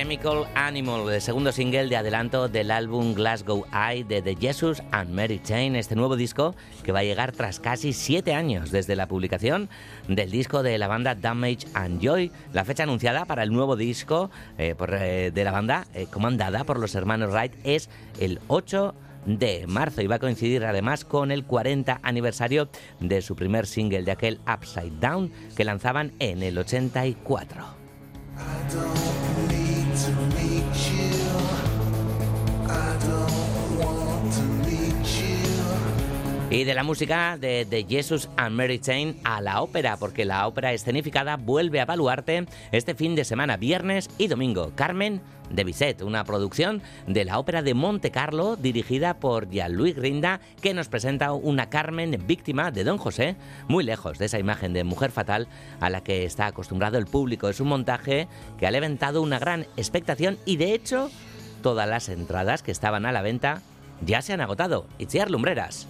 Chemical 0.07 0.47
Animal, 0.55 1.13
el 1.13 1.21
segundo 1.21 1.51
single 1.51 1.89
de 1.89 1.97
adelanto 1.97 2.47
del 2.47 2.71
álbum 2.71 3.13
Glasgow 3.13 3.67
Eye 3.73 4.05
de 4.05 4.23
The 4.23 4.37
Jesus 4.37 4.81
and 4.93 5.11
Mary 5.11 5.41
Chain, 5.43 5.75
este 5.75 5.97
nuevo 5.97 6.15
disco 6.15 6.55
que 6.85 6.93
va 6.93 7.01
a 7.01 7.03
llegar 7.03 7.33
tras 7.33 7.59
casi 7.59 7.93
siete 7.93 8.33
años 8.33 8.71
desde 8.71 8.95
la 8.95 9.09
publicación 9.09 9.69
del 10.07 10.31
disco 10.31 10.63
de 10.63 10.79
la 10.79 10.87
banda 10.87 11.17
Damage 11.17 11.67
and 11.75 12.01
Joy. 12.01 12.31
La 12.53 12.65
fecha 12.65 12.85
anunciada 12.85 13.25
para 13.25 13.43
el 13.43 13.53
nuevo 13.53 13.75
disco 13.75 14.31
eh, 14.59 14.77
eh, 14.79 15.33
de 15.35 15.45
la 15.45 15.51
banda, 15.51 15.89
eh, 15.93 16.07
comandada 16.09 16.63
por 16.63 16.79
los 16.79 16.95
hermanos 16.95 17.33
Wright, 17.33 17.55
es 17.65 17.91
el 18.21 18.39
8 18.47 18.95
de 19.27 19.67
marzo 19.67 20.03
y 20.03 20.07
va 20.07 20.15
a 20.15 20.21
coincidir 20.21 20.65
además 20.67 21.05
con 21.05 21.33
el 21.33 21.45
40 21.45 21.99
aniversario 22.05 22.69
de 23.01 23.23
su 23.23 23.35
primer 23.35 23.67
single 23.67 24.05
de 24.05 24.13
aquel 24.13 24.39
Upside 24.47 25.01
Down 25.01 25.33
que 25.57 25.65
lanzaban 25.65 26.13
en 26.21 26.45
el 26.45 26.57
84. 26.59 27.65
for 29.97 30.11
me. 30.37 30.46
Y 36.49 36.63
de 36.63 36.75
la 36.75 36.85
música 36.85 37.37
de, 37.37 37.67
The 37.69 37.87
Jesus 37.89 38.29
and 38.37 38.55
Mary 38.55 38.79
Chain 38.79 39.19
a 39.25 39.41
la 39.41 39.63
ópera, 39.63 39.97
porque 39.97 40.25
la 40.25 40.47
ópera 40.47 40.73
escenificada 40.73 41.37
vuelve 41.37 41.81
a 41.81 41.87
Baluarte 41.87 42.47
este 42.71 42.95
fin 42.95 43.17
de 43.17 43.25
semana, 43.25 43.57
viernes 43.57 44.09
y 44.17 44.29
domingo. 44.29 44.71
Carmen 44.77 45.21
de 45.51 45.65
Bizet, 45.65 46.03
una 46.03 46.23
producción 46.23 46.83
de 47.09 47.25
la 47.25 47.41
ópera 47.41 47.63
de 47.63 47.75
Monte 47.75 48.13
Carlo 48.13 48.55
dirigida 48.55 49.15
por 49.15 49.51
Jean-Louis 49.51 49.97
Grinda, 49.97 50.41
que 50.63 50.73
nos 50.73 50.89
presenta 50.89 51.33
una 51.33 51.69
Carmen 51.69 52.17
víctima 52.29 52.71
de 52.71 52.85
Don 52.85 52.99
José, 52.99 53.35
muy 53.67 53.83
lejos 53.83 54.17
de 54.19 54.27
esa 54.27 54.39
imagen 54.39 54.73
de 54.73 54.85
mujer 54.85 55.11
fatal 55.11 55.49
a 55.81 55.91
la 55.91 56.05
que 56.05 56.25
está 56.25 56.47
acostumbrado 56.47 56.97
el 56.97 57.07
público. 57.07 57.49
Es 57.49 57.61
un 57.61 57.69
montaje 57.69 58.29
que 58.57 58.69
ha 58.69 58.71
levantado 58.71 59.21
una 59.21 59.41
gran 59.41 59.67
expectación 59.77 60.39
y 60.45 60.59
de 60.59 60.75
hecho 60.75 61.11
todas 61.61 61.89
las 61.89 62.09
entradas 62.09 62.63
que 62.63 62.71
estaban 62.71 63.05
a 63.05 63.11
la 63.11 63.23
venta 63.23 63.63
ya 64.01 64.23
se 64.23 64.33
han 64.33 64.41
agotado. 64.41 64.87
Itziar 64.99 65.29
Lumbreras. 65.29 65.89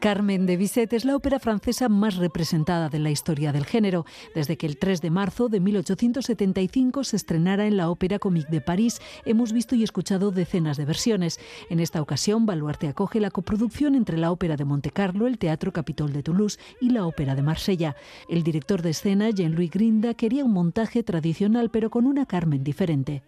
Carmen 0.00 0.46
de 0.46 0.56
Bizet 0.56 0.92
es 0.92 1.04
la 1.04 1.16
ópera 1.16 1.40
francesa 1.40 1.88
más 1.88 2.16
representada 2.16 2.88
de 2.88 3.00
la 3.00 3.10
historia 3.10 3.50
del 3.50 3.66
género, 3.66 4.06
desde 4.32 4.56
que 4.56 4.66
el 4.66 4.78
3 4.78 5.00
de 5.00 5.10
marzo 5.10 5.48
de 5.48 5.58
1875 5.58 7.02
se 7.02 7.16
estrenara 7.16 7.66
en 7.66 7.76
la 7.76 7.90
Ópera 7.90 8.20
Comique 8.20 8.48
de 8.48 8.60
París. 8.60 9.00
Hemos 9.24 9.52
visto 9.52 9.74
y 9.74 9.82
escuchado 9.82 10.30
decenas 10.30 10.76
de 10.76 10.84
versiones. 10.84 11.40
En 11.68 11.80
esta 11.80 12.00
ocasión, 12.00 12.46
Baluarte 12.46 12.86
acoge 12.86 13.18
la 13.18 13.32
coproducción 13.32 13.96
entre 13.96 14.18
la 14.18 14.30
Ópera 14.30 14.56
de 14.56 14.64
Montecarlo, 14.64 15.26
el 15.26 15.36
Teatro 15.36 15.72
Capitol 15.72 16.12
de 16.12 16.22
Toulouse 16.22 16.60
y 16.80 16.90
la 16.90 17.04
Ópera 17.04 17.34
de 17.34 17.42
Marsella. 17.42 17.96
El 18.28 18.44
director 18.44 18.82
de 18.82 18.90
escena, 18.90 19.30
Jean-Louis 19.30 19.70
Grinda, 19.72 20.14
quería 20.14 20.44
un 20.44 20.52
montaje 20.52 21.02
tradicional 21.02 21.70
pero 21.70 21.90
con 21.90 22.06
una 22.06 22.24
Carmen 22.24 22.62
diferente. 22.62 23.24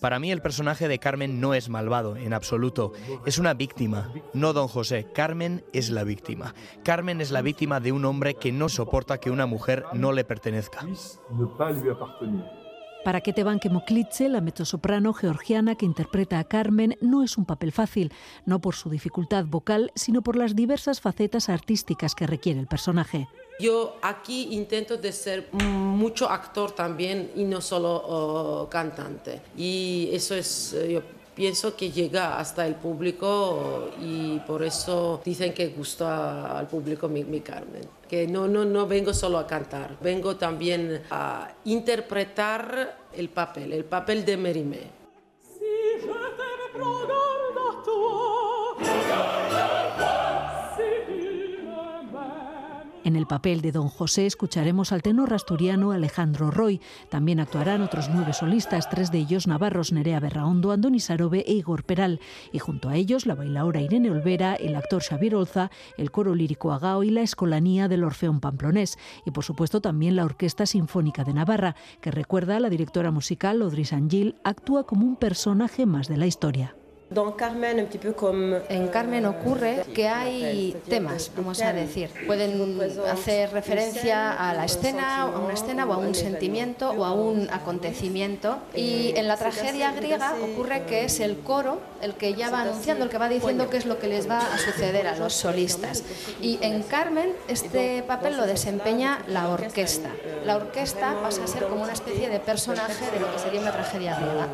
Para 0.00 0.18
mí 0.18 0.30
el 0.30 0.42
personaje 0.42 0.88
de 0.88 0.98
Carmen 0.98 1.40
no 1.40 1.54
es 1.54 1.68
malvado, 1.68 2.16
en 2.16 2.32
absoluto. 2.32 2.92
Es 3.26 3.38
una 3.38 3.54
víctima, 3.54 4.12
no 4.32 4.52
don 4.52 4.68
José. 4.68 5.06
Carmen 5.12 5.64
es 5.72 5.90
la 5.90 6.04
víctima. 6.04 6.54
Carmen 6.82 7.20
es 7.20 7.30
la 7.30 7.42
víctima 7.42 7.80
de 7.80 7.92
un 7.92 8.04
hombre 8.04 8.34
que 8.34 8.52
no 8.52 8.68
soporta 8.68 9.18
que 9.18 9.30
una 9.30 9.46
mujer 9.46 9.84
no 9.92 10.12
le 10.12 10.24
pertenezca. 10.24 10.86
Para 13.04 13.20
que 13.20 13.34
te 13.34 13.44
banque 13.44 13.68
Moklitze, 13.68 14.30
la 14.30 14.40
mezzosoprano 14.40 15.12
georgiana 15.12 15.74
que 15.74 15.84
interpreta 15.84 16.38
a 16.38 16.44
Carmen, 16.44 16.96
no 17.02 17.22
es 17.22 17.36
un 17.36 17.44
papel 17.44 17.70
fácil, 17.70 18.10
no 18.46 18.62
por 18.62 18.74
su 18.74 18.88
dificultad 18.88 19.44
vocal, 19.44 19.92
sino 19.94 20.22
por 20.22 20.36
las 20.36 20.56
diversas 20.56 21.02
facetas 21.02 21.50
artísticas 21.50 22.14
que 22.14 22.26
requiere 22.26 22.60
el 22.60 22.66
personaje. 22.66 23.28
Yo 23.58 23.98
aquí 24.02 24.48
intento 24.52 24.96
de 24.96 25.12
ser 25.12 25.48
mucho 25.52 26.28
actor 26.28 26.72
también 26.72 27.30
y 27.36 27.44
no 27.44 27.60
solo 27.60 27.94
oh, 27.94 28.68
cantante. 28.68 29.40
Y 29.56 30.10
eso 30.12 30.34
es, 30.34 30.72
eh, 30.72 30.92
yo 30.94 31.02
pienso 31.34 31.76
que 31.76 31.90
llega 31.90 32.38
hasta 32.38 32.66
el 32.66 32.74
público 32.74 33.90
y 34.00 34.38
por 34.40 34.62
eso 34.62 35.20
dicen 35.24 35.52
que 35.52 35.68
gusta 35.68 36.58
al 36.58 36.66
público 36.66 37.08
mi, 37.08 37.40
Carmen. 37.40 37.82
Que 38.08 38.26
no, 38.26 38.48
no, 38.48 38.64
no 38.64 38.86
vengo 38.86 39.14
solo 39.14 39.38
a 39.38 39.46
cantar, 39.46 39.96
vengo 40.00 40.36
también 40.36 41.02
a 41.10 41.52
interpretar 41.64 42.98
el 43.12 43.28
papel, 43.28 43.72
el 43.72 43.84
papel 43.84 44.24
de 44.24 44.36
Merimé. 44.36 45.04
En 53.04 53.16
el 53.16 53.26
papel 53.26 53.60
de 53.60 53.70
Don 53.70 53.90
José 53.90 54.24
escucharemos 54.24 54.90
al 54.90 55.02
tenor 55.02 55.34
asturiano 55.34 55.92
Alejandro 55.92 56.50
Roy. 56.50 56.80
También 57.10 57.38
actuarán 57.38 57.82
otros 57.82 58.08
nueve 58.10 58.32
solistas, 58.32 58.88
tres 58.88 59.12
de 59.12 59.18
ellos 59.18 59.46
navarros, 59.46 59.92
Nerea 59.92 60.20
Berraondo, 60.20 60.72
Andoni 60.72 61.00
Sarobe 61.00 61.44
e 61.46 61.52
Igor 61.52 61.84
Peral. 61.84 62.18
Y 62.50 62.60
junto 62.60 62.88
a 62.88 62.96
ellos 62.96 63.26
la 63.26 63.34
bailaora 63.34 63.82
Irene 63.82 64.10
Olvera, 64.10 64.54
el 64.54 64.74
actor 64.74 65.02
Xavier 65.02 65.34
Olza, 65.34 65.70
el 65.98 66.10
coro 66.10 66.34
lírico 66.34 66.72
Agao 66.72 67.02
y 67.02 67.10
la 67.10 67.20
escolanía 67.20 67.88
del 67.88 68.04
Orfeón 68.04 68.40
Pamplonés. 68.40 68.96
Y 69.26 69.32
por 69.32 69.44
supuesto 69.44 69.82
también 69.82 70.16
la 70.16 70.24
Orquesta 70.24 70.64
Sinfónica 70.64 71.24
de 71.24 71.34
Navarra, 71.34 71.76
que 72.00 72.10
recuerda 72.10 72.56
a 72.56 72.60
la 72.60 72.70
directora 72.70 73.10
musical 73.10 73.60
Audrey 73.60 73.84
Sangil, 73.84 74.36
actúa 74.44 74.86
como 74.86 75.04
un 75.04 75.16
personaje 75.16 75.84
más 75.84 76.08
de 76.08 76.16
la 76.16 76.26
historia. 76.26 76.74
En 78.68 78.88
Carmen 78.88 79.26
ocurre 79.26 79.84
que 79.94 80.08
hay 80.08 80.76
temas, 80.88 81.30
vamos 81.36 81.60
a 81.62 81.72
decir. 81.72 82.10
Pueden 82.26 82.78
hacer 83.10 83.52
referencia 83.52 84.32
a 84.32 84.52
la 84.54 84.64
escena, 84.64 85.22
a 85.22 85.26
una 85.26 85.54
escena 85.54 85.86
o 85.86 85.92
a 85.92 85.98
un 85.98 86.14
sentimiento 86.14 86.90
o 86.90 87.04
a 87.04 87.12
un 87.12 87.48
acontecimiento. 87.50 88.58
Y 88.74 89.12
en 89.16 89.28
la 89.28 89.36
tragedia 89.36 89.92
griega 89.92 90.34
ocurre 90.42 90.84
que 90.86 91.04
es 91.04 91.20
el 91.20 91.38
coro 91.38 91.78
el 92.02 92.14
que 92.14 92.34
ya 92.34 92.50
va 92.50 92.62
anunciando, 92.62 93.04
el 93.04 93.10
que 93.10 93.18
va 93.18 93.28
diciendo 93.28 93.70
qué 93.70 93.78
es 93.78 93.86
lo 93.86 93.98
que 93.98 94.08
les 94.08 94.28
va 94.28 94.38
a 94.38 94.58
suceder 94.58 95.06
a 95.06 95.16
los 95.16 95.32
solistas. 95.32 96.02
Y 96.42 96.58
en 96.62 96.82
Carmen 96.82 97.32
este 97.48 98.02
papel 98.02 98.36
lo 98.36 98.46
desempeña 98.46 99.22
la 99.28 99.48
orquesta. 99.48 100.10
La 100.44 100.56
orquesta 100.56 101.14
pasa 101.22 101.44
a 101.44 101.46
ser 101.46 101.64
como 101.64 101.82
una 101.82 101.92
especie 101.92 102.28
de 102.28 102.40
personaje 102.40 103.10
de 103.10 103.20
lo 103.20 103.32
que 103.32 103.38
sería 103.38 103.60
una 103.60 103.72
tragedia 103.72 104.16
griega. 104.16 104.48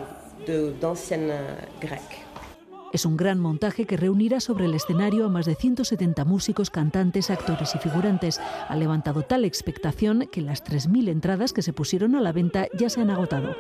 Es 2.93 3.07
un 3.07 3.17
gran 3.17 3.39
montaje 3.39 3.87
que 3.87 3.97
reunirá 3.97 4.41
sobre 4.41 4.65
el 4.65 4.75
escenario 4.75 5.27
a 5.27 5.29
más 5.29 5.47
de 5.47 5.55
170 5.55 6.25
músicos, 6.25 6.71
cantantes, 6.71 7.31
actores 7.31 7.75
y 7.77 7.79
figurantes. 7.79 8.41
Ha 8.69 8.75
levantado 8.75 9.23
tal 9.23 9.45
expectación 9.45 10.29
que 10.33 10.41
las 10.41 10.65
3.000 10.65 11.09
entradas 11.09 11.53
que 11.53 11.63
se 11.63 11.73
pusieron 11.73 12.17
a 12.17 12.21
la 12.21 12.33
venta 12.33 12.67
ya 12.77 12.91
se 12.91 13.01
han 13.01 13.11
agotado. 13.11 13.55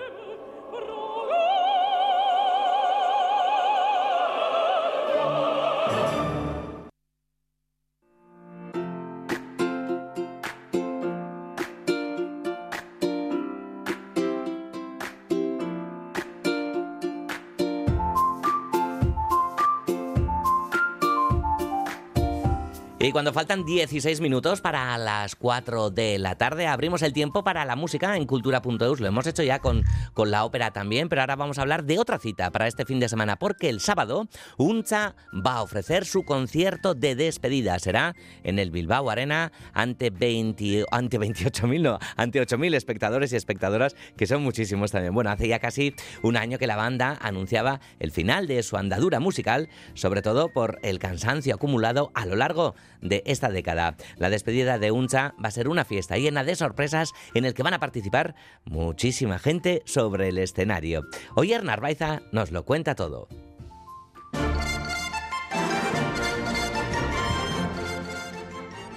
Y 23.10 23.12
cuando 23.12 23.32
faltan 23.32 23.64
16 23.64 24.20
minutos 24.20 24.60
para 24.60 24.96
las 24.96 25.34
4 25.34 25.90
de 25.90 26.20
la 26.20 26.36
tarde, 26.36 26.68
abrimos 26.68 27.02
el 27.02 27.12
tiempo 27.12 27.42
para 27.42 27.64
la 27.64 27.74
música 27.74 28.16
en 28.16 28.24
cultura.eus. 28.24 29.00
Lo 29.00 29.08
hemos 29.08 29.26
hecho 29.26 29.42
ya 29.42 29.58
con, 29.58 29.82
con 30.14 30.30
la 30.30 30.44
ópera 30.44 30.70
también, 30.70 31.08
pero 31.08 31.22
ahora 31.22 31.34
vamos 31.34 31.58
a 31.58 31.62
hablar 31.62 31.82
de 31.82 31.98
otra 31.98 32.20
cita 32.20 32.52
para 32.52 32.68
este 32.68 32.84
fin 32.84 33.00
de 33.00 33.08
semana, 33.08 33.34
porque 33.34 33.68
el 33.68 33.80
sábado 33.80 34.28
Uncha 34.58 35.16
va 35.44 35.54
a 35.54 35.62
ofrecer 35.62 36.04
su 36.04 36.22
concierto 36.22 36.94
de 36.94 37.16
despedida. 37.16 37.80
Será 37.80 38.14
en 38.44 38.60
el 38.60 38.70
Bilbao 38.70 39.10
Arena 39.10 39.50
ante, 39.72 40.10
20, 40.10 40.84
ante 40.92 41.18
28.000, 41.18 41.80
no, 41.80 41.98
ante 42.14 42.40
8.000 42.40 42.76
espectadores 42.76 43.32
y 43.32 43.36
espectadoras, 43.36 43.96
que 44.16 44.28
son 44.28 44.44
muchísimos 44.44 44.92
también. 44.92 45.14
Bueno, 45.14 45.30
hace 45.30 45.48
ya 45.48 45.58
casi 45.58 45.96
un 46.22 46.36
año 46.36 46.58
que 46.58 46.68
la 46.68 46.76
banda 46.76 47.18
anunciaba 47.20 47.80
el 47.98 48.12
final 48.12 48.46
de 48.46 48.62
su 48.62 48.76
andadura 48.76 49.18
musical, 49.18 49.68
sobre 49.94 50.22
todo 50.22 50.52
por 50.52 50.78
el 50.84 51.00
cansancio 51.00 51.56
acumulado 51.56 52.12
a 52.14 52.24
lo 52.24 52.36
largo 52.36 52.76
de 53.00 53.22
esta 53.26 53.48
década. 53.48 53.96
La 54.16 54.30
despedida 54.30 54.78
de 54.78 54.90
Uncha 54.90 55.34
va 55.42 55.48
a 55.48 55.52
ser 55.52 55.68
una 55.68 55.84
fiesta 55.84 56.18
llena 56.18 56.44
de 56.44 56.56
sorpresas 56.56 57.12
en 57.34 57.44
el 57.44 57.54
que 57.54 57.62
van 57.62 57.74
a 57.74 57.80
participar 57.80 58.34
muchísima 58.64 59.38
gente 59.38 59.82
sobre 59.86 60.28
el 60.28 60.38
escenario. 60.38 61.04
Hoy 61.34 61.52
Hernán 61.52 61.80
Baiza 61.80 62.20
nos 62.32 62.50
lo 62.50 62.64
cuenta 62.64 62.94
todo. 62.94 63.28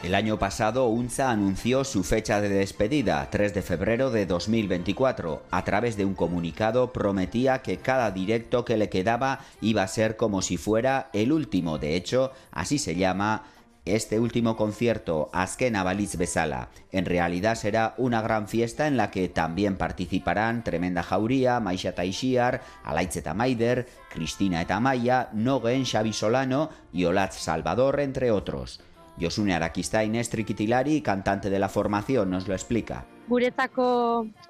El 0.03 0.15
año 0.15 0.37
pasado, 0.37 0.89
UNZA 0.89 1.31
anunció 1.31 1.85
su 1.85 2.03
fecha 2.03 2.41
de 2.41 2.49
despedida, 2.49 3.29
3 3.31 3.53
de 3.53 3.61
febrero 3.61 4.11
de 4.11 4.25
2024. 4.25 5.43
A 5.49 5.63
través 5.63 5.95
de 5.95 6.03
un 6.03 6.13
comunicado 6.13 6.91
prometía 6.91 7.61
que 7.61 7.77
cada 7.77 8.11
directo 8.11 8.65
que 8.65 8.75
le 8.75 8.89
quedaba 8.89 9.39
iba 9.61 9.81
a 9.81 9.87
ser 9.87 10.17
como 10.17 10.41
si 10.41 10.57
fuera 10.57 11.09
el 11.13 11.31
último. 11.31 11.77
De 11.77 11.95
hecho, 11.95 12.33
así 12.51 12.79
se 12.79 12.97
llama 12.97 13.45
este 13.85 14.19
último 14.19 14.55
concierto, 14.55 15.29
Askena 15.33 15.83
Baliz 15.83 16.15
Besala, 16.17 16.69
en 16.91 17.05
realidad 17.05 17.55
será 17.55 17.95
una 17.97 18.21
gran 18.21 18.47
fiesta 18.47 18.87
en 18.87 18.95
la 18.95 19.11
que 19.11 19.27
también 19.27 19.75
participarán 19.75 20.63
Tremenda 20.63 21.03
Jauría, 21.03 21.59
Maisha 21.59 21.93
Taixiar, 21.93 22.61
Alaitz 22.83 23.21
Maider, 23.35 23.87
Cristina 24.09 24.61
Etamaya, 24.61 25.29
Nogen 25.33 25.85
Xavi 25.85 26.13
Solano 26.13 26.69
y 26.93 27.03
Olatz 27.05 27.35
Salvador, 27.35 27.99
entre 27.99 28.31
otros. 28.31 28.79
Josune 29.19 29.53
Arakistain 29.53 30.15
es 30.15 30.29
cantante 31.03 31.49
de 31.49 31.59
la 31.59 31.69
formación, 31.69 32.29
nos 32.29 32.47
lo 32.47 32.53
explica. 32.53 33.05
Guretzako 33.27 33.85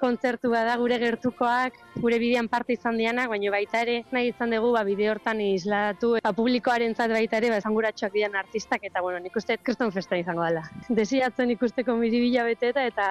kontzertua 0.01 0.63
da, 0.67 0.75
gure 0.81 0.97
gertukoak, 1.01 1.77
gure 2.01 2.17
bidean 2.19 2.49
parte 2.51 2.73
izan 2.75 2.97
dianak, 2.97 3.29
baina 3.31 3.51
baita 3.53 3.81
ere 3.85 3.99
nahi 4.11 4.31
izan 4.31 4.53
dugu 4.55 4.71
ba, 4.75 4.83
bide 4.87 5.09
hortan 5.11 5.39
isladatu, 5.43 6.15
ba, 6.23 6.33
publikoaren 6.35 6.95
zat 6.95 7.13
baita 7.13 7.39
ere, 7.39 7.51
ba, 7.53 7.59
esanguratxoak 7.61 8.13
dian 8.15 8.35
artistak, 8.39 8.83
eta 8.89 9.01
bueno, 9.05 9.21
nik 9.23 9.35
uste 9.37 9.57
kriston 9.63 9.93
festa 9.95 10.17
izango 10.19 10.43
dela. 10.47 10.63
Desiatzen 11.01 11.53
ikusteko 11.55 11.95
miribila 11.99 12.45
bete 12.49 12.73
eta 12.73 13.07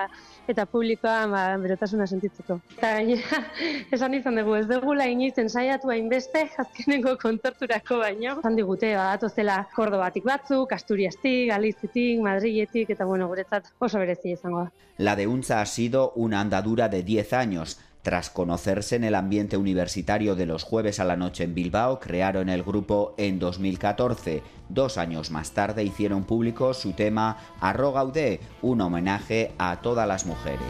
eta 0.51 0.67
publikoa 0.67 1.27
ba, 1.31 1.43
berotasuna 1.63 2.07
sentitzeko. 2.07 2.59
Eta 2.77 2.95
gainera, 2.99 3.43
esan 3.97 4.19
izan 4.19 4.41
dugu, 4.41 4.57
ez 4.59 4.67
dugu 4.71 4.97
lain 4.99 5.23
izan 5.29 5.49
saiatu 5.49 5.93
hainbeste, 5.95 6.49
azkenengo 6.65 7.17
kontzerturako 7.23 8.03
baino. 8.03 8.39
Zan 8.43 8.59
digute, 8.59 8.95
ba, 8.99 9.17
zela 9.33 9.63
Kordobatik 9.77 10.27
batzuk, 10.27 10.73
Asturiastik, 10.75 11.49
Galizitik, 11.53 12.21
Madriletik, 12.25 12.91
eta 12.91 13.07
bueno, 13.07 13.29
guretzat 13.31 13.71
oso 13.81 14.03
berezi 14.03 14.35
izango 14.37 14.67
da. 14.67 14.89
La 14.99 15.17
de 15.17 15.25
Ha 15.53 15.67
sido 15.67 16.13
una 16.17 16.41
andadura 16.41 16.89
de 16.89 17.03
10 17.03 17.35
años. 17.35 17.79
Tras 18.01 18.31
conocerse 18.31 18.97
en 18.97 19.05
el 19.05 19.15
ambiente 19.15 19.59
universitario 19.59 20.35
de 20.35 20.47
los 20.47 20.65
jueves 20.65 20.99
a 20.99 21.05
la 21.05 21.17
noche 21.17 21.45
en 21.45 21.55
Bilbao, 21.55 22.01
crearon 22.01 22.49
el 22.49 22.63
grupo 22.63 23.15
en 23.19 23.39
2014. 23.39 24.43
Dos 24.71 24.97
años 24.97 25.31
más 25.31 25.53
tarde 25.53 25.85
hicieron 25.85 26.25
público 26.25 26.73
su 26.73 26.95
tema 26.95 27.37
Arrogaudé, 27.61 28.41
un 28.63 28.81
homenaje 28.81 29.53
a 29.59 29.83
todas 29.83 30.09
las 30.09 30.25
mujeres. 30.25 30.61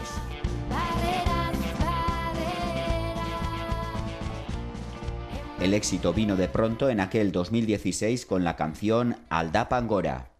El 5.61 5.73
éxito 5.73 6.13
vino 6.13 6.35
de 6.35 6.49
pronto 6.49 6.89
en 6.89 6.99
aquel 6.99 7.31
2016 7.31 8.25
con 8.25 8.43
la 8.43 8.57
canción 8.57 9.15
Alda 9.29 9.69
Pangora. 9.69 10.32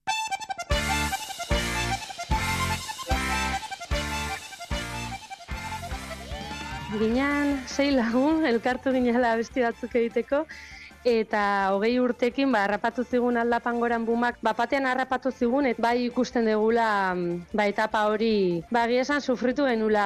Sei 7.74 7.90
lagun, 7.90 8.46
elkartu 8.46 8.92
ginela 8.94 9.34
besti 9.40 9.64
batzuk 9.66 9.96
egiteko, 9.98 10.44
eta 11.10 11.72
hogei 11.74 11.98
urtekin 12.00 12.52
ba, 12.54 12.62
harrapatu 12.68 13.04
zigun 13.04 13.40
aldapangoran 13.42 14.06
bumak, 14.06 14.38
ba, 14.46 14.54
batean 14.54 14.86
harrapatu 14.86 15.32
zigun, 15.32 15.66
et 15.66 15.80
bai 15.82 16.06
ikusten 16.06 16.46
degula 16.46 17.16
ba, 17.52 17.66
etapa 17.66 18.06
hori, 18.12 18.62
ba, 18.72 18.86
esan 18.86 19.22
sufritu 19.26 19.66
genula 19.66 20.06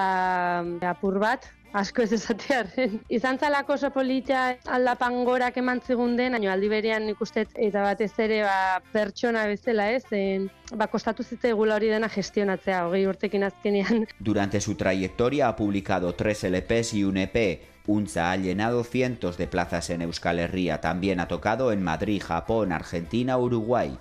apur 0.93 1.19
bat, 1.19 1.51
asko 1.73 2.03
ez 2.03 2.13
esatearen. 2.13 2.99
Izan 3.17 3.39
zalako 3.39 3.73
oso 3.73 3.89
polita 3.91 4.57
aldapan 4.65 5.23
gorak 5.25 5.57
eman 5.57 5.81
zigun 5.81 6.15
den, 6.17 6.37
baina 6.37 6.53
aldi 6.53 6.69
berean 6.71 7.07
ikustet 7.11 7.53
eta 7.55 7.83
batez 7.85 8.11
ere 8.23 8.41
ba, 8.45 8.81
pertsona 8.93 9.45
bezala 9.49 9.89
ez, 9.91 10.03
en, 10.11 10.49
ba, 10.75 10.87
kostatu 10.91 11.23
zite 11.23 11.53
gula 11.53 11.75
hori 11.75 11.91
dena 11.93 12.09
gestionatzea, 12.09 12.85
hogei 12.87 13.05
urtekin 13.07 13.47
azkenean. 13.47 14.05
Durante 14.19 14.61
su 14.61 14.75
trayectoria 14.75 15.49
ha 15.49 15.55
publicado 15.55 16.13
tres 16.15 16.43
LPs 16.43 16.93
y 16.93 17.03
un 17.03 17.17
EP. 17.17 17.61
Unza 17.87 18.31
ha 18.31 18.35
llenado 18.35 18.83
cientos 18.83 19.37
de 19.37 19.47
plazas 19.47 19.89
en 19.89 20.01
Euskal 20.01 20.39
Herria, 20.39 20.81
también 20.81 21.21
ha 21.21 21.29
tocado 21.29 21.71
en 21.71 21.81
Madrid, 21.81 22.21
Japón, 22.21 22.73
Argentina, 22.73 23.37
Uruguay. 23.37 23.97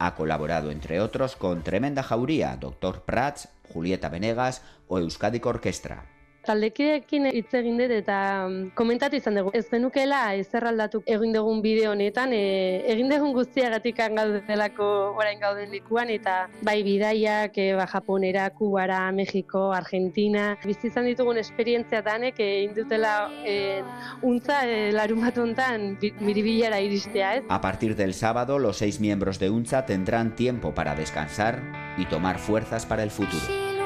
Ha 0.00 0.16
colaborado, 0.16 0.72
entre 0.72 1.00
otros, 1.00 1.36
con 1.36 1.62
Tremenda 1.62 2.02
Jauría, 2.02 2.56
Dr. 2.56 3.02
Prats, 3.02 3.48
Julieta 3.72 4.08
Venegas 4.08 4.62
o 4.88 4.98
Euskadi 4.98 5.40
Orquestra. 5.44 6.17
Taldekideekin 6.48 7.28
hitz 7.32 7.50
egin 7.58 7.78
dut 7.80 7.92
eta 7.94 8.18
mm, 8.48 8.70
komentatu 8.78 9.18
izan 9.18 9.38
dugu. 9.38 9.52
Ez 9.56 9.66
genukela 9.70 10.20
ezer 10.38 10.66
aldatu 10.70 11.02
egin 11.06 11.34
dugun 11.36 11.62
bideo 11.64 11.92
honetan, 11.92 12.32
e, 12.32 12.82
egin 12.94 13.12
dugun 13.12 13.34
guztiagatik 13.36 13.98
gaudelako 13.98 14.88
orain 15.18 15.40
gauden 15.40 15.72
likuan 15.74 16.10
eta 16.14 16.38
bai 16.64 16.80
bidaiak, 16.86 17.56
e, 17.58 17.72
ba, 17.78 17.86
Japonera, 17.90 18.48
Kubara, 18.56 19.00
Mexiko, 19.12 19.68
Argentina, 19.74 20.50
bizi 20.64 20.88
izan 20.92 21.08
ditugun 21.10 21.40
esperientzia 21.42 22.02
danek 22.06 22.40
egin 22.44 22.74
dutela 22.76 23.14
e, 23.44 23.82
untza 24.22 24.62
e, 24.66 24.90
larun 24.94 25.24
bat 25.26 25.38
hontan 25.38 25.88
miribilara 26.20 26.80
iristea, 26.84 27.34
ez? 27.38 27.44
A 27.48 27.60
partir 27.60 27.96
del 27.96 28.14
sábado, 28.14 28.58
los 28.58 28.78
seis 28.78 29.00
miembros 29.00 29.38
de 29.38 29.50
UNZA 29.50 29.86
tendrán 29.86 30.34
tiempo 30.36 30.74
para 30.74 30.94
descansar 30.94 31.60
y 31.96 32.06
tomar 32.06 32.38
fuerzas 32.38 32.86
para 32.86 33.02
el 33.02 33.10
futuro. 33.10 33.77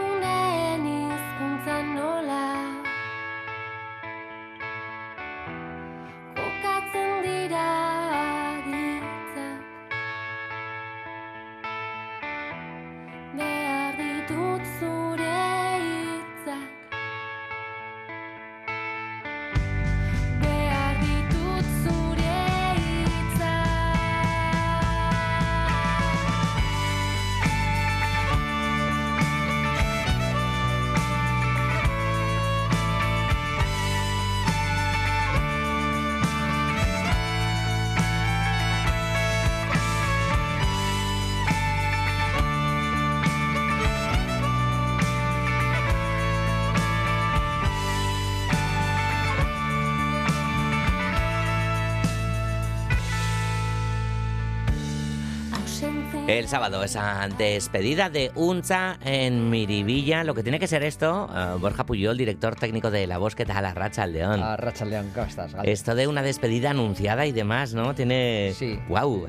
El 56.38 56.48
sábado, 56.48 56.82
esa 56.82 57.28
despedida 57.36 58.08
de 58.08 58.32
Unza 58.34 58.96
en 59.04 59.50
Miribilla. 59.50 60.24
Lo 60.24 60.34
que 60.34 60.42
tiene 60.42 60.58
que 60.58 60.66
ser 60.66 60.82
esto, 60.82 61.28
uh, 61.28 61.58
Borja 61.58 61.84
Puyol, 61.84 62.16
director 62.16 62.56
técnico 62.56 62.90
de 62.90 63.06
La 63.06 63.18
Voz, 63.18 63.34
¿qué 63.34 63.44
tal? 63.44 63.66
A 63.66 63.74
Racha 63.74 64.04
al 64.04 64.14
León. 64.14 64.42
A 64.42 64.56
Racha 64.56 64.84
al 64.84 64.90
León, 64.90 65.10
¿cómo 65.12 65.26
estás? 65.26 65.54
Esto 65.62 65.94
de 65.94 66.06
una 66.06 66.22
despedida 66.22 66.70
anunciada 66.70 67.26
y 67.26 67.32
demás, 67.32 67.74
¿no? 67.74 67.94
Tiene... 67.94 68.54
Sí. 68.54 68.80
¡Wow! 68.88 69.24
Uh, 69.24 69.28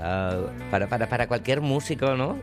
para, 0.71 0.87
para, 0.87 1.09
para 1.09 1.27
cualquier 1.27 1.59
músico, 1.59 2.15
¿no? 2.15 2.39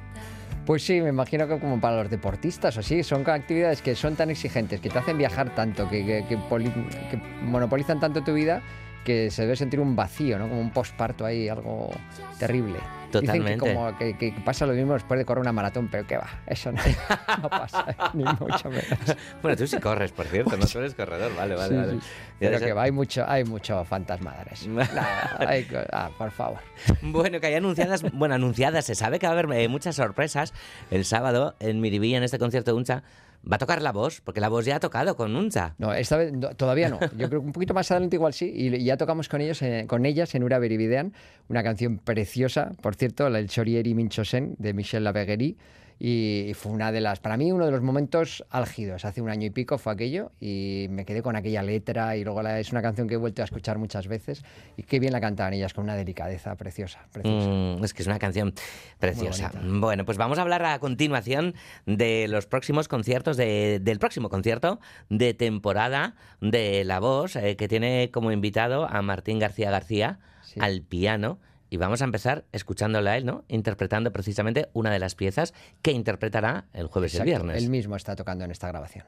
Pues 0.66 0.84
sí, 0.84 1.00
me 1.00 1.08
imagino 1.08 1.48
que 1.48 1.58
como 1.58 1.80
para 1.80 1.96
los 1.96 2.10
deportistas 2.10 2.76
o 2.76 2.82
sí, 2.82 3.02
son 3.02 3.28
actividades 3.30 3.80
que 3.80 3.94
son 3.94 4.14
tan 4.14 4.28
exigentes, 4.28 4.78
que 4.82 4.90
te 4.90 4.98
hacen 4.98 5.16
viajar 5.16 5.54
tanto, 5.54 5.88
que, 5.88 6.04
que, 6.04 6.26
que, 6.28 6.36
que 6.36 7.16
monopolizan 7.44 7.98
tanto 7.98 8.22
tu 8.22 8.34
vida, 8.34 8.62
que 9.04 9.30
se 9.30 9.42
debe 9.42 9.56
sentir 9.56 9.80
un 9.80 9.96
vacío, 9.96 10.38
¿no? 10.38 10.48
Como 10.48 10.60
un 10.60 10.70
posparto 10.70 11.24
ahí, 11.24 11.48
algo 11.48 11.90
terrible. 12.38 12.78
Totalmente. 13.10 13.54
Dicen 13.54 13.58
que, 13.58 13.74
como 13.74 13.98
que, 13.98 14.16
que 14.16 14.40
pasa 14.44 14.66
lo 14.66 14.72
mismo 14.72 14.92
después 14.92 15.18
de 15.18 15.24
correr 15.24 15.40
una 15.40 15.50
maratón, 15.52 15.88
pero 15.90 16.06
qué 16.06 16.16
va, 16.16 16.28
eso 16.46 16.70
no, 16.70 16.80
no 17.42 17.50
pasa, 17.50 17.84
ni 18.14 18.22
mucho 18.22 18.70
menos. 18.70 18.86
Bueno, 19.42 19.56
tú 19.56 19.66
sí 19.66 19.78
corres, 19.78 20.12
por 20.12 20.26
cierto, 20.26 20.56
no 20.56 20.64
tú 20.64 20.78
eres 20.78 20.94
corredor, 20.94 21.34
vale, 21.34 21.56
vale, 21.56 21.68
Sí, 21.70 21.74
vale. 21.74 21.92
sí. 21.94 22.06
Pero 22.38 22.58
que 22.60 22.72
va, 22.72 22.82
hay 22.82 22.92
mucho, 22.92 23.24
hay 23.28 23.42
mucho 23.44 23.84
fantasmadres. 23.84 24.68
Ah, 25.92 26.10
por 26.16 26.30
favor. 26.30 26.58
Bueno, 27.02 27.40
que 27.40 27.48
hay 27.48 27.54
anunciadas, 27.54 28.02
bueno, 28.12 28.36
anunciadas, 28.36 28.84
se 28.84 28.94
sabe 28.94 29.18
que 29.18 29.26
va 29.26 29.32
a 29.32 29.38
haber 29.38 29.50
eh, 29.58 29.66
muchas 29.68 29.96
sorpresas 29.96 30.52
el 30.92 31.04
sábado 31.04 31.56
en 31.58 31.80
Miribilla, 31.80 32.18
en 32.18 32.22
este 32.22 32.38
concierto 32.38 32.70
de 32.70 32.76
Uncha. 32.76 33.02
Va 33.50 33.56
a 33.56 33.58
tocar 33.58 33.80
la 33.80 33.92
voz, 33.92 34.20
porque 34.20 34.40
la 34.40 34.48
voz 34.48 34.66
ya 34.66 34.76
ha 34.76 34.80
tocado 34.80 35.16
con 35.16 35.34
Uncha. 35.34 35.74
No, 35.78 35.94
esta 35.94 36.16
vez 36.18 36.32
todavía 36.56 36.90
no. 36.90 37.00
Yo 37.16 37.28
creo 37.28 37.40
que 37.40 37.46
un 37.46 37.52
poquito 37.52 37.72
más 37.72 37.90
adelante 37.90 38.16
igual 38.16 38.34
sí. 38.34 38.52
Y 38.54 38.84
ya 38.84 38.96
tocamos 38.96 39.28
con 39.28 39.40
ellos, 39.40 39.62
eh, 39.62 39.86
con 39.88 40.04
ellas 40.04 40.34
en 40.34 40.44
Ura 40.44 40.58
Beribidean, 40.58 41.14
una 41.48 41.62
canción 41.62 41.98
preciosa, 41.98 42.72
por 42.82 42.96
cierto, 42.96 43.28
la 43.30 43.38
El 43.38 43.48
Chorieri 43.48 43.94
Minchosen 43.94 44.56
de 44.58 44.74
Michel 44.74 45.04
Laveguerie. 45.04 45.56
Y 46.02 46.52
fue 46.54 46.72
una 46.72 46.90
de 46.92 47.02
las, 47.02 47.20
para 47.20 47.36
mí, 47.36 47.52
uno 47.52 47.66
de 47.66 47.72
los 47.72 47.82
momentos 47.82 48.42
álgidos. 48.48 49.04
Hace 49.04 49.20
un 49.20 49.28
año 49.28 49.46
y 49.46 49.50
pico 49.50 49.76
fue 49.76 49.92
aquello 49.92 50.32
y 50.40 50.86
me 50.88 51.04
quedé 51.04 51.20
con 51.20 51.36
aquella 51.36 51.62
letra 51.62 52.16
y 52.16 52.24
luego 52.24 52.42
la- 52.42 52.58
es 52.58 52.72
una 52.72 52.80
canción 52.80 53.06
que 53.06 53.14
he 53.14 53.18
vuelto 53.18 53.42
a 53.42 53.44
escuchar 53.44 53.76
muchas 53.76 54.08
veces 54.08 54.42
y 54.78 54.82
qué 54.84 54.98
bien 54.98 55.12
la 55.12 55.20
cantaban 55.20 55.52
ellas 55.52 55.74
con 55.74 55.84
una 55.84 55.96
delicadeza 55.96 56.54
preciosa. 56.56 57.00
preciosa. 57.12 57.48
Mm, 57.50 57.84
es 57.84 57.92
que 57.92 58.00
es 58.02 58.06
una 58.06 58.18
canción 58.18 58.54
preciosa. 58.98 59.52
Bueno, 59.62 60.06
pues 60.06 60.16
vamos 60.16 60.38
a 60.38 60.42
hablar 60.42 60.64
a 60.64 60.78
continuación 60.78 61.54
de 61.84 62.28
los 62.28 62.46
próximos 62.46 62.88
conciertos, 62.88 63.36
de- 63.36 63.78
del 63.82 63.98
próximo 63.98 64.30
concierto 64.30 64.80
de 65.10 65.34
temporada 65.34 66.14
de 66.40 66.82
La 66.84 66.98
Voz, 67.00 67.36
eh, 67.36 67.56
que 67.56 67.68
tiene 67.68 68.10
como 68.10 68.32
invitado 68.32 68.88
a 68.88 69.02
Martín 69.02 69.38
García 69.38 69.70
García 69.70 70.18
al 70.60 70.80
piano. 70.80 71.38
Y 71.70 71.76
vamos 71.76 72.02
a 72.02 72.04
empezar 72.04 72.44
escuchándole 72.52 73.10
a 73.10 73.16
él, 73.16 73.24
¿no? 73.24 73.44
Interpretando 73.48 74.12
precisamente 74.12 74.68
una 74.72 74.90
de 74.90 74.98
las 74.98 75.14
piezas 75.14 75.54
que 75.82 75.92
interpretará 75.92 76.66
el 76.72 76.88
jueves 76.88 77.14
y 77.14 77.18
el 77.18 77.24
viernes. 77.24 77.62
Él 77.62 77.70
mismo 77.70 77.94
está 77.94 78.16
tocando 78.16 78.44
en 78.44 78.50
esta 78.50 78.66
grabación. 78.68 79.06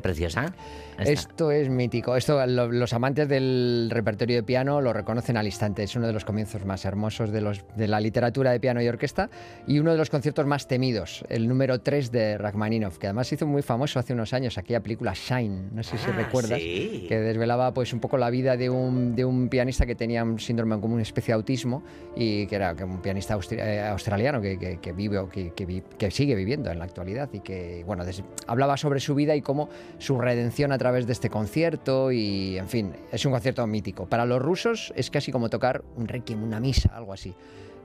Qué 0.00 0.02
preciosa. 0.02 0.54
Esta. 0.98 1.12
Esto 1.12 1.50
es 1.50 1.68
mítico. 1.68 2.16
Esto 2.16 2.44
lo- 2.46 2.70
los 2.72 2.92
amantes 2.94 3.28
del 3.28 3.88
repertorio 3.90 4.36
de 4.36 4.42
piano 4.42 4.80
lo 4.80 4.92
reconocen 4.92 5.36
al 5.36 5.44
instante. 5.46 5.82
Es 5.82 5.94
uno 5.96 6.06
de 6.06 6.12
los 6.12 6.24
comienzos 6.24 6.64
más 6.64 6.84
hermosos 6.86 7.30
de, 7.30 7.40
los, 7.42 7.64
de 7.76 7.86
la 7.88 8.00
literatura 8.00 8.50
de 8.52 8.60
piano 8.60 8.82
y 8.82 8.88
orquesta 8.88 9.28
y 9.66 9.78
uno 9.78 9.92
de 9.92 9.98
los 9.98 10.08
conciertos 10.10 10.46
más 10.46 10.66
temidos. 10.68 11.24
El 11.28 11.48
número 11.48 11.80
3 11.80 12.10
de 12.12 12.38
Rachmaninoff, 12.38 12.98
que 12.98 13.06
además 13.08 13.30
hizo 13.32 13.46
muy 13.46 13.62
famoso 13.62 13.98
hace 13.98 14.12
unos 14.14 14.32
años 14.32 14.56
aquella 14.58 14.80
película 14.80 15.12
Shine. 15.14 15.68
No 15.72 15.82
sé 15.82 15.96
si 15.98 16.10
Ah, 16.10 16.14
recuerdas. 16.16 16.58
sí. 16.58 17.06
Que 17.08 17.18
desvelaba 17.20 17.72
pues 17.74 17.92
un 17.92 18.00
poco 18.00 18.16
la 18.18 18.30
vida 18.30 18.56
de 18.56 18.68
un, 18.70 19.14
de 19.14 19.24
un 19.24 19.48
pianista 19.48 19.84
que 19.86 19.94
tenía 19.94 20.24
un 20.24 20.38
síndrome 20.38 20.78
como 20.80 20.94
una 20.94 21.02
especie 21.02 21.32
de 21.32 21.36
autismo 21.36 21.82
y 22.16 22.46
que 22.46 22.56
era 22.56 22.74
un 22.84 23.00
pianista 23.02 23.38
eh, 23.52 23.80
australiano 23.80 24.40
que, 24.40 24.58
que- 24.58 24.78
que 24.80 24.92
vive 24.92 25.18
o 25.18 25.28
que, 25.28 25.52
que 25.52 26.10
sigue 26.10 26.34
viviendo 26.34 26.70
en 26.70 26.78
la 26.78 26.84
actualidad 26.84 27.28
y 27.32 27.40
que 27.40 27.82
bueno 27.86 28.04
des- 28.04 28.22
hablaba 28.46 28.76
sobre 28.76 29.00
su 29.00 29.14
vida 29.14 29.34
y 29.34 29.40
cómo 29.42 29.68
su 29.98 30.18
redención 30.18 30.72
a 30.72 30.78
través 30.78 31.06
de 31.06 31.12
este 31.12 31.30
concierto 31.30 32.12
y 32.12 32.58
en 32.58 32.68
fin 32.68 32.92
es 33.12 33.24
un 33.24 33.32
concierto 33.32 33.66
mítico 33.66 34.08
para 34.08 34.24
los 34.24 34.40
rusos 34.40 34.92
es 34.96 35.10
casi 35.10 35.32
como 35.32 35.48
tocar 35.48 35.82
un 35.96 36.08
requiem 36.08 36.42
una 36.42 36.60
misa 36.60 36.90
algo 36.94 37.12
así 37.12 37.34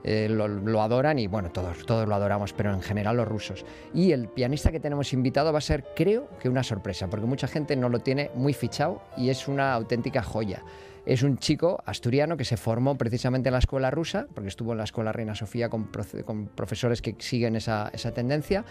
Eh, 0.08 0.28
lo, 0.28 0.82
adoran 0.82 1.18
y 1.18 1.26
bueno, 1.26 1.50
todos, 1.50 1.84
todos 1.84 2.06
lo 2.06 2.14
adoramos, 2.14 2.52
pero 2.52 2.72
en 2.72 2.80
general 2.80 3.16
los 3.16 3.26
rusos. 3.26 3.64
Y 3.92 4.12
el 4.12 4.28
pianista 4.28 4.70
que 4.70 4.78
tenemos 4.78 5.12
invitado 5.12 5.52
va 5.52 5.58
a 5.58 5.60
ser, 5.60 5.84
creo 5.96 6.28
que 6.38 6.48
una 6.48 6.62
sorpresa, 6.62 7.10
porque 7.10 7.26
mucha 7.26 7.48
gente 7.48 7.74
no 7.74 7.88
lo 7.88 7.98
tiene 7.98 8.30
muy 8.36 8.52
fichado 8.52 9.02
y 9.16 9.30
es 9.30 9.48
una 9.48 9.74
auténtica 9.74 10.22
joya. 10.22 10.62
Es 11.06 11.24
un 11.24 11.38
chico 11.38 11.82
asturiano 11.86 12.36
que 12.36 12.44
se 12.44 12.56
formó 12.56 12.96
precisamente 12.96 13.48
en 13.48 13.54
la 13.54 13.58
escuela 13.58 13.90
rusa, 13.90 14.28
porque 14.32 14.48
estuvo 14.48 14.70
en 14.72 14.78
la 14.78 14.84
escuela 14.84 15.10
Reina 15.10 15.34
Sofía 15.34 15.68
con, 15.68 15.90
con 16.24 16.46
profesores 16.46 17.02
que 17.02 17.16
siguen 17.18 17.56
esa, 17.56 17.90
esa 17.92 18.12
tendencia 18.12 18.64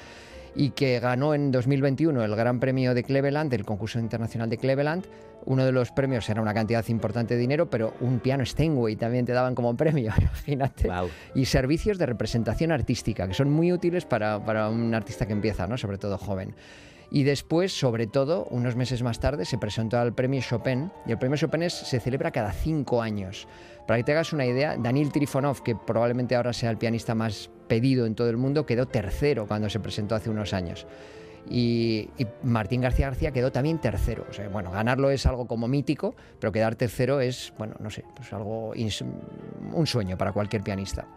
y 0.55 0.69
que 0.71 0.99
ganó 0.99 1.33
en 1.33 1.51
2021 1.51 2.23
el 2.23 2.35
Gran 2.35 2.59
Premio 2.59 2.93
de 2.93 3.03
Cleveland, 3.03 3.53
el 3.53 3.65
concurso 3.65 3.99
internacional 3.99 4.49
de 4.49 4.57
Cleveland. 4.57 5.05
Uno 5.45 5.63
de 5.65 5.71
los 5.71 5.91
premios 5.91 6.27
era 6.29 6.41
una 6.41 6.53
cantidad 6.53 6.83
importante 6.87 7.35
de 7.35 7.39
dinero, 7.41 7.69
pero 7.69 7.93
un 7.99 8.19
piano 8.19 8.43
Steinway 8.45 8.95
también 8.95 9.25
te 9.25 9.33
daban 9.33 9.53
como 9.53 9.75
premio, 9.75 10.11
imagínate. 10.17 10.87
Y 11.35 11.45
servicios 11.45 11.97
de 11.97 12.05
representación 12.07 12.71
artística, 12.71 13.27
que 13.27 13.33
son 13.33 13.51
muy 13.51 13.71
útiles 13.71 14.05
para, 14.05 14.43
para 14.43 14.69
un 14.69 14.93
artista 14.95 15.25
que 15.27 15.33
empieza, 15.33 15.67
¿no? 15.67 15.77
sobre 15.77 15.97
todo 15.97 16.17
joven. 16.17 16.55
Y 17.11 17.21
después, 17.23 17.71
sobre 17.77 18.07
todo, 18.07 18.45
unos 18.49 18.75
meses 18.75 19.03
más 19.03 19.19
tarde, 19.19 19.45
se 19.45 19.59
presentó 19.59 19.99
al 19.99 20.13
premio 20.15 20.41
Chopin. 20.41 20.91
Y 21.05 21.11
el 21.11 21.19
premio 21.19 21.37
Chopin 21.37 21.61
es- 21.61 21.73
se 21.73 21.99
celebra 21.99 22.31
cada 22.31 22.51
cinco 22.51 23.01
años. 23.03 23.47
Para 23.87 23.97
que 23.97 24.03
te 24.03 24.11
hagas 24.13 24.33
una 24.33 24.45
idea, 24.45 24.77
Daniel 24.77 25.11
Trifonov, 25.11 25.61
que 25.61 25.75
probablemente 25.75 26.35
ahora 26.35 26.53
sea 26.53 26.71
el 26.71 26.77
pianista 26.77 27.13
más 27.13 27.51
pedido 27.67 28.05
en 28.05 28.15
todo 28.15 28.29
el 28.29 28.37
mundo, 28.37 28.65
quedó 28.65 28.87
tercero 28.87 29.47
cuando 29.47 29.69
se 29.69 29.79
presentó 29.79 30.15
hace 30.15 30.29
unos 30.29 30.53
años. 30.53 30.87
Y, 31.47 32.09
y 32.17 32.25
Martín 32.41 32.81
García 32.81 33.07
García 33.07 33.31
quedó 33.31 33.51
también 33.51 33.79
tercero. 33.79 34.25
O 34.29 34.33
sea, 34.33 34.49
bueno, 34.49 34.71
ganarlo 34.71 35.11
es 35.11 35.25
algo 35.27 35.45
como 35.45 35.67
mítico, 35.67 36.15
pero 36.39 36.51
quedar 36.51 36.75
tercero 36.75 37.21
es, 37.21 37.53
bueno, 37.57 37.75
no 37.79 37.91
sé, 37.91 38.03
pues 38.15 38.33
algo, 38.33 38.73
un 39.73 39.87
sueño 39.87 40.17
para 40.17 40.31
cualquier 40.31 40.63
pianista. 40.63 41.07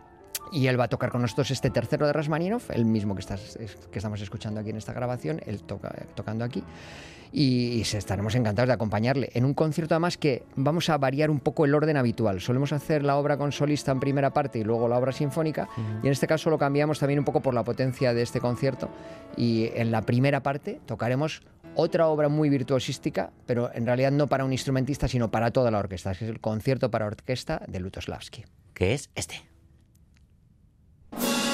Y 0.53 0.67
él 0.67 0.79
va 0.81 0.85
a 0.85 0.89
tocar 0.89 1.11
con 1.11 1.21
nosotros 1.23 1.51
este 1.51 1.71
tercero 1.71 2.07
de 2.07 2.13
Rasmaninov, 2.13 2.63
el 2.71 2.85
mismo 2.85 3.15
que, 3.15 3.21
estás, 3.21 3.57
es- 3.57 3.77
que 3.91 3.99
estamos 3.99 4.21
escuchando 4.21 4.61
aquí 4.61 4.71
en 4.71 4.77
esta 4.77 4.93
grabación, 4.93 5.41
él 5.47 5.61
toca, 5.63 5.95
tocando 6.15 6.45
aquí. 6.45 6.65
Y, 7.31 7.75
y 7.75 7.81
estaremos 7.83 8.35
encantados 8.37 8.69
de 8.69 8.73
acompañarle 8.73 9.29
en 9.35 9.45
un 9.45 9.53
concierto 9.53 9.95
además 9.95 10.17
que 10.17 10.45
vamos 10.57 10.89
a 10.89 10.97
variar 10.97 11.29
un 11.31 11.41
poco 11.41 11.67
el 11.67 11.75
orden 11.75 11.99
habitual. 11.99 12.41
Solemos 12.41 12.73
hacer 12.73 13.03
la 13.05 13.17
obra 13.17 13.37
con 13.37 13.53
solista 13.53 13.93
en 13.93 14.01
primera 14.01 14.33
parte 14.33 14.61
y 14.61 14.65
luego 14.65 14.89
la 14.89 14.97
obra 14.97 15.13
sinfónica 15.13 15.69
y 16.03 16.07
en 16.07 16.13
este 16.13 16.27
caso 16.27 16.49
lo 16.49 16.57
cambiamos 16.57 16.99
también 16.99 17.19
un 17.19 17.27
poco 17.27 17.41
por 17.43 17.53
la 17.53 17.65
potencia 17.65 18.15
de 18.15 18.23
este 18.23 18.41
concierto 18.41 18.89
y 19.37 19.69
en 19.75 19.91
la 19.91 20.01
primera 20.01 20.43
parte 20.43 20.81
tocaremos 20.87 21.43
otra 21.75 22.09
obra 22.09 22.31
muy 22.31 22.49
virtuosística, 22.49 23.31
pero 23.45 23.71
en 23.75 23.85
realidad 23.85 24.11
no 24.11 24.27
para 24.27 24.47
un 24.47 24.53
instrumentista, 24.53 25.07
sino 25.07 25.31
para 25.31 25.51
toda 25.51 25.71
la 25.71 25.79
orquesta. 25.81 26.13
Es 26.13 26.23
el 26.23 26.41
concierto 26.41 26.91
para 26.91 27.05
orquesta 27.05 27.61
de 27.69 27.79
Lutoslavski. 27.81 28.47
Que 28.73 28.95
es 28.95 29.11
este. 29.15 29.43
you 31.13 31.48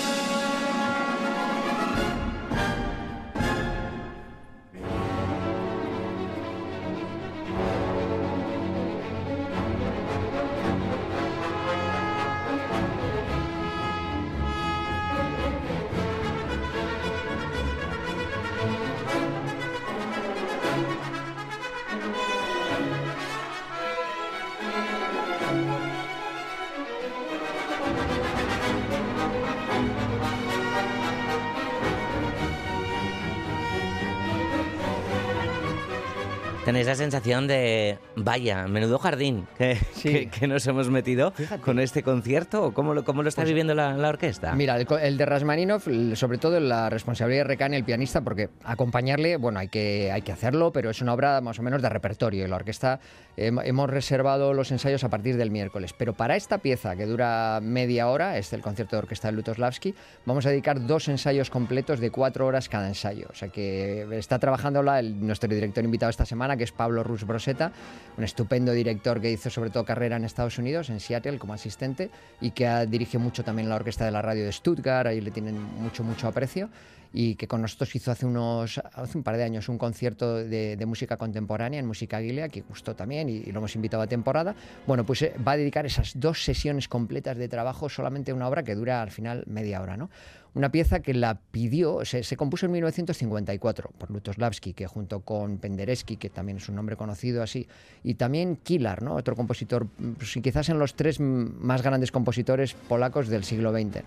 Tenéis 36.74 36.88
la 36.88 36.96
sensación 36.96 37.46
de, 37.46 37.98
vaya, 38.16 38.66
menudo 38.66 38.98
jardín 38.98 39.46
que, 39.56 39.78
que- 40.02 40.28
que 40.28 40.48
nos 40.48 40.66
hemos 40.66 40.90
metido 40.90 41.32
con 41.60 41.78
este 41.78 42.02
concierto. 42.02 42.64
¿O 42.64 42.74
¿Cómo 42.74 42.94
lo, 42.94 43.04
cómo 43.04 43.22
lo 43.22 43.28
está 43.28 43.42
Pues 43.42 43.50
viviendo 43.50 43.74
la, 43.76 43.96
la 43.96 44.08
orquesta? 44.08 44.52
Mira, 44.56 44.76
el, 44.76 45.16
de 45.16 45.24
Rasmaninov, 45.24 45.82
sobre 46.16 46.38
todo 46.38 46.58
la 46.58 46.90
responsabilidad 46.90 47.44
recae 47.44 47.68
en 47.68 47.74
el 47.74 47.84
pianista, 47.84 48.22
porque 48.22 48.48
acompañarle, 48.64 49.36
bueno, 49.36 49.60
hay 49.60 49.68
que, 49.68 50.10
hay 50.10 50.22
que 50.22 50.32
hacerlo, 50.32 50.72
pero 50.72 50.90
es 50.90 51.00
una 51.00 51.14
obra 51.14 51.40
más 51.40 51.60
o 51.60 51.62
menos 51.62 51.80
de 51.80 51.88
repertorio. 51.90 52.44
Y 52.44 52.48
la 52.48 52.56
orquesta 52.56 52.98
hem- 53.36 53.62
hemos 53.64 53.88
reservado 53.88 54.52
los 54.52 54.72
ensayos 54.72 55.04
a 55.04 55.08
partir 55.10 55.36
del 55.36 55.52
miércoles. 55.52 55.92
Pero 55.96 56.14
para 56.14 56.34
esta 56.34 56.58
pieza, 56.58 56.96
que 56.96 57.06
dura 57.06 57.60
media 57.62 58.08
hora, 58.08 58.36
es 58.36 58.52
el 58.52 58.62
concierto 58.62 58.96
de 58.96 59.02
orquesta 59.02 59.28
de 59.28 59.34
Lutoslavski, 59.36 59.94
vamos 60.26 60.44
a 60.44 60.50
dedicar 60.50 60.84
dos 60.84 61.06
ensayos 61.06 61.50
completos 61.50 62.00
de 62.00 62.10
cuatro 62.10 62.48
horas 62.48 62.68
cada 62.68 62.88
ensayo. 62.88 63.28
O 63.30 63.34
sea 63.36 63.48
que 63.50 64.08
está 64.18 64.40
trabajándola 64.40 64.98
el- 64.98 65.24
nuestro 65.24 65.48
director 65.48 65.84
invitado 65.84 66.10
esta 66.10 66.26
semana, 66.26 66.54
Smetana, 66.54 66.63
es 66.64 66.72
Pablo 66.72 67.02
Rus 67.02 67.24
Broseta, 67.24 67.72
un 68.16 68.24
estupendo 68.24 68.72
director 68.72 69.20
que 69.20 69.30
hizo 69.30 69.50
sobre 69.50 69.70
todo 69.70 69.84
carrera 69.84 70.16
en 70.16 70.24
Estados 70.24 70.58
Unidos, 70.58 70.90
en 70.90 71.00
Seattle, 71.00 71.38
como 71.38 71.54
asistente, 71.54 72.10
y 72.40 72.50
que 72.50 72.68
dirige 72.88 73.18
mucho 73.18 73.44
también 73.44 73.68
la 73.68 73.76
orquesta 73.76 74.04
de 74.04 74.10
la 74.10 74.22
radio 74.22 74.44
de 74.44 74.52
Stuttgart, 74.52 75.06
ahí 75.06 75.20
le 75.20 75.30
tienen 75.30 75.60
mucho, 75.80 76.02
mucho 76.02 76.28
aprecio 76.28 76.68
y 77.16 77.36
que 77.36 77.46
con 77.46 77.62
nosotros 77.62 77.94
hizo 77.94 78.10
hace 78.10 78.26
unos 78.26 78.78
hace 78.92 79.16
un 79.16 79.22
par 79.22 79.36
de 79.36 79.44
años 79.44 79.68
un 79.68 79.78
concierto 79.78 80.34
de, 80.34 80.84
música 80.84 81.16
contemporánea 81.16 81.78
en 81.78 81.86
Música 81.86 82.16
Aguilea, 82.16 82.48
que 82.48 82.62
gustó 82.62 82.96
también 82.96 83.28
y, 83.28 83.44
lo 83.52 83.58
hemos 83.60 83.76
invitado 83.76 84.02
a 84.02 84.08
temporada. 84.08 84.54
Bueno, 84.86 85.04
pues 85.04 85.22
eh, 85.22 85.32
va 85.46 85.52
a 85.52 85.56
dedicar 85.56 85.86
esas 85.86 86.18
dos 86.18 86.44
sesiones 86.44 86.88
completas 86.88 87.38
de 87.38 87.48
trabajo 87.48 87.88
solamente 87.88 88.32
a 88.32 88.34
una 88.34 88.48
obra 88.48 88.64
que 88.64 88.74
dura 88.74 89.00
al 89.00 89.12
final 89.12 89.44
media 89.46 89.80
hora, 89.80 89.96
¿no? 89.96 90.10
Una 90.54 90.70
pieza 90.70 91.00
que 91.00 91.14
la 91.14 91.40
pidió, 91.50 92.04
se, 92.04 92.36
compuso 92.36 92.66
en 92.66 92.72
1954 92.72 93.90
por 93.98 94.10
Lutoslavski, 94.10 94.72
que 94.72 94.86
junto 94.86 95.20
con 95.20 95.58
Penderecki, 95.58 96.16
que 96.16 96.30
también 96.30 96.58
es 96.58 96.68
un 96.68 96.76
nombre 96.76 96.96
conocido 96.96 97.42
así, 97.42 97.66
y 98.04 98.14
también 98.14 98.56
Kilar, 98.56 99.02
¿no? 99.02 99.16
otro 99.16 99.34
compositor, 99.34 99.88
pues, 100.16 100.38
quizás 100.40 100.68
en 100.68 100.78
los 100.78 100.94
tres 100.94 101.18
más 101.18 101.82
grandes 101.82 102.12
compositores 102.12 102.74
polacos 102.74 103.28
del 103.28 103.42
siglo 103.42 103.72
XX. 103.72 104.04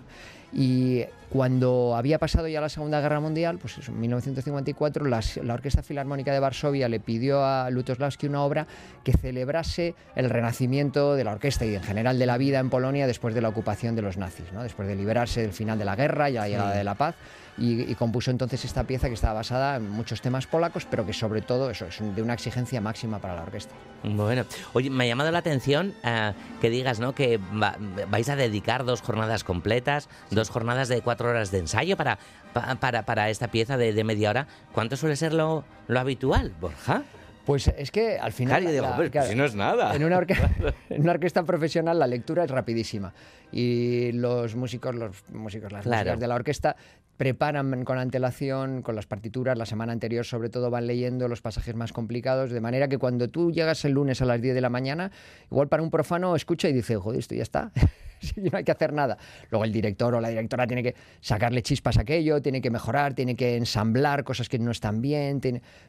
Y 0.52 1.04
cuando 1.28 1.94
había 1.94 2.18
pasado 2.18 2.48
ya 2.48 2.62
la 2.62 2.70
Segunda 2.70 3.02
Guerra 3.02 3.20
Mundial, 3.20 3.58
pues 3.58 3.86
en 3.86 4.00
1954, 4.00 5.04
la, 5.04 5.20
Orquesta 5.52 5.82
Filarmónica 5.82 6.32
de 6.32 6.40
Varsovia 6.40 6.88
le 6.88 7.00
pidió 7.00 7.44
a 7.44 7.68
Lutoslavski 7.68 8.26
una 8.26 8.42
obra 8.42 8.66
que 9.04 9.12
celebrase 9.12 9.94
el 10.16 10.30
renacimiento 10.30 11.16
de 11.16 11.24
la 11.24 11.32
orquesta 11.32 11.66
y 11.66 11.74
en 11.74 11.82
general 11.82 12.18
de 12.18 12.24
la 12.24 12.38
vida 12.38 12.60
en 12.60 12.70
Polonia 12.70 13.06
después 13.06 13.34
de 13.34 13.42
la 13.42 13.50
ocupación 13.50 13.94
de 13.94 14.00
los 14.00 14.16
nazis, 14.16 14.50
¿no? 14.52 14.62
después 14.62 14.88
de 14.88 14.96
liberarse 14.96 15.42
del 15.42 15.52
final 15.52 15.78
de 15.78 15.84
la 15.84 15.96
guerra 15.96 16.30
la 16.38 16.48
llegada 16.48 16.74
de 16.74 16.84
la 16.84 16.94
paz 16.94 17.14
y, 17.60 17.94
compuso 17.96 18.30
entonces 18.30 18.64
esta 18.64 18.84
pieza 18.84 19.08
que 19.08 19.14
estaba 19.14 19.34
basada 19.34 19.76
en 19.76 19.90
muchos 19.90 20.20
temas 20.20 20.46
polacos, 20.46 20.86
pero 20.88 21.04
que 21.04 21.12
sobre 21.12 21.42
todo 21.42 21.70
eso 21.70 21.86
es 21.86 21.98
de 22.00 22.22
una 22.22 22.34
exigencia 22.34 22.80
máxima 22.80 23.18
para 23.18 23.34
la 23.34 23.42
orquesta. 23.42 23.74
Bueno, 24.04 24.44
oye, 24.74 24.90
me 24.90 25.04
ha 25.04 25.06
llamado 25.08 25.30
la 25.32 25.38
atención 25.38 25.94
eh, 26.04 26.32
que 26.60 26.70
digas, 26.70 27.00
¿no? 27.00 27.14
Que 27.14 27.40
vais 28.08 28.28
a 28.28 28.36
dedicar 28.36 28.84
dos 28.84 29.02
jornadas 29.02 29.42
completas, 29.42 30.08
dos 30.30 30.50
jornadas 30.50 30.88
de 30.88 31.02
cuatro 31.02 31.30
horas 31.30 31.50
de 31.50 31.58
ensayo 31.58 31.96
para, 31.96 32.18
para, 32.80 33.04
para 33.04 33.28
esta 33.28 33.48
pieza 33.48 33.76
de, 33.76 34.04
media 34.04 34.30
hora. 34.30 34.46
¿Cuánto 34.72 34.96
suele 34.96 35.16
ser 35.16 35.34
lo, 35.34 35.64
lo 35.88 36.00
habitual, 36.00 36.54
Borja? 36.60 37.02
Pues 37.48 37.66
es 37.66 37.90
que 37.90 38.18
al 38.18 38.32
final. 38.32 38.62
si 39.26 39.34
no 39.34 39.46
es 39.46 39.54
nada. 39.54 39.96
En 39.96 40.04
una, 40.04 40.18
en 40.90 41.00
una, 41.00 41.12
orquesta 41.12 41.44
profesional 41.44 41.98
la 41.98 42.06
lectura 42.06 42.44
es 42.44 42.50
rapidísima. 42.50 43.14
Y 43.50 44.12
los 44.12 44.54
músicos, 44.54 44.94
los 44.94 45.24
músicos, 45.30 45.72
las 45.72 45.86
músicas 45.86 46.20
de 46.20 46.28
la 46.28 46.34
orquesta 46.34 46.76
preparan 47.16 47.86
con 47.86 47.96
antelación, 47.96 48.82
con 48.82 48.94
las 48.94 49.06
partituras, 49.06 49.56
la 49.56 49.64
semana 49.64 49.94
anterior 49.94 50.26
sobre 50.26 50.50
todo 50.50 50.70
van 50.70 50.86
leyendo 50.86 51.26
los 51.26 51.40
pasajes 51.40 51.74
más 51.74 51.94
complicados, 51.94 52.50
de 52.50 52.60
manera 52.60 52.86
que 52.86 52.98
cuando 52.98 53.28
tú 53.28 53.50
llegas 53.50 53.82
el 53.86 53.92
lunes 53.92 54.20
a 54.20 54.26
las 54.26 54.42
10 54.42 54.54
de 54.54 54.60
la 54.60 54.68
mañana, 54.68 55.10
igual 55.50 55.68
para 55.68 55.82
un 55.82 55.90
profano 55.90 56.36
escucha 56.36 56.68
y 56.68 56.74
dice, 56.74 56.96
joder, 56.96 57.18
esto 57.18 57.34
ya 57.34 57.44
está. 57.44 57.72
no 58.36 58.56
hay 58.56 58.64
que 58.64 58.72
hacer 58.72 58.92
nada. 58.92 59.18
Luego 59.50 59.64
el 59.64 59.72
director 59.72 60.14
o 60.14 60.20
la 60.20 60.28
directora 60.28 60.66
tiene 60.66 60.82
que 60.82 60.94
sacarle 61.20 61.62
chispas 61.62 61.98
a 61.98 62.02
aquello, 62.02 62.40
tiene 62.42 62.60
que 62.60 62.70
mejorar, 62.70 63.14
tiene 63.14 63.36
que 63.36 63.56
ensamblar 63.56 64.24
cosas 64.24 64.48
que 64.48 64.58
no 64.58 64.70
están 64.70 65.00
bien, 65.00 65.40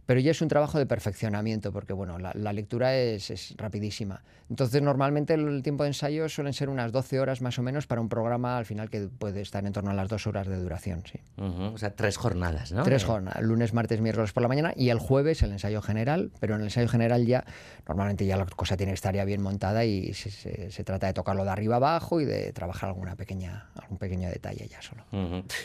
pero 0.06 0.20
ya 0.20 0.32
es 0.32 0.42
un 0.42 0.48
trabajo 0.48 0.78
de 0.78 0.86
perfeccionamiento, 0.86 1.72
porque 1.72 1.94
bueno, 1.94 2.18
la, 2.18 2.54
lectura 2.54 2.96
es, 2.96 3.56
rapidísima. 3.58 4.24
Entonces 4.50 4.82
normalmente 4.82 5.36
el 5.36 5.62
tiempo 5.62 5.84
de 5.84 5.90
ensayo 5.90 6.28
suelen 6.30 6.54
ser 6.54 6.70
unas 6.70 6.92
12 6.92 7.20
horas 7.20 7.42
más 7.42 7.60
o 7.60 7.64
menos 7.64 7.88
para 7.88 8.02
un 8.02 8.10
programa 8.10 8.58
al 8.58 8.66
final 8.66 8.90
que 8.90 9.08
puede 9.08 9.42
estar 9.42 9.66
en 9.66 9.74
torno 9.74 9.92
a 9.92 9.94
las 9.94 10.10
dos 10.10 10.26
horas 10.28 10.48
de 10.48 10.58
duración. 10.58 11.04
Sí. 11.06 11.20
O 11.38 11.78
sea, 11.78 11.92
tres 11.92 12.18
jornadas, 12.18 12.72
¿no? 12.72 12.84
Tres 12.84 13.04
jornadas, 13.04 13.42
lunes, 13.44 13.74
martes, 13.74 14.02
miércoles 14.02 14.34
por 14.34 14.42
la 14.42 14.50
mañana 14.50 14.74
y 14.76 14.90
el 14.90 15.00
jueves 15.00 15.44
el 15.44 15.52
ensayo 15.52 15.82
general, 15.82 16.32
pero 16.40 16.56
en 16.56 16.62
el 16.62 16.68
ensayo 16.68 16.88
general 16.88 17.26
ya 17.26 17.46
normalmente 17.88 18.26
ya 18.26 18.38
la 18.38 18.46
cosa 18.46 18.76
tiene 18.78 18.92
que 18.92 18.96
estar 18.96 19.16
ya 19.16 19.26
bien 19.26 19.42
montada 19.42 19.86
y 19.86 20.14
se, 20.14 20.72
se 20.72 20.84
trata 20.84 21.08
de 21.08 21.14
tocarlo 21.14 21.44
de 21.44 21.52
arriba 21.52 21.78
abajo 21.78 22.19
y 22.22 22.26
de 22.26 22.52
trabajar 22.54 22.90
alguna 22.90 23.16
pequeña, 23.16 23.70
algún 23.76 23.98
pequeño 23.98 24.30
detalle 24.30 24.68
ya 24.68 24.82
solo. 24.82 25.04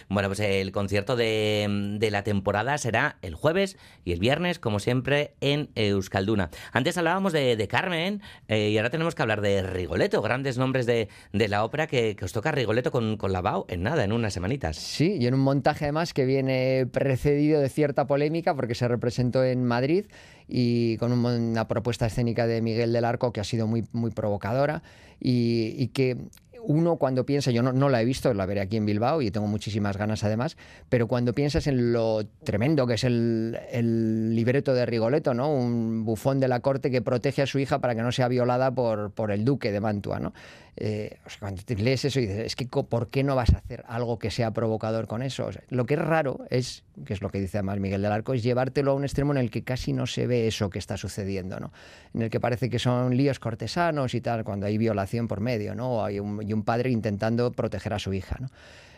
Bueno, 0.08 0.28
pues 0.28 0.40
el 0.40 0.72
concierto 0.72 1.16
de, 1.16 1.98
la 2.10 2.22
temporada 2.22 2.78
será 2.78 3.16
el 3.22 3.34
jueves 3.34 3.76
y 4.04 4.12
el 4.12 4.20
viernes, 4.20 4.58
como 4.58 4.78
siempre, 4.78 5.34
en 5.40 5.70
Euskalduna. 5.74 6.50
Antes 6.72 6.96
hablábamos 6.98 7.32
de, 7.32 7.64
Carmen 7.68 8.20
eh, 8.48 8.68
y 8.70 8.76
ahora 8.76 8.90
tenemos 8.90 9.14
que 9.14 9.22
hablar 9.22 9.40
de 9.40 9.62
Rigoletto, 9.62 10.20
grandes 10.22 10.58
nombres 10.58 10.86
de, 10.86 11.08
la 11.32 11.64
ópera 11.64 11.86
que, 11.86 12.16
os 12.22 12.32
toca 12.32 12.52
Rigoletto 12.52 12.90
con, 12.90 13.16
con 13.16 13.32
Lavao 13.32 13.66
en 13.68 13.82
nada, 13.82 14.04
en 14.04 14.12
unas 14.12 14.32
semanitas. 14.34 14.76
Sí, 14.76 15.16
y 15.18 15.26
en 15.26 15.34
un 15.34 15.40
montaje 15.40 15.84
además 15.84 16.14
que 16.14 16.24
viene 16.24 16.86
precedido 16.90 17.60
de 17.60 17.68
cierta 17.68 18.06
polémica 18.06 18.54
porque 18.54 18.74
se 18.74 18.88
representó 18.88 19.44
en 19.44 19.64
Madrid 19.64 20.06
y 20.48 20.96
con 20.98 21.12
una 21.12 21.68
propuesta 21.68 22.06
escénica 22.06 22.46
de 22.46 22.60
Miguel 22.60 22.92
del 22.92 23.04
Arco 23.04 23.32
que 23.32 23.40
ha 23.40 23.44
sido 23.44 23.66
muy, 23.66 23.84
muy 23.92 24.10
provocadora 24.10 24.82
y, 25.20 25.88
que 25.88 26.18
uno 26.66 26.96
cuando 26.96 27.26
piensa, 27.26 27.50
yo 27.50 27.62
no, 27.62 27.72
no, 27.72 27.88
la 27.88 28.02
he 28.02 28.04
visto, 28.04 28.32
la 28.34 28.46
veré 28.46 28.60
aquí 28.60 28.76
en 28.76 28.86
Bilbao 28.86 29.22
y 29.22 29.30
tengo 29.30 29.46
muchísimas 29.46 29.96
ganas 29.96 30.24
además, 30.24 30.56
pero 30.88 31.06
cuando 31.06 31.32
piensas 31.32 31.66
en 31.66 31.92
lo 31.92 32.24
tremendo 32.44 32.86
que 32.86 32.94
es 32.94 33.04
el, 33.04 33.58
el, 33.70 34.34
libreto 34.34 34.74
de 34.74 34.86
Rigoletto, 34.86 35.34
¿no? 35.34 35.52
un 35.52 36.04
bufón 36.04 36.40
de 36.40 36.48
la 36.48 36.60
corte 36.60 36.90
que 36.90 37.02
protege 37.02 37.42
a 37.42 37.46
su 37.46 37.58
hija 37.58 37.78
para 37.78 37.94
que 37.94 38.02
no 38.02 38.12
sea 38.12 38.28
violada 38.28 38.70
por, 38.70 39.10
por 39.12 39.30
el 39.30 39.44
duque 39.44 39.72
de 39.72 39.80
Mantua. 39.80 40.18
¿no? 40.18 40.32
Eh, 40.76 41.18
cuando 41.38 41.62
lees 41.68 42.04
eso 42.04 42.18
y 42.18 42.26
dices, 42.26 42.46
es 42.46 42.56
que 42.56 42.66
¿por 42.66 43.08
qué 43.08 43.22
no 43.22 43.36
vas 43.36 43.54
a 43.54 43.58
hacer 43.58 43.84
algo 43.86 44.18
que 44.18 44.32
sea 44.32 44.50
provocador 44.50 45.06
con 45.06 45.22
eso? 45.22 45.48
lo 45.68 45.86
que 45.86 45.94
es 45.94 46.00
raro 46.00 46.40
es, 46.50 46.82
que 47.04 47.12
es 47.12 47.22
lo 47.22 47.30
que 47.30 47.40
dice 47.40 47.58
además 47.58 47.78
Miguel 47.78 48.02
del 48.02 48.10
Arco, 48.10 48.34
es 48.34 48.42
llevártelo 48.42 48.90
a 48.90 48.94
un 48.94 49.04
extremo 49.04 49.32
en 49.32 49.38
el 49.38 49.50
que 49.50 49.62
casi 49.62 49.92
no 49.92 50.06
se 50.06 50.26
ve 50.26 50.48
eso 50.48 50.70
que 50.70 50.80
está 50.80 50.96
sucediendo, 50.96 51.60
¿no? 51.60 51.72
En 52.12 52.22
el 52.22 52.30
que 52.30 52.40
parece 52.40 52.70
que 52.70 52.80
son 52.80 53.16
líos 53.16 53.38
cortesanos 53.38 54.14
y 54.14 54.20
tal, 54.20 54.42
cuando 54.42 54.66
hay 54.66 54.76
violación 54.76 55.28
por 55.28 55.40
medio, 55.40 55.76
¿no? 55.76 56.04
Hay 56.04 56.18
un, 56.18 56.53
un 56.54 56.62
padre 56.62 56.90
intentando 56.90 57.52
proteger 57.52 57.92
a 57.94 57.98
su 57.98 58.12
hija, 58.12 58.36
¿no? 58.40 58.48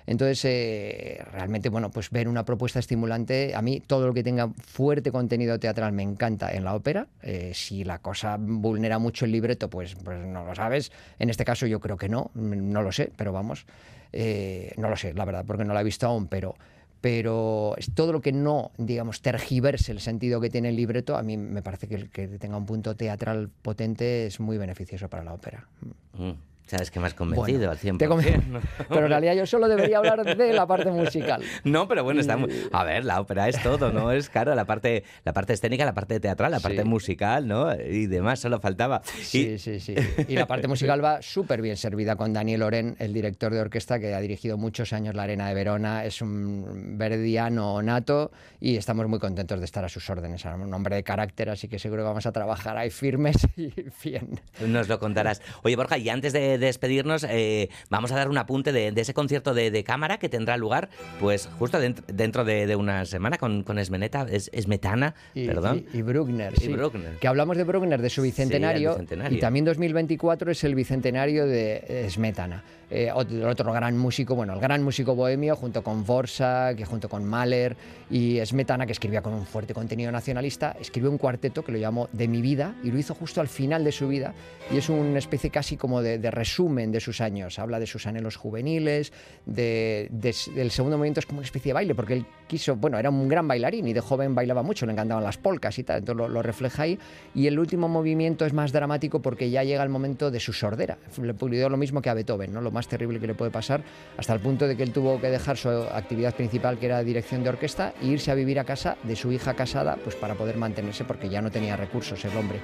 Entonces, 0.07 0.45
eh, 0.45 1.25
realmente, 1.33 1.69
bueno, 1.69 1.91
pues 1.91 2.11
ver 2.11 2.29
una 2.29 2.45
propuesta 2.45 2.79
estimulante, 2.79 3.55
a 3.57 3.63
mí 3.63 3.81
todo 3.81 4.07
lo 4.07 4.15
que 4.15 4.23
tenga 4.23 4.49
fuerte 4.65 5.11
contenido 5.11 5.59
teatral 5.59 5.93
me 5.93 6.05
encanta 6.05 6.53
en 6.53 6.65
la 6.65 6.75
ópera. 6.77 7.09
Eh, 7.23 7.51
si 7.55 7.83
la 7.83 7.99
cosa 7.99 8.37
vulnera 8.39 9.01
mucho 9.01 9.25
el 9.25 9.33
libreto, 9.33 9.69
pues, 9.69 9.97
pues 9.97 10.25
no 10.25 10.45
lo 10.45 10.55
sabes. 10.55 10.93
En 11.19 11.29
este 11.29 11.45
caso 11.45 11.67
yo 11.67 11.81
creo 11.81 11.97
que 11.97 12.09
no, 12.09 12.31
no 12.35 12.83
lo 12.83 12.93
sé, 12.93 13.11
pero 13.17 13.33
vamos, 13.33 13.67
eh, 14.13 14.73
no 14.77 14.89
lo 14.89 14.97
sé, 14.97 15.13
la 15.13 15.25
verdad, 15.25 15.45
porque 15.45 15.65
no 15.65 15.75
la 15.75 15.81
he 15.81 15.85
visto 15.85 16.07
aún, 16.07 16.29
pero 16.29 16.55
pero 16.99 17.77
todo 17.95 18.11
lo 18.11 18.21
que 18.21 18.33
no, 18.33 18.73
digamos, 18.79 19.21
tergiverse 19.21 19.93
el 19.93 20.01
sentido 20.01 20.41
que 20.41 20.51
tiene 20.51 20.71
el 20.71 20.77
libreto, 20.77 21.17
a 21.17 21.23
mí 21.23 21.37
me 21.37 21.63
parece 21.63 21.87
que 21.87 21.95
el 21.95 22.11
que 22.11 22.27
tenga 22.27 22.57
un 22.57 22.67
punto 22.67 22.97
teatral 22.97 23.49
potente 23.63 24.27
es 24.27 24.41
muy 24.41 24.59
beneficioso 24.59 25.09
para 25.09 25.23
la 25.23 25.35
ópera. 25.35 25.69
Mm. 26.15 26.33
Sabes 26.67 26.91
que 26.91 26.99
me 26.99 27.07
has 27.07 27.15
convencido 27.15 27.71
al 27.71 27.79
100%. 27.79 27.99
Pero 28.89 29.03
en 29.05 29.09
realidad 29.09 29.35
yo 29.35 29.47
solo 29.47 29.69
debería 29.69 29.99
hablar 29.99 30.37
de 30.37 30.53
la 30.53 30.67
parte 30.67 30.91
musical. 30.91 31.43
No, 31.65 31.89
pero 31.89 32.05
bueno, 32.05 32.21
está 32.21 32.37
muy... 32.37 32.51
A 32.73 32.85
ver, 32.85 33.05
la 33.05 33.21
ópera 33.21 33.49
es 33.49 33.61
todo, 33.63 33.93
¿no? 33.93 34.13
Es 34.13 34.29
claro, 34.29 34.55
la 34.55 34.65
parte, 34.65 35.05
la 35.25 35.33
parte 35.33 35.53
escénica, 35.53 35.85
la 35.85 35.95
parte 35.95 36.21
teatral, 36.21 36.51
la 36.51 36.61
parte 36.61 36.85
musical, 36.85 37.49
¿no? 37.49 37.75
Y 37.75 38.07
demás, 38.07 38.41
solo 38.41 38.61
faltaba. 38.61 39.03
Sí, 39.05 39.59
sí, 39.59 39.81
sí. 39.81 39.95
Y 40.29 40.35
la 40.35 40.47
parte 40.47 40.69
musical 40.69 41.03
va 41.05 41.23
súper 41.23 41.61
bien 41.63 41.77
servida 41.77 42.17
con 42.17 42.33
Daniel 42.33 42.63
Oren, 42.63 42.97
el 42.99 43.13
director 43.13 43.53
de 43.53 43.61
orquesta 43.61 43.99
que 43.99 44.15
ha 44.15 44.21
dirigido 44.21 44.57
muchos 44.57 44.93
años 44.93 45.15
la 45.15 45.25
Arena 45.25 45.49
de 45.49 45.55
Verona. 45.55 46.05
Es 46.05 46.23
un 46.23 46.97
verdiano 46.99 47.83
nato 47.83 48.31
y 48.61 48.77
estamos 48.77 49.07
muy 49.09 49.19
contentos 49.19 49.59
de 49.59 49.65
estar 49.65 49.85
a 49.85 49.89
sus 49.89 50.09
órdenes. 50.09 50.45
Es 50.45 50.53
un 50.53 50.73
hombre 50.73 50.97
de 50.97 51.03
carácter, 51.03 51.51
así 51.51 51.69
que 51.69 51.79
seguro 51.79 52.03
que 52.03 52.09
vamos 52.09 52.27
a 52.27 52.33
trabajar 52.33 52.77
ahí 52.77 52.91
firmes 52.91 53.37
y 53.57 53.73
bien. 54.05 54.41
Nos 54.67 54.89
lo 54.89 54.99
contarás. 54.99 55.43
Oye, 55.63 55.77
Borja, 55.77 55.99
y 55.99 56.09
antes 56.09 56.33
de 56.33 56.56
despedirnos, 56.59 57.25
eh, 57.29 57.69
vamos 57.91 58.13
a 58.13 58.17
dar 58.17 58.29
un 58.29 58.39
apunte 58.39 58.73
de, 58.73 58.93
ese 58.97 59.15
concierto 59.15 59.55
de, 59.55 59.85
cámara 59.85 60.19
que 60.19 60.29
tendrá 60.29 60.57
lugar, 60.57 60.89
pues 61.21 61.49
justo 61.59 61.79
dentro, 61.81 62.45
de, 62.45 62.77
una 62.77 63.05
semana 63.05 63.39
con, 63.39 63.63
con 63.63 63.79
Esmeneta, 63.79 64.27
es, 64.31 64.51
Esmetana, 64.53 65.15
y, 65.35 65.47
perdón. 65.47 65.85
Y, 65.93 66.03
Bruckner, 66.03 66.55
sí. 66.59 66.75
Que 67.21 67.29
hablamos 67.29 67.57
de 67.57 67.65
Bruckner, 67.65 68.01
de 68.01 68.11
su 68.11 68.23
bicentenario, 68.23 68.99
y 69.31 69.39
también 69.39 69.65
2024 69.65 70.51
es 70.51 70.65
el 70.65 70.75
bicentenario 70.75 71.47
de 71.47 71.85
Esmetana. 72.07 72.65
Eh, 72.89 73.11
otro, 73.13 73.73
gran 73.73 73.99
músico, 73.99 74.37
bueno, 74.37 74.53
el 74.53 74.61
gran 74.61 74.83
músico 74.83 75.17
bohemio, 75.17 75.57
junto 75.57 75.83
con 75.83 76.05
Borsa, 76.05 76.73
que 76.77 76.85
junto 76.85 77.09
con 77.09 77.25
Mahler 77.25 77.77
y 78.11 78.39
Smetana, 78.45 78.87
que 78.87 78.93
escribía 78.93 79.23
con 79.23 79.35
un 79.35 79.45
fuerte 79.45 79.75
contenido 79.75 80.13
nacionalista, 80.13 80.77
escribió 80.81 81.11
un 81.11 81.19
cuarteto 81.19 81.65
que 81.65 81.73
lo 81.73 81.79
llamó 81.79 82.09
De 82.13 82.29
mi 82.29 82.41
vida 82.43 82.77
y 82.85 82.93
lo 82.93 82.99
hizo 82.99 83.15
justo 83.15 83.41
al 83.41 83.49
final 83.49 83.83
de 83.83 83.91
su 83.91 84.07
vida 84.07 84.35
y 84.71 84.79
es 84.79 84.89
una 84.89 85.19
especie 85.19 85.51
casi 85.51 85.77
como 85.77 86.01
de, 86.01 86.19
de 86.19 86.31
resumen 86.31 86.93
de 86.93 87.01
sus 87.01 87.21
años. 87.21 87.59
Habla 87.59 87.81
de 87.81 87.87
sus 87.87 88.07
anhelos 88.07 88.37
juveniles, 88.37 89.13
de, 89.47 90.09
del 90.11 90.71
segundo 90.71 90.97
movimiento 90.97 91.21
es 91.21 91.27
como 91.27 91.39
una 91.39 91.47
especie 91.47 91.71
de 91.71 91.75
baile, 91.75 91.95
porque 91.95 92.15
él 92.15 92.27
quiso, 92.47 92.77
bueno, 92.77 92.99
era 92.99 93.11
un 93.11 93.29
gran 93.29 93.49
bailarín 93.49 93.89
y 93.89 93.93
de 93.93 94.01
joven 94.01 94.35
bailaba 94.35 94.63
mucho, 94.63 94.87
le 94.87 94.93
encantaban 94.93 95.25
las 95.25 95.39
polcas 95.39 95.79
y 95.79 95.85
tal, 95.85 95.99
entonces 95.99 96.31
lo, 96.31 96.43
refleja 96.43 96.85
ahí. 96.85 96.99
Y 97.35 97.47
el 97.47 97.59
último 97.59 97.89
movimiento 97.89 98.45
es 98.45 98.53
más 98.53 98.73
dramático 98.73 99.21
porque 99.21 99.51
ya 99.51 99.65
llega 99.65 99.83
el 99.83 99.89
momento 99.89 100.31
de 100.31 100.41
su 100.41 100.53
sordera. 100.53 100.99
Le 101.21 101.35
pulió 101.35 101.69
lo 101.69 101.77
mismo 101.77 102.01
que 102.01 102.11
a 102.11 102.15
Beethoven, 102.15 102.53
¿no? 102.53 102.61
lo 102.61 102.71
más 102.77 102.87
terrible 102.87 103.19
que 103.19 103.27
le 103.27 103.35
puede 103.35 103.51
pasar, 103.51 103.83
hasta 104.17 104.33
el 104.33 104.41
punto 104.41 104.69
de 104.69 104.77
que 104.77 104.85
él 104.85 104.93
tuvo 104.93 105.21
que 105.21 105.29
dejar 105.29 105.57
su 105.57 105.69
actividad 105.69 106.35
principal, 106.35 106.79
que 106.79 106.87
era 106.87 107.03
dirección 107.03 107.43
de 107.43 107.49
orquesta, 107.49 107.95
e 108.01 108.07
irse 108.07 108.31
a 108.31 108.35
vivir 108.35 108.61
a 108.61 108.65
casa 108.65 108.97
de 109.03 109.17
su 109.17 109.33
hija 109.33 109.55
casada, 109.55 109.97
pues 109.97 110.15
para 110.15 110.35
poder 110.35 110.57
mantenerse, 110.57 111.05
porque 111.05 111.29
ya 111.29 111.43
no 111.43 111.51
tenía 111.51 111.77
recursos 111.77 112.25
el 112.25 112.37
hombre. 112.37 112.61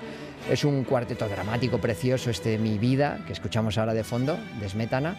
Es 0.50 0.64
un 0.64 0.84
cuarteto 0.84 1.28
dramático 1.28 1.78
precioso, 1.78 2.30
este 2.30 2.58
Mi 2.58 2.78
Vida, 2.78 3.20
que 3.26 3.32
escuchamos 3.32 3.78
ahora 3.78 3.94
de 3.94 4.04
fondo, 4.04 4.38
de 4.60 4.68
Smetana 4.68 5.16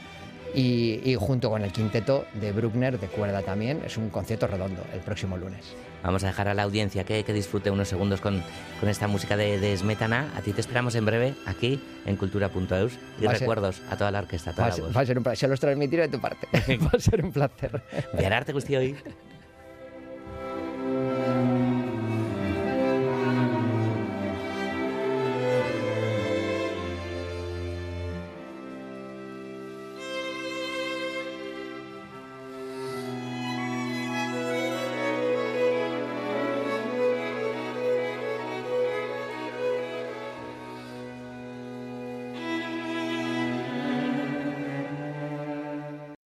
y, 0.54 1.16
junto 1.20 1.50
con 1.50 1.64
el 1.64 1.72
quinteto 1.72 2.26
de 2.40 2.52
Bruckner 2.52 3.00
de 3.00 3.08
cuerda 3.08 3.42
también. 3.42 3.82
Es 3.86 3.98
un 3.98 4.10
concierto 4.10 4.48
redondo 4.48 4.84
el 4.94 5.00
próximo 5.00 5.38
lunes. 5.38 5.76
Vamos 6.04 6.24
a 6.24 6.28
dejar 6.28 6.50
a 6.50 6.54
la 6.54 6.64
audiencia 6.64 7.06
que, 7.06 7.24
que 7.24 7.34
disfrute 7.34 7.72
unos 7.72 7.88
segundos 7.88 8.20
con, 8.20 8.44
con 8.80 8.90
esta 8.90 9.08
música 9.08 9.38
de, 9.38 9.60
de, 9.60 9.76
Smetana. 9.78 10.30
A 10.36 10.42
ti 10.42 10.52
te 10.52 10.62
esperamos 10.62 10.96
en 10.96 11.06
breve 11.06 11.34
aquí 11.46 11.80
en 12.06 12.18
cultura.eus. 12.18 12.94
Y 13.22 13.28
recuerdos 13.28 13.82
a 13.90 13.96
toda 13.96 14.12
la 14.12 14.20
orquesta, 14.20 14.52
a 14.52 14.54
toda 14.54 14.70
va 14.70 14.78
la 14.78 14.84
voz. 14.84 14.96
Va 14.98 15.02
a 15.02 15.06
ser 15.06 15.18
un 15.18 15.24
placer. 15.24 15.40
Se 15.40 15.48
los 15.48 15.60
transmitiré 15.60 16.04
de 16.04 16.10
tu 16.10 16.20
parte. 16.20 16.48
va 16.78 16.92
a 16.94 17.00
ser 17.00 17.24
un 17.24 17.32
placer. 17.32 17.82
Viararte, 18.18 18.52
Gustio. 18.52 18.82